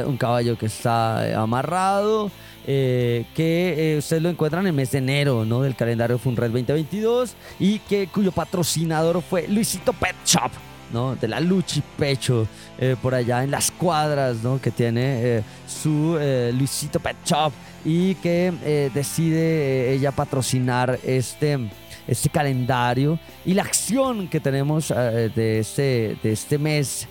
un 0.07 0.17
caballo 0.17 0.59
que 0.59 0.67
está 0.67 1.41
amarrado. 1.41 2.33
Eh, 2.73 3.25
que 3.35 3.95
eh, 3.95 3.99
ustedes 3.99 4.23
lo 4.23 4.29
encuentran 4.29 4.63
en 4.63 4.69
el 4.69 4.73
mes 4.75 4.93
de 4.93 4.99
enero 4.99 5.45
¿no? 5.45 5.63
del 5.63 5.75
calendario 5.75 6.21
Funred 6.21 6.53
2022 6.53 7.35
y 7.59 7.81
que 7.81 8.07
cuyo 8.07 8.31
patrocinador 8.31 9.23
fue 9.23 9.49
Luisito 9.49 9.93
Pet 9.93 10.15
Shop. 10.25 10.53
¿no? 10.93 11.17
de 11.17 11.27
la 11.27 11.41
Luchi 11.41 11.83
Pecho, 11.99 12.47
eh, 12.79 12.95
por 13.01 13.15
allá 13.15 13.43
en 13.43 13.51
las 13.51 13.73
cuadras, 13.73 14.43
¿no? 14.45 14.61
que 14.61 14.71
tiene 14.71 15.43
su 15.67 16.17
Luisito 16.53 17.01
Pet 17.01 17.17
Shop 17.25 17.53
y 17.85 18.15
que 18.17 18.91
decide 18.93 19.93
ella 19.93 20.13
patrocinar 20.13 20.99
este, 21.05 21.71
este 22.07 22.29
calendario 22.29 23.19
y 23.45 23.55
la 23.55 23.63
acción 23.63 24.29
que 24.29 24.41
tenemos 24.41 24.89
de, 24.89 25.59
este, 25.61 26.17
de 26.23 26.33
este 26.33 26.59
mes 26.59 27.09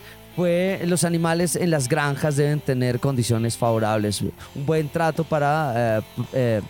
los 0.86 1.04
animales 1.04 1.56
en 1.56 1.72
las 1.72 1.88
granjas 1.88 2.36
deben 2.36 2.60
tener 2.60 3.00
condiciones 3.00 3.58
favorables, 3.58 4.22
un 4.22 4.32
buen 4.66 4.90
trato 4.90 5.24
para 5.24 5.98
eh, 6.00 6.02
eh, 6.34 6.62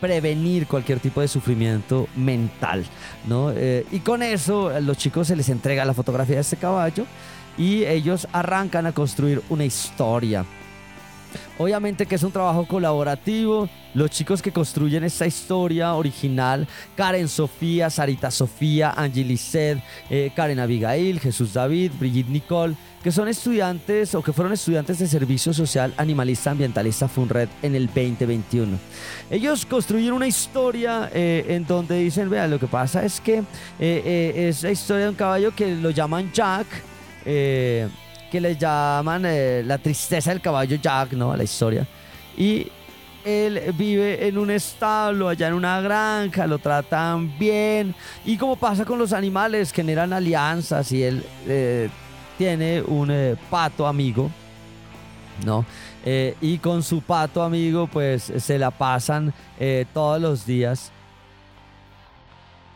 prevenir 0.00 0.66
cualquier 0.66 1.00
tipo 1.00 1.20
de 1.20 1.28
sufrimiento 1.28 2.06
mental, 2.16 2.84
¿no? 3.26 3.50
Eh, 3.52 3.86
y 3.90 4.00
con 4.00 4.22
eso 4.22 4.68
a 4.68 4.80
los 4.80 4.96
chicos 4.98 5.28
se 5.28 5.36
les 5.36 5.48
entrega 5.48 5.84
la 5.84 5.94
fotografía 5.94 6.36
de 6.36 6.42
este 6.42 6.56
caballo 6.56 7.06
y 7.56 7.84
ellos 7.84 8.28
arrancan 8.32 8.86
a 8.86 8.92
construir 8.92 9.42
una 9.48 9.64
historia. 9.64 10.44
Obviamente 11.58 12.06
que 12.06 12.14
es 12.14 12.22
un 12.22 12.32
trabajo 12.32 12.66
colaborativo. 12.66 13.68
Los 13.92 14.10
chicos 14.10 14.40
que 14.40 14.52
construyen 14.52 15.02
esta 15.02 15.26
historia 15.26 15.94
original, 15.94 16.68
Karen 16.96 17.28
Sofía, 17.28 17.90
Sarita 17.90 18.30
Sofía, 18.30 18.92
Angelicet, 18.96 19.82
Karen 20.36 20.60
Abigail, 20.60 21.18
Jesús 21.18 21.54
David, 21.54 21.90
Brigitte 21.98 22.28
Nicole, 22.28 22.76
que 23.02 23.10
son 23.10 23.28
estudiantes 23.28 24.14
o 24.14 24.22
que 24.22 24.32
fueron 24.32 24.52
estudiantes 24.52 24.98
de 24.98 25.06
Servicio 25.06 25.54
Social 25.54 25.94
Animalista 25.96 26.50
Ambientalista 26.50 27.08
FUNRED 27.08 27.48
en 27.62 27.74
el 27.74 27.86
2021. 27.86 28.78
Ellos 29.30 29.64
construyeron 29.64 30.16
una 30.16 30.26
historia 30.26 31.10
eh, 31.12 31.46
en 31.48 31.66
donde 31.66 31.98
dicen, 31.98 32.28
vea, 32.28 32.46
lo 32.46 32.58
que 32.58 32.66
pasa 32.66 33.04
es 33.04 33.20
que 33.20 33.38
eh, 33.38 33.42
eh, 33.78 34.48
es 34.48 34.62
la 34.62 34.70
historia 34.70 35.04
de 35.04 35.10
un 35.10 35.16
caballo 35.16 35.54
que 35.54 35.74
lo 35.76 35.90
llaman 35.90 36.30
Jack, 36.32 36.66
que 38.30 38.40
le 38.40 38.56
llaman 38.56 39.22
la 39.66 39.78
tristeza 39.78 40.30
del 40.30 40.40
caballo 40.40 40.76
Jack, 40.76 41.12
¿no? 41.12 41.32
A 41.32 41.36
la 41.36 41.44
historia. 41.44 41.86
Y 42.36 42.66
él 43.24 43.60
vive 43.76 44.26
en 44.26 44.38
un 44.38 44.50
establo, 44.50 45.28
allá 45.28 45.48
en 45.48 45.54
una 45.54 45.80
granja, 45.80 46.46
lo 46.46 46.58
tratan 46.58 47.38
bien. 47.38 47.94
Y 48.24 48.36
como 48.36 48.56
pasa 48.56 48.84
con 48.84 48.98
los 48.98 49.12
animales, 49.12 49.72
generan 49.72 50.12
alianzas 50.12 50.90
y 50.92 51.02
él 51.02 51.24
tiene 52.40 52.80
un 52.80 53.10
eh, 53.10 53.36
pato 53.50 53.86
amigo, 53.86 54.30
¿no? 55.44 55.66
Eh, 56.06 56.34
y 56.40 56.56
con 56.56 56.82
su 56.82 57.02
pato 57.02 57.42
amigo, 57.42 57.86
pues 57.86 58.32
se 58.38 58.58
la 58.58 58.70
pasan 58.70 59.34
eh, 59.58 59.84
todos 59.92 60.18
los 60.18 60.46
días 60.46 60.90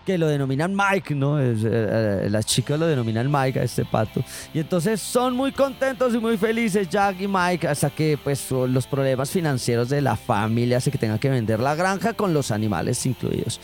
que 0.05 0.19
lo 0.19 0.29
denominan 0.29 0.75
Mike, 0.75 1.15
¿no? 1.15 1.41
Eh, 1.41 1.55
eh, 1.65 2.29
las 2.31 2.47
chicas 2.47 2.79
lo 2.79 2.87
denominan 2.87 3.31
Mike 3.31 3.61
a 3.61 3.63
este 3.63 3.85
pato. 3.85 4.23
Y 4.53 4.61
entonces 4.61 5.01
son 5.01 5.35
muy 5.35 5.53
contentos 5.53 6.15
y 6.15 6.19
muy 6.19 6.37
felices 6.37 6.89
Jack 6.89 7.21
y 7.21 7.29
Mike 7.29 7.67
hasta 7.67 7.91
que 7.91 8.19
pues 8.23 8.51
los 8.51 8.87
problemas 8.87 9.31
financieros 9.31 9.89
de 9.89 10.01
la 10.01 10.17
familia 10.17 10.79
hace 10.79 10.91
que 10.91 10.99
tengan 10.99 11.19
que 11.19 11.31
vender 11.31 11.61
la 11.61 11.75
granja 11.75 12.13
con 12.13 12.33
los 12.33 12.51
animales 12.51 13.05
incluidos. 13.07 13.61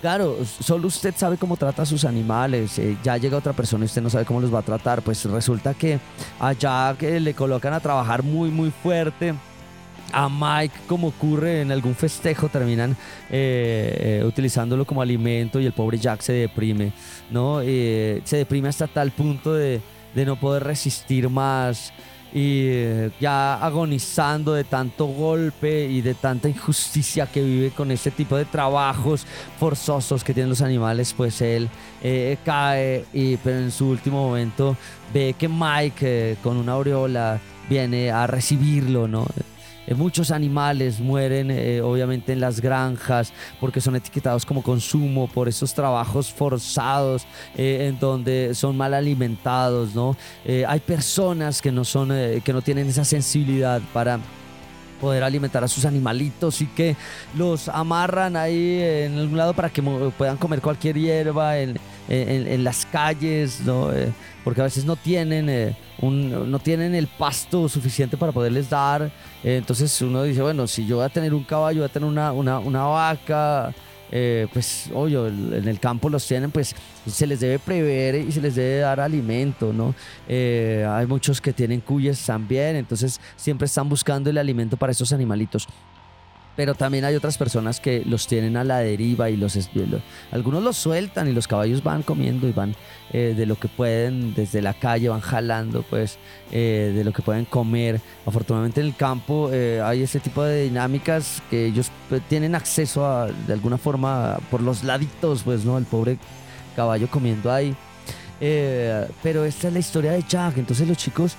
Claro, 0.00 0.36
solo 0.44 0.86
usted 0.86 1.12
sabe 1.16 1.36
cómo 1.38 1.56
trata 1.56 1.82
a 1.82 1.86
sus 1.86 2.04
animales. 2.04 2.78
eh, 2.78 2.96
ya 3.02 3.16
llega 3.16 3.36
otra 3.36 3.52
persona 3.52 3.84
y 3.84 3.86
usted 3.86 4.00
no 4.00 4.10
sabe 4.10 4.24
cómo 4.24 4.40
los 4.40 4.52
va 4.52 4.60
a 4.60 4.62
tratar. 4.62 5.02
Pues 5.02 5.24
resulta 5.24 5.74
que 5.74 5.98
a 6.38 6.52
Jack 6.52 7.02
le 7.02 7.34
colocan 7.34 7.72
a 7.72 7.80
trabajar 7.80 8.22
muy, 8.22 8.50
muy 8.50 8.70
fuerte. 8.70 9.34
A 10.12 10.28
Mike, 10.28 10.74
como 10.86 11.08
ocurre 11.08 11.60
en 11.60 11.72
algún 11.72 11.94
festejo, 11.94 12.48
terminan 12.48 12.92
eh, 13.30 14.20
eh, 14.20 14.24
utilizándolo 14.24 14.86
como 14.86 15.02
alimento 15.02 15.60
y 15.60 15.66
el 15.66 15.72
pobre 15.72 15.98
Jack 15.98 16.22
se 16.22 16.32
deprime, 16.32 16.92
¿no? 17.30 17.60
Eh, 17.62 18.22
se 18.24 18.38
deprime 18.38 18.68
hasta 18.68 18.86
tal 18.86 19.10
punto 19.10 19.54
de, 19.54 19.80
no 20.14 20.36
poder 20.36 20.64
resistir 20.64 21.28
más 21.28 21.92
y 22.32 22.66
eh, 22.66 23.10
ya 23.20 23.54
agonizando 23.54 24.52
de 24.52 24.64
tanto 24.64 25.06
golpe 25.06 25.86
y 25.86 26.00
de 26.00 26.14
tanta 26.14 26.48
injusticia 26.48 27.26
que 27.26 27.42
vive 27.42 27.70
con 27.70 27.90
este 27.92 28.10
tipo 28.10 28.36
de 28.36 28.44
trabajos 28.44 29.24
forzosos 29.60 30.24
que 30.24 30.34
tienen 30.34 30.50
los 30.50 30.60
animales, 30.60 31.14
pues 31.16 31.40
él 31.40 31.68
cae 32.44 33.04
y 33.12 33.36
pero 33.36 33.58
en 33.58 33.70
su 33.70 33.88
último 33.88 34.26
momento 34.26 34.76
ve 35.14 35.34
que 35.38 35.48
Mike 35.48 36.38
con 36.42 36.56
una 36.56 36.72
aureola 36.72 37.40
viene 37.68 38.10
a 38.10 38.26
recibirlo, 38.26 39.06
¿no? 39.06 39.26
Eh, 39.88 39.94
muchos 39.94 40.30
animales 40.30 41.00
mueren 41.00 41.50
eh, 41.50 41.80
obviamente 41.80 42.34
en 42.34 42.40
las 42.40 42.60
granjas 42.60 43.32
porque 43.58 43.80
son 43.80 43.96
etiquetados 43.96 44.44
como 44.44 44.62
consumo 44.62 45.28
por 45.28 45.48
esos 45.48 45.72
trabajos 45.72 46.30
forzados 46.30 47.26
eh, 47.56 47.86
en 47.88 47.98
donde 47.98 48.54
son 48.54 48.76
mal 48.76 48.92
alimentados, 48.92 49.94
¿no? 49.94 50.16
Hay 50.66 50.80
personas 50.80 51.62
que 51.62 51.72
no 51.72 51.84
son, 51.84 52.08
que 52.08 52.52
no 52.52 52.62
tienen 52.62 52.88
esa 52.88 53.04
sensibilidad 53.04 53.80
para 53.92 54.18
poder 55.00 55.22
alimentar 55.22 55.62
a 55.64 55.68
sus 55.68 55.84
animalitos 55.84 56.60
y 56.60 56.66
que 56.66 56.96
los 57.36 57.68
amarran 57.68 58.36
ahí 58.36 58.80
en 58.80 59.18
algún 59.18 59.38
lado 59.38 59.54
para 59.54 59.70
que 59.70 59.82
puedan 59.82 60.36
comer 60.36 60.60
cualquier 60.60 60.98
hierba 60.98 61.58
en- 62.08 62.64
las 62.64 62.86
calles, 62.86 63.60
¿no? 63.64 63.92
Eh, 63.92 64.12
porque 64.44 64.60
a 64.60 64.64
veces 64.64 64.84
no 64.84 64.96
tienen, 64.96 65.48
eh, 65.48 65.76
un- 66.00 66.50
no 66.50 66.58
tienen 66.58 66.94
el 66.94 67.06
pasto 67.06 67.68
suficiente 67.68 68.16
para 68.16 68.32
poderles 68.32 68.70
dar. 68.70 69.10
Eh, 69.44 69.56
entonces 69.56 70.00
uno 70.02 70.22
dice, 70.22 70.42
bueno, 70.42 70.66
si 70.66 70.86
yo 70.86 70.96
voy 70.96 71.04
a 71.04 71.08
tener 71.08 71.34
un 71.34 71.44
caballo, 71.44 71.80
voy 71.80 71.88
a 71.88 71.92
tener 71.92 72.08
una, 72.08 72.32
una, 72.32 72.58
una 72.58 72.84
vaca, 72.84 73.74
eh, 74.10 74.46
pues, 74.52 74.90
el- 74.90 75.52
en 75.54 75.68
el 75.68 75.78
campo 75.80 76.08
los 76.08 76.26
tienen, 76.26 76.50
pues 76.50 76.74
se 77.06 77.26
les 77.26 77.40
debe 77.40 77.58
prever 77.58 78.14
y 78.14 78.32
se 78.32 78.40
les 78.40 78.54
debe 78.54 78.78
dar 78.78 79.00
alimento, 79.00 79.72
¿no? 79.72 79.94
Eh, 80.26 80.86
hay 80.88 81.06
muchos 81.06 81.40
que 81.42 81.52
tienen 81.52 81.80
cuyes 81.82 82.24
también, 82.24 82.76
entonces 82.76 83.20
siempre 83.36 83.66
están 83.66 83.86
buscando 83.88 84.30
el 84.30 84.38
alimento 84.38 84.78
para 84.78 84.92
esos 84.92 85.12
animalitos. 85.12 85.66
Pero 86.58 86.74
también 86.74 87.04
hay 87.04 87.14
otras 87.14 87.38
personas 87.38 87.78
que 87.78 88.02
los 88.04 88.26
tienen 88.26 88.56
a 88.56 88.64
la 88.64 88.78
deriva 88.78 89.30
y 89.30 89.36
los 89.36 89.56
algunos 90.32 90.60
los 90.60 90.76
sueltan 90.76 91.28
y 91.28 91.32
los 91.32 91.46
caballos 91.46 91.84
van 91.84 92.02
comiendo 92.02 92.48
y 92.48 92.52
van 92.52 92.74
eh, 93.12 93.32
de 93.36 93.46
lo 93.46 93.54
que 93.54 93.68
pueden 93.68 94.34
desde 94.34 94.60
la 94.60 94.74
calle 94.74 95.08
van 95.08 95.20
jalando 95.20 95.82
pues 95.82 96.18
eh, 96.50 96.92
de 96.96 97.04
lo 97.04 97.12
que 97.12 97.22
pueden 97.22 97.44
comer. 97.44 98.00
Afortunadamente 98.26 98.80
en 98.80 98.88
el 98.88 98.96
campo 98.96 99.50
eh, 99.52 99.80
hay 99.84 100.02
ese 100.02 100.18
tipo 100.18 100.42
de 100.42 100.64
dinámicas 100.64 101.44
que 101.48 101.66
ellos 101.66 101.92
pues, 102.08 102.22
tienen 102.22 102.56
acceso 102.56 103.06
a 103.06 103.28
de 103.28 103.52
alguna 103.52 103.78
forma 103.78 104.40
por 104.50 104.60
los 104.60 104.82
laditos 104.82 105.44
pues 105.44 105.64
no 105.64 105.78
el 105.78 105.84
pobre 105.84 106.18
caballo 106.74 107.06
comiendo 107.08 107.52
ahí. 107.52 107.72
Pero 108.40 109.44
esta 109.44 109.68
es 109.68 109.74
la 109.74 109.78
historia 109.78 110.10
de 110.10 110.24
Jack. 110.28 110.58
Entonces 110.58 110.88
los 110.88 110.96
chicos 110.96 111.36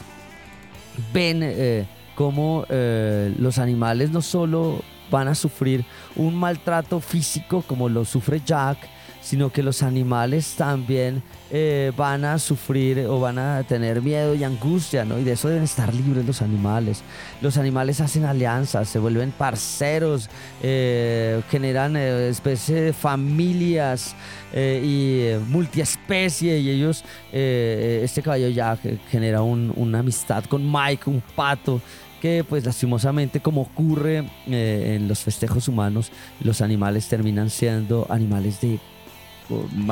ven 1.14 1.86
cómo 2.16 2.66
los 2.70 3.60
animales 3.60 4.12
no 4.12 4.22
solo 4.22 4.82
van 5.10 5.28
a 5.28 5.36
sufrir 5.36 5.84
un 6.16 6.36
maltrato 6.36 7.00
físico 7.00 7.62
como 7.68 7.90
lo 7.90 8.06
sufre 8.06 8.42
Jack, 8.46 8.78
sino 9.22 9.52
que 9.52 9.62
los 9.64 9.84
animales 9.84 10.56
también 10.56 11.22
eh, 11.52 11.92
van 11.98 12.24
a 12.24 12.40
sufrir 12.40 13.00
o 13.08 13.20
van 13.20 13.38
a 13.38 13.64
tener 13.64 14.02
miedo 14.02 14.34
y 14.34 14.44
angustia, 14.46 15.04
¿no? 15.04 15.20
Y 15.20 15.24
de 15.26 15.34
eso 15.34 15.50
deben 15.50 15.64
estar 15.64 15.94
libres 15.94 16.26
los 16.26 16.42
animales. 16.42 17.04
Los 17.42 17.58
animales 17.58 18.00
hacen 18.00 18.24
alianzas, 18.24 18.88
se 18.88 18.98
vuelven 18.98 19.32
parceros, 19.32 20.30
eh, 20.64 21.42
generan 21.52 21.98
eh, 21.98 22.30
especie 22.30 22.76
de 22.82 22.94
familias 22.94 24.16
eh, 24.54 24.82
y 25.44 25.52
multiespecie 25.52 26.60
y 26.60 26.70
ellos, 26.70 27.04
este 27.32 28.22
caballo 28.22 28.48
ya 28.50 28.78
genera 29.12 29.42
un- 29.42 29.74
una 29.76 30.00
amistad 30.00 30.44
con 30.46 30.72
Mike, 30.72 31.10
un 31.10 31.22
pato, 31.36 31.82
que 32.22 32.44
pues 32.48 32.66
lastimosamente 32.66 33.40
como 33.40 33.62
ocurre 33.62 34.30
eh, 34.48 34.96
en 34.96 35.08
los 35.08 35.20
festejos 35.20 35.68
humanos, 35.68 36.12
los 36.42 36.62
animales 36.62 37.08
terminan 37.08 37.50
siendo 37.50 38.08
animales 38.10 38.62
de 38.62 38.80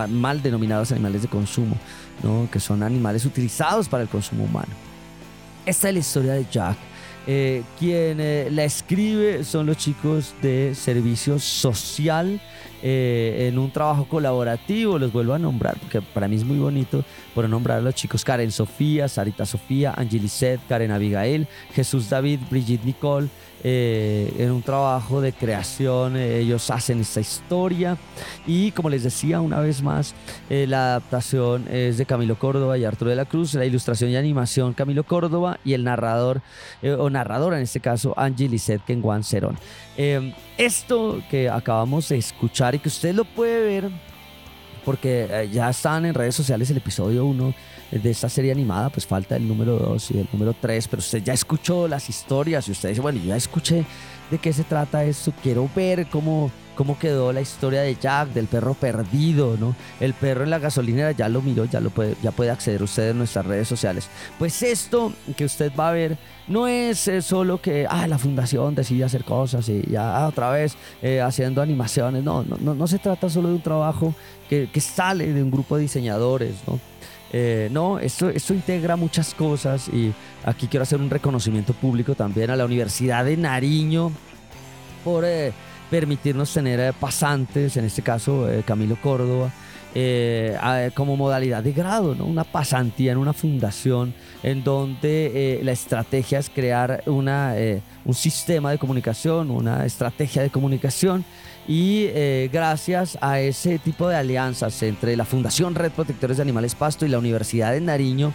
mal 0.09 0.41
denominados 0.43 0.91
animales 0.91 1.23
de 1.23 1.27
consumo, 1.27 1.75
¿no? 2.23 2.47
que 2.51 2.59
son 2.59 2.83
animales 2.83 3.25
utilizados 3.25 3.89
para 3.89 4.03
el 4.03 4.09
consumo 4.09 4.43
humano. 4.43 4.71
Esta 5.65 5.89
es 5.89 5.93
la 5.93 5.99
historia 5.99 6.33
de 6.33 6.45
Jack. 6.51 6.77
Eh, 7.29 7.63
quien 7.77 8.21
eh, 8.21 8.47
la 8.51 8.63
escribe 8.63 9.43
son 9.43 9.65
los 9.65 9.75
chicos 9.75 10.33
de 10.41 10.73
servicio 10.73 11.39
social 11.39 12.39
eh, 12.81 13.49
en 13.49 13.59
un 13.59 13.69
trabajo 13.69 14.05
colaborativo. 14.07 14.97
Los 14.97 15.11
vuelvo 15.11 15.33
a 15.33 15.39
nombrar 15.39 15.77
porque 15.77 16.01
para 16.01 16.29
mí 16.29 16.37
es 16.37 16.45
muy 16.45 16.57
bonito 16.57 17.03
por 17.35 17.47
nombrar 17.49 17.79
a 17.79 17.81
los 17.81 17.95
chicos 17.95 18.23
Karen 18.23 18.49
Sofía, 18.49 19.09
Sarita 19.09 19.45
Sofía, 19.45 19.93
Angelicet, 19.97 20.61
Karen 20.69 20.91
Abigail, 20.91 21.49
Jesús 21.73 22.09
David, 22.09 22.39
Brigitte 22.49 22.85
Nicole. 22.85 23.27
Eh, 23.63 24.33
en 24.37 24.51
un 24.51 24.61
trabajo 24.61 25.21
de 25.21 25.33
creación, 25.33 26.15
eh, 26.17 26.39
ellos 26.39 26.69
hacen 26.69 27.01
esta 27.01 27.19
historia 27.19 27.97
y 28.45 28.71
como 28.71 28.89
les 28.89 29.03
decía 29.03 29.41
una 29.41 29.59
vez 29.59 29.81
más, 29.81 30.15
eh, 30.49 30.65
la 30.67 30.91
adaptación 30.91 31.67
es 31.69 31.97
de 31.97 32.05
Camilo 32.05 32.37
Córdoba 32.37 32.77
y 32.77 32.85
Arturo 32.85 33.09
de 33.09 33.15
la 33.15 33.25
Cruz, 33.25 33.53
la 33.53 33.65
ilustración 33.65 34.09
y 34.11 34.15
animación 34.15 34.73
Camilo 34.73 35.03
Córdoba 35.03 35.59
y 35.63 35.73
el 35.73 35.83
narrador, 35.83 36.41
eh, 36.81 36.91
o 36.91 37.09
narradora 37.09 37.57
en 37.57 37.63
este 37.63 37.79
caso, 37.79 38.13
Angie 38.17 38.49
Lisset 38.49 38.83
Kenguan 38.85 39.23
Cerón. 39.23 39.57
Eh, 39.97 40.33
esto 40.57 41.21
que 41.29 41.49
acabamos 41.49 42.09
de 42.09 42.17
escuchar 42.17 42.75
y 42.75 42.79
que 42.79 42.89
usted 42.89 43.13
lo 43.13 43.25
puede 43.25 43.61
ver, 43.61 43.91
porque 44.87 45.27
eh, 45.29 45.49
ya 45.51 45.69
están 45.69 46.05
en 46.05 46.13
redes 46.13 46.33
sociales 46.33 46.71
el 46.71 46.77
episodio 46.77 47.25
1 47.25 47.53
de 47.91 48.09
esta 48.09 48.29
serie 48.29 48.53
animada, 48.53 48.89
pues 48.89 49.05
falta 49.05 49.35
el 49.35 49.45
número 49.45 49.75
2 49.75 50.11
y 50.11 50.19
el 50.19 50.29
número 50.31 50.53
3, 50.53 50.87
pero 50.87 51.01
usted 51.01 51.21
ya 51.21 51.33
escuchó 51.33 51.89
las 51.89 52.07
historias 52.07 52.69
y 52.69 52.71
usted 52.71 52.87
dice, 52.87 53.01
bueno, 53.01 53.19
yo 53.19 53.25
ya 53.25 53.35
escuché 53.35 53.83
de 54.31 54.37
qué 54.37 54.53
se 54.53 54.63
trata 54.63 55.03
esto, 55.03 55.33
quiero 55.43 55.69
ver 55.75 56.07
cómo, 56.07 56.49
cómo 56.77 56.97
quedó 56.99 57.33
la 57.33 57.41
historia 57.41 57.81
de 57.81 57.95
Jack, 57.95 58.29
del 58.29 58.45
perro 58.45 58.75
perdido, 58.75 59.57
¿no? 59.59 59.75
El 59.99 60.13
perro 60.13 60.43
en 60.43 60.51
la 60.51 60.59
gasolinera 60.59 61.11
ya 61.11 61.27
lo 61.27 61.41
miró, 61.41 61.65
ya, 61.65 61.81
lo 61.81 61.89
puede, 61.89 62.15
ya 62.21 62.31
puede 62.31 62.51
acceder 62.51 62.83
usted 62.83 63.09
en 63.09 63.17
nuestras 63.17 63.45
redes 63.47 63.67
sociales. 63.67 64.07
Pues 64.37 64.61
esto 64.61 65.11
que 65.35 65.43
usted 65.43 65.71
va 65.77 65.89
a 65.89 65.91
ver 65.91 66.17
no 66.47 66.67
es 66.67 67.07
eh, 67.07 67.21
solo 67.21 67.59
que 67.59 67.87
ah, 67.89 68.07
la 68.07 68.19
fundación 68.19 68.75
decide 68.75 69.03
hacer 69.03 69.23
cosas 69.23 69.67
y 69.67 69.81
ya 69.89 70.25
otra 70.27 70.51
vez 70.51 70.77
eh, 71.01 71.19
haciendo 71.19 71.61
animaciones, 71.63 72.23
no, 72.23 72.43
no, 72.43 72.75
no, 72.75 72.87
se 72.87 72.99
trata 72.99 73.27
solo 73.27 73.49
de 73.49 73.55
un 73.55 73.61
trabajo 73.61 74.13
que, 74.47 74.69
sale 74.79 75.33
de 75.33 75.41
un 75.43 75.49
grupo 75.49 75.75
de 75.75 75.81
diseñadores, 75.81 76.53
¿no? 76.67 76.79
Eh, 77.33 77.67
no, 77.71 77.99
esto, 77.99 78.29
esto 78.29 78.53
integra 78.53 78.95
muchas 78.95 79.33
cosas 79.33 79.89
y 79.89 80.13
aquí 80.45 80.67
quiero 80.67 80.83
hacer 80.83 81.01
un 81.01 81.09
reconocimiento 81.09 81.73
público 81.73 82.15
también 82.15 82.51
a 82.51 82.55
la 82.55 82.63
Universidad 82.63 83.25
de 83.25 83.35
Nariño 83.35 84.11
por 85.03 85.25
permitirnos 85.89 86.53
tener 86.53 86.79
eh, 86.79 86.93
pasantes, 86.93 87.77
en 87.77 87.85
este 87.85 88.01
caso 88.01 88.49
eh, 88.49 88.63
Camilo 88.65 88.97
Córdoba, 89.01 89.51
eh, 89.95 90.91
como 90.93 91.17
modalidad 91.17 91.63
de 91.63 91.73
grado, 91.73 92.13
¿no? 92.13 92.25
una 92.25 92.43
pasantía 92.43 93.13
en 93.13 93.17
una 93.17 93.33
fundación 93.33 94.13
en 94.43 94.63
donde 94.63 95.59
la 95.63 95.71
estrategia 95.71 96.37
es 96.37 96.49
crear 96.49 97.01
una, 97.07 97.55
un 98.05 98.13
sistema 98.13 98.69
de 98.69 98.77
comunicación, 98.77 99.49
una 99.49 99.85
estrategia 99.85 100.43
de 100.43 100.51
comunicación 100.51 101.25
y 101.67 102.05
eh, 102.07 102.49
gracias 102.51 103.17
a 103.19 103.41
ese 103.41 103.77
tipo 103.77 104.07
de 104.07 104.15
alianzas 104.15 104.81
entre 104.83 105.17
la 105.17 105.25
Fundación 105.25 105.75
Red 105.75 105.91
Protectores 105.91 106.37
de 106.37 106.43
Animales 106.43 106.75
Pasto 106.75 107.05
y 107.05 107.09
la 107.09 107.19
Universidad 107.19 107.73
de 107.73 107.81
Nariño 107.81 108.33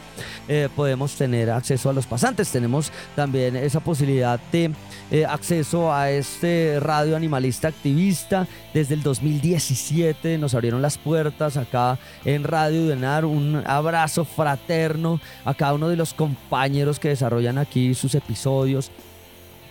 eh, 0.49 0.69
podemos 0.77 1.15
tener 1.15 1.51
acceso 1.51 1.89
a 1.89 1.95
los 1.95 2.07
pasantes. 2.07 2.51
Tenemos 2.51 2.93
también 3.17 3.57
esa 3.57 3.81
posibilidad 3.81 4.39
de 4.53 4.73
eh, 5.11 5.25
acceso 5.25 5.93
a 5.93 6.11
este 6.11 6.79
radio 6.81 7.17
animalista 7.17 7.69
activista. 7.69 8.47
Desde 8.75 8.95
el 8.95 9.03
2017 9.03 10.37
nos 10.37 10.55
abrieron 10.55 10.83
las 10.83 10.99
puertas 10.99 11.57
acá 11.57 11.99
en 12.27 12.45
Radio 12.45 12.87
Denar. 12.87 13.25
Un 13.25 13.63
abrazo 13.67 14.27
fraterno 14.27 15.21
a 15.47 15.55
cada 15.55 15.75
uno 15.75 15.89
de 15.89 15.97
los 15.97 16.13
compañeros 16.13 16.99
que 16.99 17.09
desarrollan 17.09 17.57
aquí 17.57 17.95
sus 17.95 18.15
episodios 18.15 18.91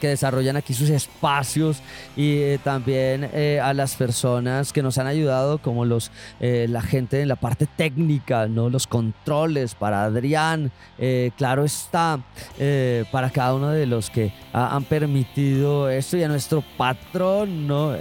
que 0.02 0.08
desarrollan 0.08 0.58
aquí 0.58 0.74
sus 0.74 0.89
espacios 0.89 1.78
y 2.18 2.38
eh, 2.38 2.60
también 2.62 3.30
eh, 3.34 3.62
a 3.64 3.74
las 3.74 3.95
personas 3.95 4.74
que 4.74 4.82
nos 4.82 4.97
han 4.97 5.06
ayudado, 5.06 5.60
como 5.60 5.86
los, 5.86 6.12
eh, 6.39 6.66
la 6.68 6.82
gente 6.82 7.22
en 7.22 7.28
la 7.28 7.36
parte 7.36 7.68
técnica, 7.68 8.47
¿no? 8.47 8.70
los 8.70 8.88
controles 8.88 9.76
para 9.76 10.04
Adrián, 10.04 10.72
claro 11.38 11.64
está, 11.64 12.20
para 13.12 13.30
cada 13.30 13.54
uno 13.54 13.70
de 13.70 13.86
los 13.86 14.10
que 14.10 14.34
han 14.54 14.84
permitido 14.84 15.89
esto 15.89 16.18
y 16.18 16.24
a 16.24 16.28
nuestro 16.28 16.64
patrón, 16.78 17.68
¿no? 17.68 17.93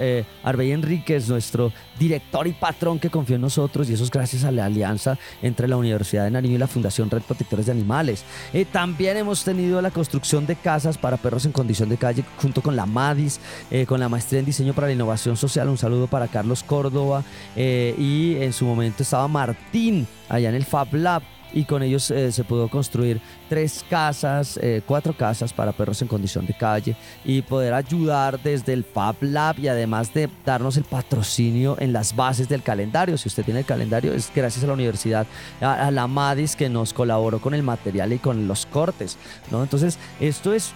Arbey 0.43 0.73
Enríquez, 0.73 1.29
nuestro 1.29 1.73
director 1.99 2.47
y 2.47 2.53
patrón 2.53 2.99
que 2.99 3.11
confió 3.11 3.37
en 3.37 3.43
nosotros 3.43 3.91
y 3.91 3.95
eso 3.95 4.05
es 4.05 4.11
gracias 4.11 4.45
a 4.45 4.51
la 4.51 4.65
alianza 4.65 5.19
entre 5.43 5.69
la 5.69 5.77
Universidad 5.77 6.25
de 6.25 6.31
Nariño 6.31 6.55
y 6.55 6.59
la 6.59 6.67
Fundación 6.67 7.11
Red 7.11 7.23
Protectores 7.23 7.67
de 7.67 7.73
Animales. 7.73 8.25
también 8.73 9.17
hemos 9.19 9.45
tenido 9.45 9.83
la 9.83 9.91
construcción 9.91 10.47
de 10.47 10.57
casas 10.57 10.97
para 10.97 11.19
perros 11.19 11.45
en 11.45 11.53
condición 11.53 11.90
de 11.91 11.97
calle 11.97 12.25
junto 12.39 12.63
con 12.63 12.77
la 12.77 12.87
MADIS, 12.87 13.41
eh, 13.71 13.87
con 13.87 14.01
la 14.01 14.09
maestría 14.09 14.41
en 14.41 14.47
diseño 14.47 14.73
para 14.73 14.87
la 14.87 14.95
innovación 14.95 15.37
social. 15.37 15.69
Un 15.69 15.79
saludo 15.79 16.07
para 16.07 16.29
Carlos 16.29 16.63
Córdoba 16.63 17.23
eh, 17.57 17.95
y 17.99 18.37
en 18.37 18.53
su 18.53 18.65
momento 18.65 19.03
estaba 19.03 19.29
Martín 19.29 20.07
allá 20.29 20.49
en 20.49 20.55
el 20.55 20.65
Fab 20.65 20.95
Lab 20.95 21.23
y 21.53 21.65
con 21.65 21.83
ellos 21.83 22.13
eh, 22.13 22.31
se 22.31 22.45
pudo 22.45 22.69
construir 22.69 23.21
tres 23.49 23.85
casas, 23.91 24.59
cuatro 24.87 25.13
casas 25.13 25.53
para 25.53 25.73
perros 25.73 26.01
en 26.01 26.07
condición 26.07 26.47
de 26.47 26.55
calle 26.55 26.95
y 27.25 27.43
poder 27.43 27.75
ayudar 27.75 28.41
desde 28.41 28.73
el 28.73 28.85
Fab 28.85 29.17
Lab 29.21 29.59
y 29.59 29.67
además 29.67 30.15
de 30.15 30.29
darnos 30.47 30.77
el 30.77 30.85
patrocinio 30.85 31.77
en 31.81 31.93
las 31.93 32.15
bases 32.15 32.49
del 32.49 32.63
calendario. 32.63 33.19
Si 33.19 33.29
usted 33.29 33.45
tiene 33.45 33.61
el 33.61 33.67
calendario 33.67 34.15
es 34.15 34.31
gracias 34.33 34.63
a 34.63 34.69
la 34.69 34.75
universidad, 34.75 35.27
a, 35.61 35.91
la 35.91 36.07
MADIS 36.07 36.55
que 36.55 36.69
nos 36.69 36.93
colaboró 36.93 37.41
con 37.41 37.55
el 37.55 37.65
material 37.65 38.13
y 38.13 38.19
con 38.19 38.47
los 38.47 38.67
cortes. 38.67 39.19
¿no? 39.51 39.63
Entonces 39.63 39.99
esto 40.21 40.53
es 40.53 40.73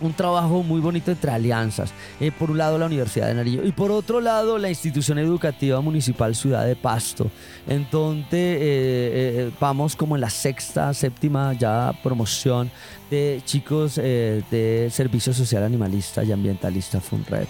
un 0.00 0.12
trabajo 0.12 0.62
muy 0.62 0.80
bonito 0.80 1.10
entre 1.10 1.30
alianzas. 1.30 1.92
Eh, 2.20 2.32
por 2.32 2.50
un 2.50 2.58
lado 2.58 2.78
la 2.78 2.86
Universidad 2.86 3.28
de 3.28 3.34
Nariño 3.34 3.62
y 3.64 3.72
por 3.72 3.90
otro 3.90 4.20
lado 4.20 4.58
la 4.58 4.68
institución 4.68 5.18
educativa 5.18 5.80
municipal 5.80 6.34
Ciudad 6.34 6.66
de 6.66 6.76
Pasto. 6.76 7.30
Entonces 7.68 8.32
eh, 8.32 8.60
eh, 8.62 9.50
vamos 9.60 9.96
como 9.96 10.16
en 10.16 10.22
la 10.22 10.30
sexta, 10.30 10.92
séptima 10.94 11.52
ya 11.54 11.92
promoción 12.02 12.70
de 13.10 13.42
chicos 13.44 13.96
de 13.96 14.88
Servicio 14.92 15.32
Social 15.32 15.64
Animalista 15.64 16.22
y 16.22 16.30
Ambientalista 16.30 17.00
FUNRED 17.00 17.48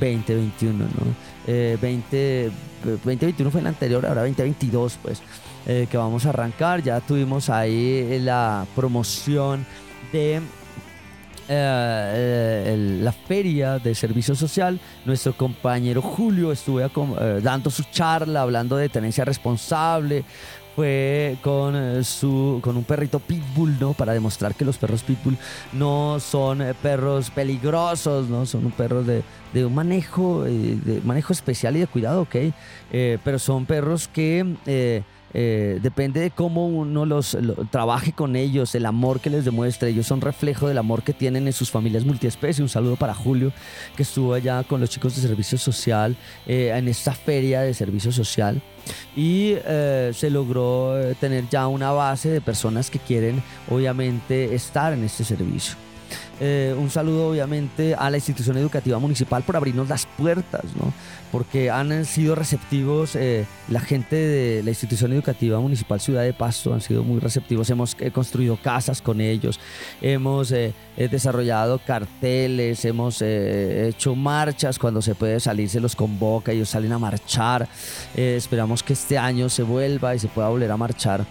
2021, 0.00 0.78
¿no? 0.78 0.88
20, 1.46 2.50
2021 2.82 3.50
fue 3.50 3.60
el 3.60 3.66
anterior, 3.66 4.06
ahora 4.06 4.22
2022 4.22 4.98
pues. 5.02 5.20
que 5.66 5.96
vamos 5.98 6.24
a 6.24 6.30
arrancar. 6.30 6.82
Ya 6.82 7.00
tuvimos 7.00 7.50
ahí 7.50 8.18
la 8.20 8.66
promoción 8.74 9.66
de 10.12 10.40
eh, 11.48 12.98
la 13.00 13.12
feria 13.12 13.78
de 13.78 13.94
servicio 13.94 14.34
social, 14.34 14.78
nuestro 15.04 15.36
compañero 15.36 16.02
Julio 16.02 16.52
estuvo 16.52 16.80
eh, 16.80 17.40
dando 17.42 17.70
su 17.70 17.84
charla, 17.84 18.42
hablando 18.42 18.76
de 18.76 18.88
tenencia 18.88 19.24
responsable, 19.24 20.24
fue 20.74 21.36
con 21.42 21.76
eh, 21.76 22.04
su 22.04 22.60
con 22.62 22.76
un 22.76 22.84
perrito 22.84 23.18
pitbull, 23.18 23.78
¿no? 23.78 23.92
Para 23.92 24.12
demostrar 24.12 24.54
que 24.54 24.64
los 24.64 24.78
perros 24.78 25.02
pitbull 25.02 25.36
no 25.72 26.18
son 26.20 26.62
perros 26.82 27.30
peligrosos, 27.30 28.28
¿no? 28.28 28.46
Son 28.46 28.70
perros 28.70 29.06
de, 29.06 29.22
de 29.52 29.64
un 29.64 29.74
manejo, 29.74 30.44
de 30.44 31.00
manejo 31.04 31.32
especial 31.32 31.76
y 31.76 31.80
de 31.80 31.86
cuidado, 31.86 32.22
¿ok? 32.22 32.36
pero 33.24 33.38
son 33.38 33.64
perros 33.64 34.06
que 34.08 34.56
eh, 34.66 35.02
depende 35.32 36.20
de 36.20 36.30
cómo 36.30 36.66
uno 36.66 37.06
los, 37.06 37.36
trabaje 37.70 38.12
con 38.12 38.36
ellos, 38.36 38.74
el 38.74 38.86
amor 38.86 39.20
que 39.20 39.30
les 39.30 39.44
demuestre. 39.44 39.90
Ellos 39.90 40.06
son 40.06 40.20
reflejo 40.20 40.68
del 40.68 40.78
amor 40.78 41.02
que 41.02 41.12
tienen 41.12 41.46
en 41.46 41.52
sus 41.52 41.70
familias 41.70 42.04
multiespecie. 42.04 42.62
Un 42.62 42.68
saludo 42.68 42.96
para 42.96 43.14
Julio, 43.14 43.52
que 43.96 44.02
estuvo 44.02 44.34
allá 44.34 44.62
con 44.64 44.80
los 44.80 44.90
chicos 44.90 45.16
de 45.16 45.22
servicio 45.22 45.58
social 45.58 46.16
eh, 46.46 46.72
en 46.74 46.88
esta 46.88 47.12
feria 47.12 47.62
de 47.62 47.74
servicio 47.74 48.12
social. 48.12 48.60
Y 49.16 49.54
eh, 49.64 50.10
se 50.14 50.30
logró 50.30 50.94
tener 51.20 51.48
ya 51.48 51.68
una 51.68 51.92
base 51.92 52.28
de 52.28 52.40
personas 52.40 52.90
que 52.90 52.98
quieren, 52.98 53.42
obviamente, 53.70 54.54
estar 54.54 54.92
en 54.92 55.04
este 55.04 55.24
servicio. 55.24 55.76
Eh, 56.44 56.74
un 56.76 56.90
saludo 56.90 57.28
obviamente 57.28 57.94
a 57.94 58.10
la 58.10 58.16
institución 58.16 58.56
educativa 58.56 58.98
municipal 58.98 59.44
por 59.44 59.54
abrirnos 59.54 59.88
las 59.88 60.06
puertas, 60.06 60.64
¿no? 60.74 60.92
porque 61.30 61.70
han 61.70 62.04
sido 62.04 62.34
receptivos, 62.34 63.14
eh, 63.14 63.46
la 63.68 63.78
gente 63.78 64.16
de 64.16 64.62
la 64.64 64.70
institución 64.70 65.12
educativa 65.12 65.60
municipal 65.60 66.00
Ciudad 66.00 66.24
de 66.24 66.32
Pasto 66.32 66.74
han 66.74 66.80
sido 66.80 67.04
muy 67.04 67.20
receptivos, 67.20 67.70
hemos 67.70 67.96
eh, 68.00 68.10
construido 68.10 68.56
casas 68.56 69.00
con 69.00 69.20
ellos, 69.20 69.60
hemos 70.00 70.52
desarrollado 70.96 71.78
carteles, 71.78 72.84
hemos 72.84 73.22
hecho 73.22 74.16
marchas, 74.16 74.80
cuando 74.80 75.00
se 75.00 75.14
puede 75.14 75.38
salir 75.38 75.68
se 75.68 75.78
los 75.78 75.94
convoca, 75.94 76.50
ellos 76.50 76.70
salen 76.70 76.90
a 76.90 76.98
marchar, 76.98 77.68
esperamos 78.16 78.82
que 78.82 78.94
este 78.94 79.16
año 79.16 79.48
se 79.48 79.62
vuelva 79.62 80.16
y 80.16 80.18
se 80.18 80.26
pueda 80.26 80.48
volver 80.48 80.72
a 80.72 80.76
marchar 80.76 81.24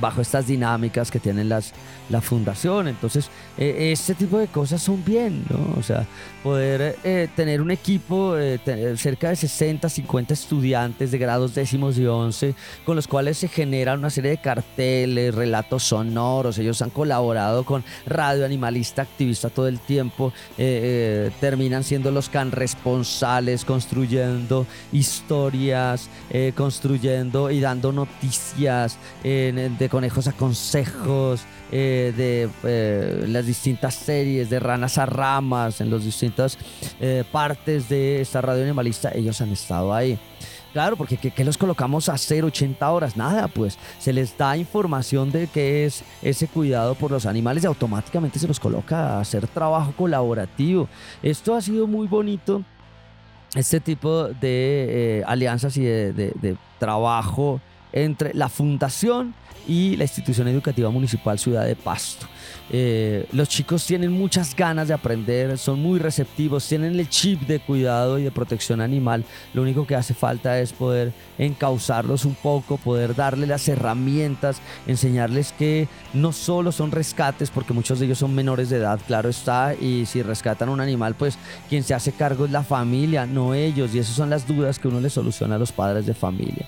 bajo 0.00 0.20
estas 0.20 0.46
dinámicas 0.46 1.10
que 1.10 1.20
tienen 1.20 1.48
las, 1.48 1.72
la 2.08 2.20
fundación. 2.20 2.88
Entonces, 2.88 3.30
eh, 3.58 3.90
este 3.92 4.14
tipo 4.14 4.38
de 4.38 4.46
cosas 4.48 4.82
son 4.82 5.04
bien, 5.04 5.44
¿no? 5.48 5.78
O 5.78 5.82
sea, 5.82 6.06
poder 6.42 6.96
eh, 7.02 7.28
tener 7.34 7.60
un 7.60 7.70
equipo, 7.70 8.36
eh, 8.36 8.60
cerca 8.96 9.30
de 9.30 9.36
60, 9.36 9.88
50 9.88 10.34
estudiantes 10.34 11.10
de 11.10 11.18
grados 11.18 11.54
décimos 11.54 11.98
y 11.98 12.06
11, 12.06 12.54
con 12.84 12.96
los 12.96 13.08
cuales 13.08 13.38
se 13.38 13.48
generan 13.48 13.98
una 13.98 14.10
serie 14.10 14.30
de 14.32 14.38
carteles, 14.38 15.34
relatos 15.34 15.82
sonoros. 15.82 16.58
Ellos 16.58 16.80
han 16.82 16.90
colaborado 16.90 17.64
con 17.64 17.84
Radio 18.06 18.44
Animalista 18.44 19.02
Activista 19.02 19.50
todo 19.50 19.68
el 19.68 19.80
tiempo. 19.80 20.32
terminan 20.56 21.84
siendo 21.84 22.10
los 22.10 22.28
can 22.28 22.50
responsables, 22.52 23.64
construyendo 23.64 24.66
historias, 24.92 26.08
construyendo 26.54 27.50
y 27.50 27.60
dando 27.60 27.92
noticias 27.92 28.98
de 29.22 29.88
conejos 29.90 30.28
a 30.28 30.32
consejos. 30.32 31.46
Eh, 31.72 31.95
de 31.96 32.48
eh, 32.64 33.24
las 33.28 33.46
distintas 33.46 33.94
series, 33.94 34.50
de 34.50 34.60
ranas 34.60 34.98
a 34.98 35.06
ramas, 35.06 35.80
en 35.80 35.90
las 35.90 36.04
distintas 36.04 36.58
eh, 37.00 37.24
partes 37.30 37.88
de 37.88 38.20
esta 38.20 38.40
radio 38.40 38.62
animalista, 38.62 39.10
ellos 39.14 39.40
han 39.40 39.50
estado 39.50 39.92
ahí. 39.92 40.18
Claro, 40.72 40.96
porque 40.96 41.16
¿qué, 41.16 41.44
los 41.44 41.56
colocamos 41.56 42.08
a 42.08 42.12
hacer 42.14 42.44
80 42.44 42.90
horas? 42.90 43.16
Nada, 43.16 43.48
pues 43.48 43.78
se 43.98 44.12
les 44.12 44.36
da 44.36 44.56
información 44.56 45.32
de 45.32 45.46
qué 45.46 45.86
es 45.86 46.04
ese 46.20 46.48
cuidado 46.48 46.94
por 46.94 47.10
los 47.10 47.24
animales 47.24 47.64
y 47.64 47.66
automáticamente 47.66 48.38
se 48.38 48.46
los 48.46 48.60
coloca 48.60 49.16
a 49.16 49.20
hacer 49.20 49.46
trabajo 49.46 49.94
colaborativo. 49.96 50.86
Esto 51.22 51.54
ha 51.54 51.62
sido 51.62 51.86
muy 51.86 52.06
bonito, 52.06 52.62
este 53.54 53.80
tipo 53.80 54.24
de 54.24 55.24
alianzas 55.26 55.76
y 55.78 55.84
de 55.84 56.56
trabajo 56.78 57.60
entre 57.92 58.34
la 58.34 58.48
fundación 58.48 59.34
y 59.66 59.96
la 59.96 60.04
institución 60.04 60.48
educativa 60.48 60.90
municipal 60.90 61.38
Ciudad 61.38 61.64
de 61.64 61.76
Pasto. 61.76 62.26
Eh, 62.70 63.26
los 63.32 63.48
chicos 63.48 63.86
tienen 63.86 64.12
muchas 64.12 64.54
ganas 64.54 64.88
de 64.88 64.94
aprender, 64.94 65.56
son 65.58 65.80
muy 65.80 65.98
receptivos, 65.98 66.66
tienen 66.68 66.98
el 66.98 67.08
chip 67.08 67.42
de 67.42 67.60
cuidado 67.60 68.18
y 68.18 68.24
de 68.24 68.30
protección 68.30 68.80
animal. 68.80 69.24
Lo 69.54 69.62
único 69.62 69.86
que 69.86 69.94
hace 69.94 70.14
falta 70.14 70.58
es 70.60 70.72
poder 70.72 71.12
encauzarlos 71.38 72.24
un 72.24 72.34
poco, 72.34 72.76
poder 72.76 73.14
darles 73.14 73.48
las 73.48 73.68
herramientas, 73.68 74.60
enseñarles 74.86 75.52
que 75.52 75.88
no 76.12 76.32
solo 76.32 76.72
son 76.72 76.90
rescates, 76.90 77.50
porque 77.50 77.72
muchos 77.72 77.98
de 77.98 78.06
ellos 78.06 78.18
son 78.18 78.34
menores 78.34 78.70
de 78.70 78.78
edad, 78.78 79.00
claro 79.06 79.28
está, 79.28 79.74
y 79.74 80.06
si 80.06 80.22
rescatan 80.22 80.68
un 80.68 80.80
animal, 80.80 81.14
pues 81.14 81.38
quien 81.68 81.82
se 81.82 81.94
hace 81.94 82.12
cargo 82.12 82.46
es 82.46 82.50
la 82.50 82.62
familia, 82.62 83.26
no 83.26 83.54
ellos, 83.54 83.94
y 83.94 83.98
esas 83.98 84.16
son 84.16 84.30
las 84.30 84.46
dudas 84.46 84.78
que 84.78 84.88
uno 84.88 85.00
le 85.00 85.10
soluciona 85.10 85.56
a 85.56 85.58
los 85.58 85.72
padres 85.72 86.06
de 86.06 86.14
familia. 86.14 86.66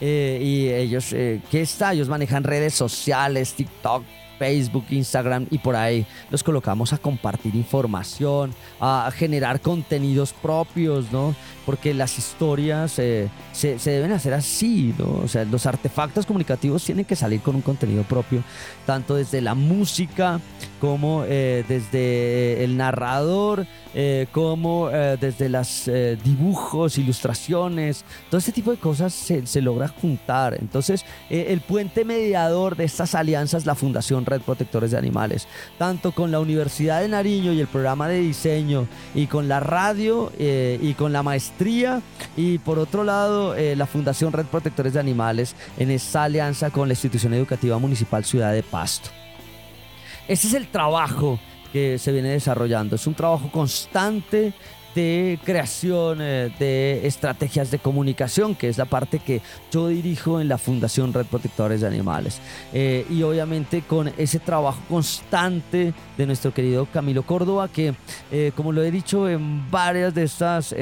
Eh, 0.00 0.40
y 0.42 0.68
ellos, 0.68 1.12
eh, 1.12 1.40
¿qué 1.50 1.60
está? 1.60 1.92
Ellos 1.92 2.08
manejan 2.08 2.42
redes 2.42 2.74
sociales, 2.74 3.54
TikTok, 3.54 4.02
Facebook, 4.42 4.86
Instagram 4.90 5.46
y 5.52 5.58
por 5.58 5.76
ahí 5.76 6.04
los 6.28 6.42
colocamos 6.42 6.92
a 6.92 6.98
compartir 6.98 7.54
información, 7.54 8.52
a 8.80 9.08
generar 9.14 9.60
contenidos 9.60 10.32
propios, 10.32 11.12
¿no? 11.12 11.32
Porque 11.64 11.94
las 11.94 12.18
historias 12.18 12.98
eh, 12.98 13.28
se, 13.52 13.78
deben 13.78 14.10
hacer 14.10 14.34
así, 14.34 14.96
¿no? 14.98 15.20
O 15.22 15.28
sea, 15.28 15.44
los 15.44 15.64
artefactos 15.66 16.26
comunicativos 16.26 16.84
tienen 16.84 17.04
que 17.04 17.14
salir 17.14 17.40
con 17.40 17.54
un 17.54 17.62
contenido 17.62 18.02
propio, 18.02 18.42
tanto 18.84 19.14
desde 19.14 19.40
la 19.40 19.54
música 19.54 20.40
como 20.82 21.22
eh, 21.28 21.64
desde 21.68 22.64
el 22.64 22.76
narrador, 22.76 23.68
eh, 23.94 24.26
como 24.32 24.88
desde 24.88 25.48
los 25.48 25.88
dibujos, 26.24 26.98
ilustraciones, 26.98 28.04
todo 28.28 28.40
este 28.40 28.50
tipo 28.50 28.72
de 28.72 28.78
cosas 28.78 29.14
se, 29.14 29.46
se 29.46 29.62
logra 29.62 29.86
juntar. 29.86 30.56
Entonces, 30.58 31.04
el 31.30 31.60
puente 31.60 32.04
mediador 32.04 32.74
de 32.74 32.82
estas 32.82 33.14
alianzas, 33.14 33.64
la 33.64 33.76
Fundación 33.76 34.26
Red 34.26 34.40
Protectores 34.40 34.90
de 34.90 34.98
Animales, 34.98 35.46
tanto 35.78 36.10
con 36.10 36.32
la 36.32 36.40
Universidad 36.40 37.00
de 37.00 37.08
Nariño 37.08 37.52
y 37.52 37.60
el 37.60 37.68
programa 37.68 38.08
de 38.08 38.18
diseño, 38.18 38.88
y 39.14 39.26
con 39.28 39.46
la 39.46 39.60
radio 39.60 40.32
eh, 40.38 40.78
y 40.82 40.94
con 40.94 41.12
la 41.12 41.22
maestría, 41.22 42.02
y 42.36 42.58
por 42.58 42.78
otro 42.78 43.04
lado 43.04 43.54
eh, 43.54 43.76
la 43.76 43.86
Fundación 43.86 44.32
Red 44.32 44.46
Protectores 44.46 44.94
de 44.94 45.00
Animales 45.00 45.54
en 45.78 45.90
esa 45.90 46.24
alianza 46.24 46.70
con 46.70 46.88
la 46.88 46.94
institución 46.94 47.34
educativa 47.34 47.78
municipal 47.78 48.24
Ciudad 48.24 48.52
de 48.52 48.62
Pasto. 48.62 49.10
Ese 50.32 50.46
es 50.46 50.54
el 50.54 50.68
trabajo 50.68 51.38
que 51.74 51.98
se 51.98 52.10
viene 52.10 52.30
desarrollando. 52.30 52.96
Es 52.96 53.06
un 53.06 53.12
trabajo 53.12 53.50
constante 53.52 54.54
de 54.94 55.38
creación 55.44 56.20
eh, 56.22 56.50
de 56.58 57.06
estrategias 57.06 57.70
de 57.70 57.78
comunicación, 57.78 58.54
que 58.54 58.70
es 58.70 58.78
la 58.78 58.86
parte 58.86 59.18
que 59.18 59.42
yo 59.70 59.88
dirijo 59.88 60.40
en 60.40 60.48
la 60.48 60.56
Fundación 60.56 61.12
Red 61.12 61.26
Protectores 61.26 61.82
de 61.82 61.86
Animales. 61.86 62.40
Eh, 62.72 63.04
y 63.10 63.22
obviamente 63.22 63.82
con 63.82 64.10
ese 64.16 64.38
trabajo 64.38 64.80
constante 64.88 65.92
de 66.16 66.26
nuestro 66.26 66.54
querido 66.54 66.86
Camilo 66.86 67.24
Córdoba, 67.24 67.68
que 67.68 67.94
eh, 68.30 68.52
como 68.56 68.72
lo 68.72 68.82
he 68.82 68.90
dicho 68.90 69.28
en 69.28 69.70
varias 69.70 70.14
de 70.14 70.22
estas 70.22 70.74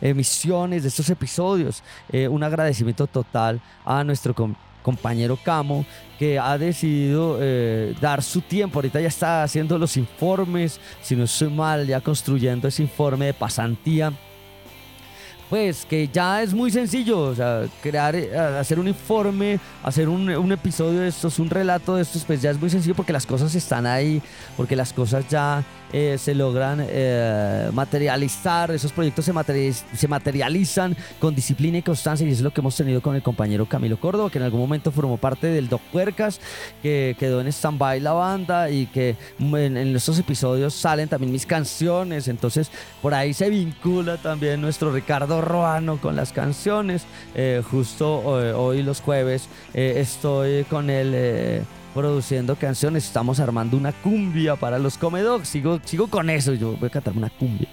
emisiones, 0.00 0.82
de 0.82 0.88
estos 0.88 1.10
episodios, 1.10 1.82
un 2.30 2.44
agradecimiento 2.44 3.08
total 3.08 3.60
a 3.84 4.04
nuestro 4.04 4.34
compañero 4.84 5.36
Camo, 5.42 5.84
que 6.18 6.38
ha 6.38 6.56
decidido 6.58 7.38
eh, 7.40 7.94
dar 8.00 8.22
su 8.22 8.42
tiempo. 8.42 8.78
Ahorita 8.78 9.00
ya 9.00 9.08
está 9.08 9.42
haciendo 9.42 9.78
los 9.78 9.96
informes, 9.96 10.78
si 11.02 11.16
no 11.16 11.24
estoy 11.24 11.48
mal, 11.48 11.86
ya 11.86 12.00
construyendo 12.00 12.68
ese 12.68 12.82
informe 12.82 13.26
de 13.26 13.34
pasantía. 13.34 14.12
Pues 15.50 15.84
que 15.86 16.08
ya 16.08 16.42
es 16.42 16.52
muy 16.54 16.70
sencillo, 16.70 17.20
o 17.20 17.34
sea, 17.34 17.64
crear, 17.82 18.14
eh, 18.16 18.36
hacer 18.36 18.78
un 18.78 18.88
informe, 18.88 19.58
hacer 19.82 20.08
un, 20.08 20.28
un, 20.28 20.52
episodio 20.52 21.00
de 21.00 21.08
estos, 21.08 21.38
un 21.38 21.50
relato 21.50 21.96
de 21.96 22.02
estos, 22.02 22.24
pues 22.24 22.42
ya 22.42 22.50
es 22.50 22.58
muy 22.58 22.70
sencillo 22.70 22.94
porque 22.94 23.12
las 23.12 23.26
cosas 23.26 23.54
están 23.54 23.86
ahí, 23.86 24.22
porque 24.56 24.74
las 24.74 24.92
cosas 24.92 25.28
ya 25.28 25.62
eh, 25.96 26.18
se 26.18 26.34
logran 26.34 26.84
eh, 26.90 27.70
materializar, 27.72 28.72
esos 28.72 28.90
proyectos 28.90 29.24
se, 29.24 29.72
se, 29.96 30.08
materializan 30.08 30.96
con 31.20 31.36
disciplina 31.36 31.78
y 31.78 31.82
constancia 31.82 32.26
y 32.26 32.32
es 32.32 32.40
lo 32.40 32.52
que 32.52 32.62
hemos 32.62 32.76
tenido 32.76 33.00
con 33.00 33.14
el 33.14 33.22
compañero 33.22 33.66
Camilo 33.66 34.00
Córdoba, 34.00 34.28
que 34.28 34.38
en 34.38 34.44
algún 34.44 34.58
momento 34.58 34.90
formó 34.90 35.18
parte 35.18 35.46
del 35.46 35.68
Doc 35.68 35.80
Puercas, 35.92 36.40
que 36.82 37.14
quedó 37.16 37.40
en 37.40 37.46
stand-by 37.46 38.00
la 38.00 38.12
banda 38.12 38.70
y 38.70 38.86
que 38.86 39.14
en, 39.38 39.76
estos 39.94 40.18
episodios 40.18 40.74
salen 40.74 41.08
también 41.08 41.30
mis 41.30 41.46
canciones, 41.46 42.26
entonces 42.26 42.72
por 43.00 43.14
ahí 43.14 43.32
se 43.32 43.48
vincula 43.48 44.16
también 44.16 44.60
nuestro 44.60 44.92
Ricardo 44.92 45.42
Roano 45.42 46.00
con 46.00 46.16
las 46.16 46.32
canciones, 46.32 47.04
eh, 47.36 47.62
justo 47.70 48.18
hoy, 48.18 48.82
los 48.82 49.00
jueves 49.00 49.48
estoy 49.72 50.64
con 50.64 50.90
él 50.90 51.62
produciendo 51.94 52.56
canciones, 52.56 53.04
estamos 53.04 53.40
armando 53.40 53.76
una 53.76 53.92
cumbia 53.92 54.56
para 54.56 54.78
los 54.78 54.98
comedogs. 54.98 55.48
Sigo, 55.48 55.80
sigo 55.84 56.08
con 56.08 56.28
eso, 56.28 56.52
yo 56.52 56.76
voy 56.76 56.88
a 56.88 56.90
cantar 56.90 57.16
una 57.16 57.30
cumbia. 57.30 57.68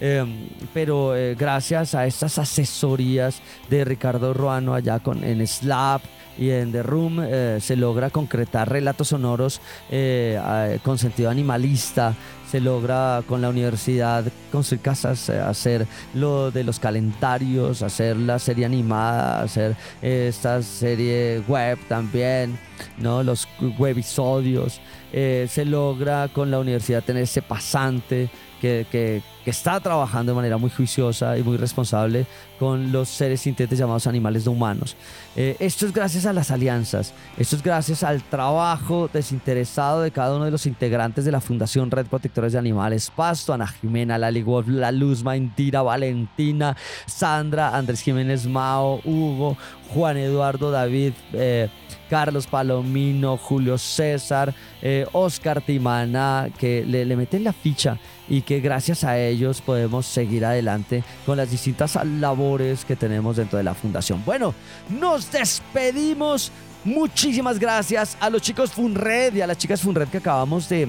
Em, 0.00 0.48
pero 0.72 1.14
eh, 1.14 1.34
gracias 1.34 1.94
a 1.94 2.06
estas 2.06 2.38
asesorías 2.38 3.42
de 3.68 3.84
Ricardo 3.84 4.32
Ruano 4.32 4.72
allá 4.72 4.98
con, 4.98 5.22
en 5.22 5.46
Slap 5.46 6.00
y 6.38 6.48
en 6.48 6.72
The 6.72 6.82
Room 6.82 7.20
eh, 7.22 7.58
se 7.60 7.76
logra 7.76 8.08
concretar 8.08 8.70
relatos 8.70 9.08
sonoros 9.08 9.60
eh, 9.90 10.78
con 10.82 10.96
sentido 10.96 11.28
animalista, 11.28 12.14
se 12.50 12.60
logra 12.60 13.22
con 13.28 13.42
la 13.42 13.50
universidad 13.50 14.24
construir 14.50 14.80
casas, 14.80 15.28
hacer 15.28 15.86
lo 16.14 16.50
de 16.50 16.64
los 16.64 16.80
calendarios, 16.80 17.82
hacer 17.82 18.16
la 18.16 18.38
serie 18.38 18.64
animada, 18.64 19.42
hacer 19.42 19.76
esta 20.00 20.62
serie 20.62 21.42
web 21.46 21.78
también, 21.88 22.58
¿no? 22.96 23.22
los 23.22 23.46
webisodios. 23.78 24.80
Se 25.12 25.64
logra 25.64 26.28
con 26.28 26.50
la 26.50 26.58
universidad 26.58 27.02
tener 27.02 27.24
ese 27.24 27.42
pasante 27.42 28.30
que, 28.60 29.22
está 29.46 29.80
trabajando 29.80 30.32
de 30.32 30.36
manera 30.36 30.56
muy 30.58 30.70
juiciosa 30.70 31.38
y 31.38 31.42
muy 31.42 31.56
responsable 31.56 32.26
con 32.58 32.92
los 32.92 33.08
seres 33.08 33.40
sintientes 33.40 33.78
llamados 33.78 34.06
animales 34.06 34.44
no 34.44 34.52
humanos. 34.52 34.96
Eh, 35.34 35.56
esto 35.60 35.86
es 35.86 35.92
gracias 35.92 36.26
a 36.26 36.32
las 36.32 36.50
alianzas, 36.50 37.14
esto 37.38 37.56
es 37.56 37.62
gracias 37.62 38.02
al 38.02 38.22
trabajo 38.22 39.08
desinteresado 39.12 40.02
de 40.02 40.10
cada 40.10 40.36
uno 40.36 40.44
de 40.44 40.50
los 40.50 40.66
integrantes 40.66 41.24
de 41.24 41.32
la 41.32 41.40
Fundación 41.40 41.90
Red 41.90 42.06
Protectores 42.06 42.52
de 42.52 42.58
Animales, 42.58 43.10
Pasto, 43.14 43.52
Ana 43.54 43.66
Jimena, 43.66 44.18
Lali 44.18 44.42
Wolf, 44.42 44.68
La 44.68 44.92
Luz, 44.92 45.24
Indira, 45.34 45.82
Valentina, 45.82 46.76
Sandra, 47.06 47.76
Andrés 47.76 48.02
Jiménez 48.02 48.46
Mao, 48.46 49.00
Hugo, 49.04 49.56
Juan 49.94 50.16
Eduardo, 50.16 50.70
David. 50.70 51.14
Eh, 51.32 51.68
Carlos 52.10 52.48
Palomino, 52.48 53.36
Julio 53.36 53.78
César, 53.78 54.52
eh, 54.82 55.06
Oscar 55.12 55.60
Timana, 55.62 56.48
que 56.58 56.84
le, 56.84 57.04
meten 57.14 57.44
la 57.44 57.52
ficha 57.52 57.98
y 58.30 58.42
que 58.42 58.60
gracias 58.60 59.04
a 59.04 59.18
ellos 59.18 59.60
podemos 59.60 60.06
seguir 60.06 60.46
adelante 60.46 61.04
con 61.26 61.36
las 61.36 61.50
distintas 61.50 61.98
labores 62.02 62.86
que 62.86 62.96
tenemos 62.96 63.36
dentro 63.36 63.58
de 63.58 63.64
la 63.64 63.74
fundación. 63.74 64.22
Bueno, 64.24 64.54
nos 64.88 65.30
despedimos. 65.30 66.50
Muchísimas 66.84 67.58
gracias 67.58 68.16
a 68.20 68.30
los 68.30 68.40
chicos 68.40 68.70
Funred 68.70 69.34
y 69.34 69.42
a 69.42 69.46
las 69.46 69.58
chicas 69.58 69.82
Funred 69.82 70.08
que 70.08 70.16
acabamos 70.16 70.66
de 70.68 70.88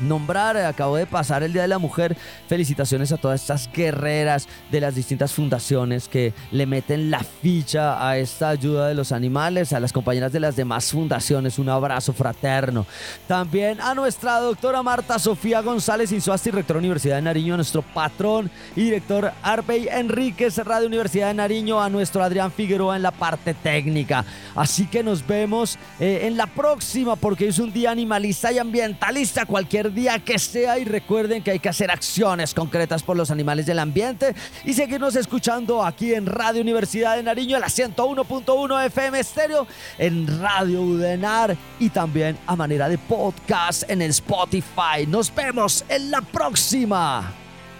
nombrar. 0.00 0.56
Acabo 0.56 0.96
de 0.96 1.06
pasar 1.06 1.42
el 1.42 1.52
Día 1.52 1.62
de 1.62 1.68
la 1.68 1.78
Mujer. 1.78 2.16
Felicitaciones 2.48 3.12
a 3.12 3.16
todas 3.16 3.40
estas 3.40 3.70
guerreras 3.72 4.48
de 4.70 4.80
las 4.80 4.94
distintas 4.94 5.32
fundaciones 5.32 6.08
que 6.08 6.32
le 6.50 6.66
meten 6.66 7.10
la 7.10 7.20
ficha 7.20 8.06
a 8.06 8.18
esta 8.18 8.48
ayuda 8.50 8.88
de 8.88 8.94
los 8.94 9.12
animales, 9.12 9.72
a 9.72 9.80
las 9.80 9.92
compañeras 9.92 10.32
de 10.32 10.40
las 10.40 10.56
demás 10.56 10.90
fundaciones. 10.90 11.58
Un 11.58 11.68
abrazo 11.68 12.12
fraterno. 12.12 12.86
También 13.26 13.80
a 13.80 13.94
nuestra 13.94 14.40
doctora 14.40 14.82
Marta 14.82 15.18
Sofía 15.18 15.60
González 15.60 16.12
Insuasti, 16.12 16.50
rectora 16.50 16.78
de 16.78 16.86
Universidad 16.86 17.16
de 17.16 17.22
Nariño, 17.22 17.54
a 17.54 17.56
nuestro 17.58 17.82
patrón 17.82 18.50
y 18.76 18.84
director 18.84 19.32
Arpey 19.42 19.88
Enríquez, 19.90 20.58
Radio 20.58 20.86
Universidad 20.86 21.28
de 21.28 21.34
Nariño, 21.34 21.80
a 21.80 21.88
nuestro 21.88 22.22
Adrián 22.22 22.52
Figueroa 22.52 22.96
en 22.96 23.02
la 23.02 23.10
parte 23.10 23.54
técnica. 23.54 24.24
Así 24.54 24.86
que 24.86 25.02
nos 25.02 25.26
vemos 25.26 25.78
eh, 25.98 26.20
en 26.24 26.36
la 26.36 26.46
próxima 26.46 27.16
porque 27.16 27.48
es 27.48 27.58
un 27.58 27.72
día 27.72 27.90
animalista 27.90 28.52
y 28.52 28.58
ambientalista. 28.58 29.46
Cualquier 29.46 29.89
día 29.94 30.18
que 30.18 30.38
sea 30.38 30.78
y 30.78 30.84
recuerden 30.84 31.42
que 31.42 31.50
hay 31.52 31.58
que 31.58 31.68
hacer 31.68 31.90
acciones 31.90 32.54
concretas 32.54 33.02
por 33.02 33.16
los 33.16 33.30
animales 33.30 33.66
del 33.66 33.78
ambiente 33.78 34.34
y 34.64 34.72
seguirnos 34.72 35.16
escuchando 35.16 35.84
aquí 35.84 36.14
en 36.14 36.26
Radio 36.26 36.62
Universidad 36.62 37.16
de 37.16 37.22
Nariño 37.22 37.56
a 37.56 37.60
la 37.60 37.66
101.1 37.66 38.86
FM 38.86 39.20
estéreo, 39.20 39.66
en 39.98 40.40
Radio 40.40 40.82
Udenar 40.82 41.56
y 41.78 41.90
también 41.90 42.38
a 42.46 42.56
manera 42.56 42.88
de 42.88 42.98
podcast 42.98 43.88
en 43.90 44.02
el 44.02 44.10
Spotify. 44.10 45.06
Nos 45.06 45.34
vemos 45.34 45.84
en 45.88 46.10
la 46.10 46.20
próxima. 46.20 47.32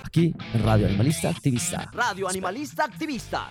Aquí 0.05 0.35
en 0.55 0.65
Radio 0.65 0.87
Animalista 0.87 1.29
Activista. 1.29 1.91
Radio 1.93 2.29
Animalista 2.29 2.85
Activista 2.85 3.51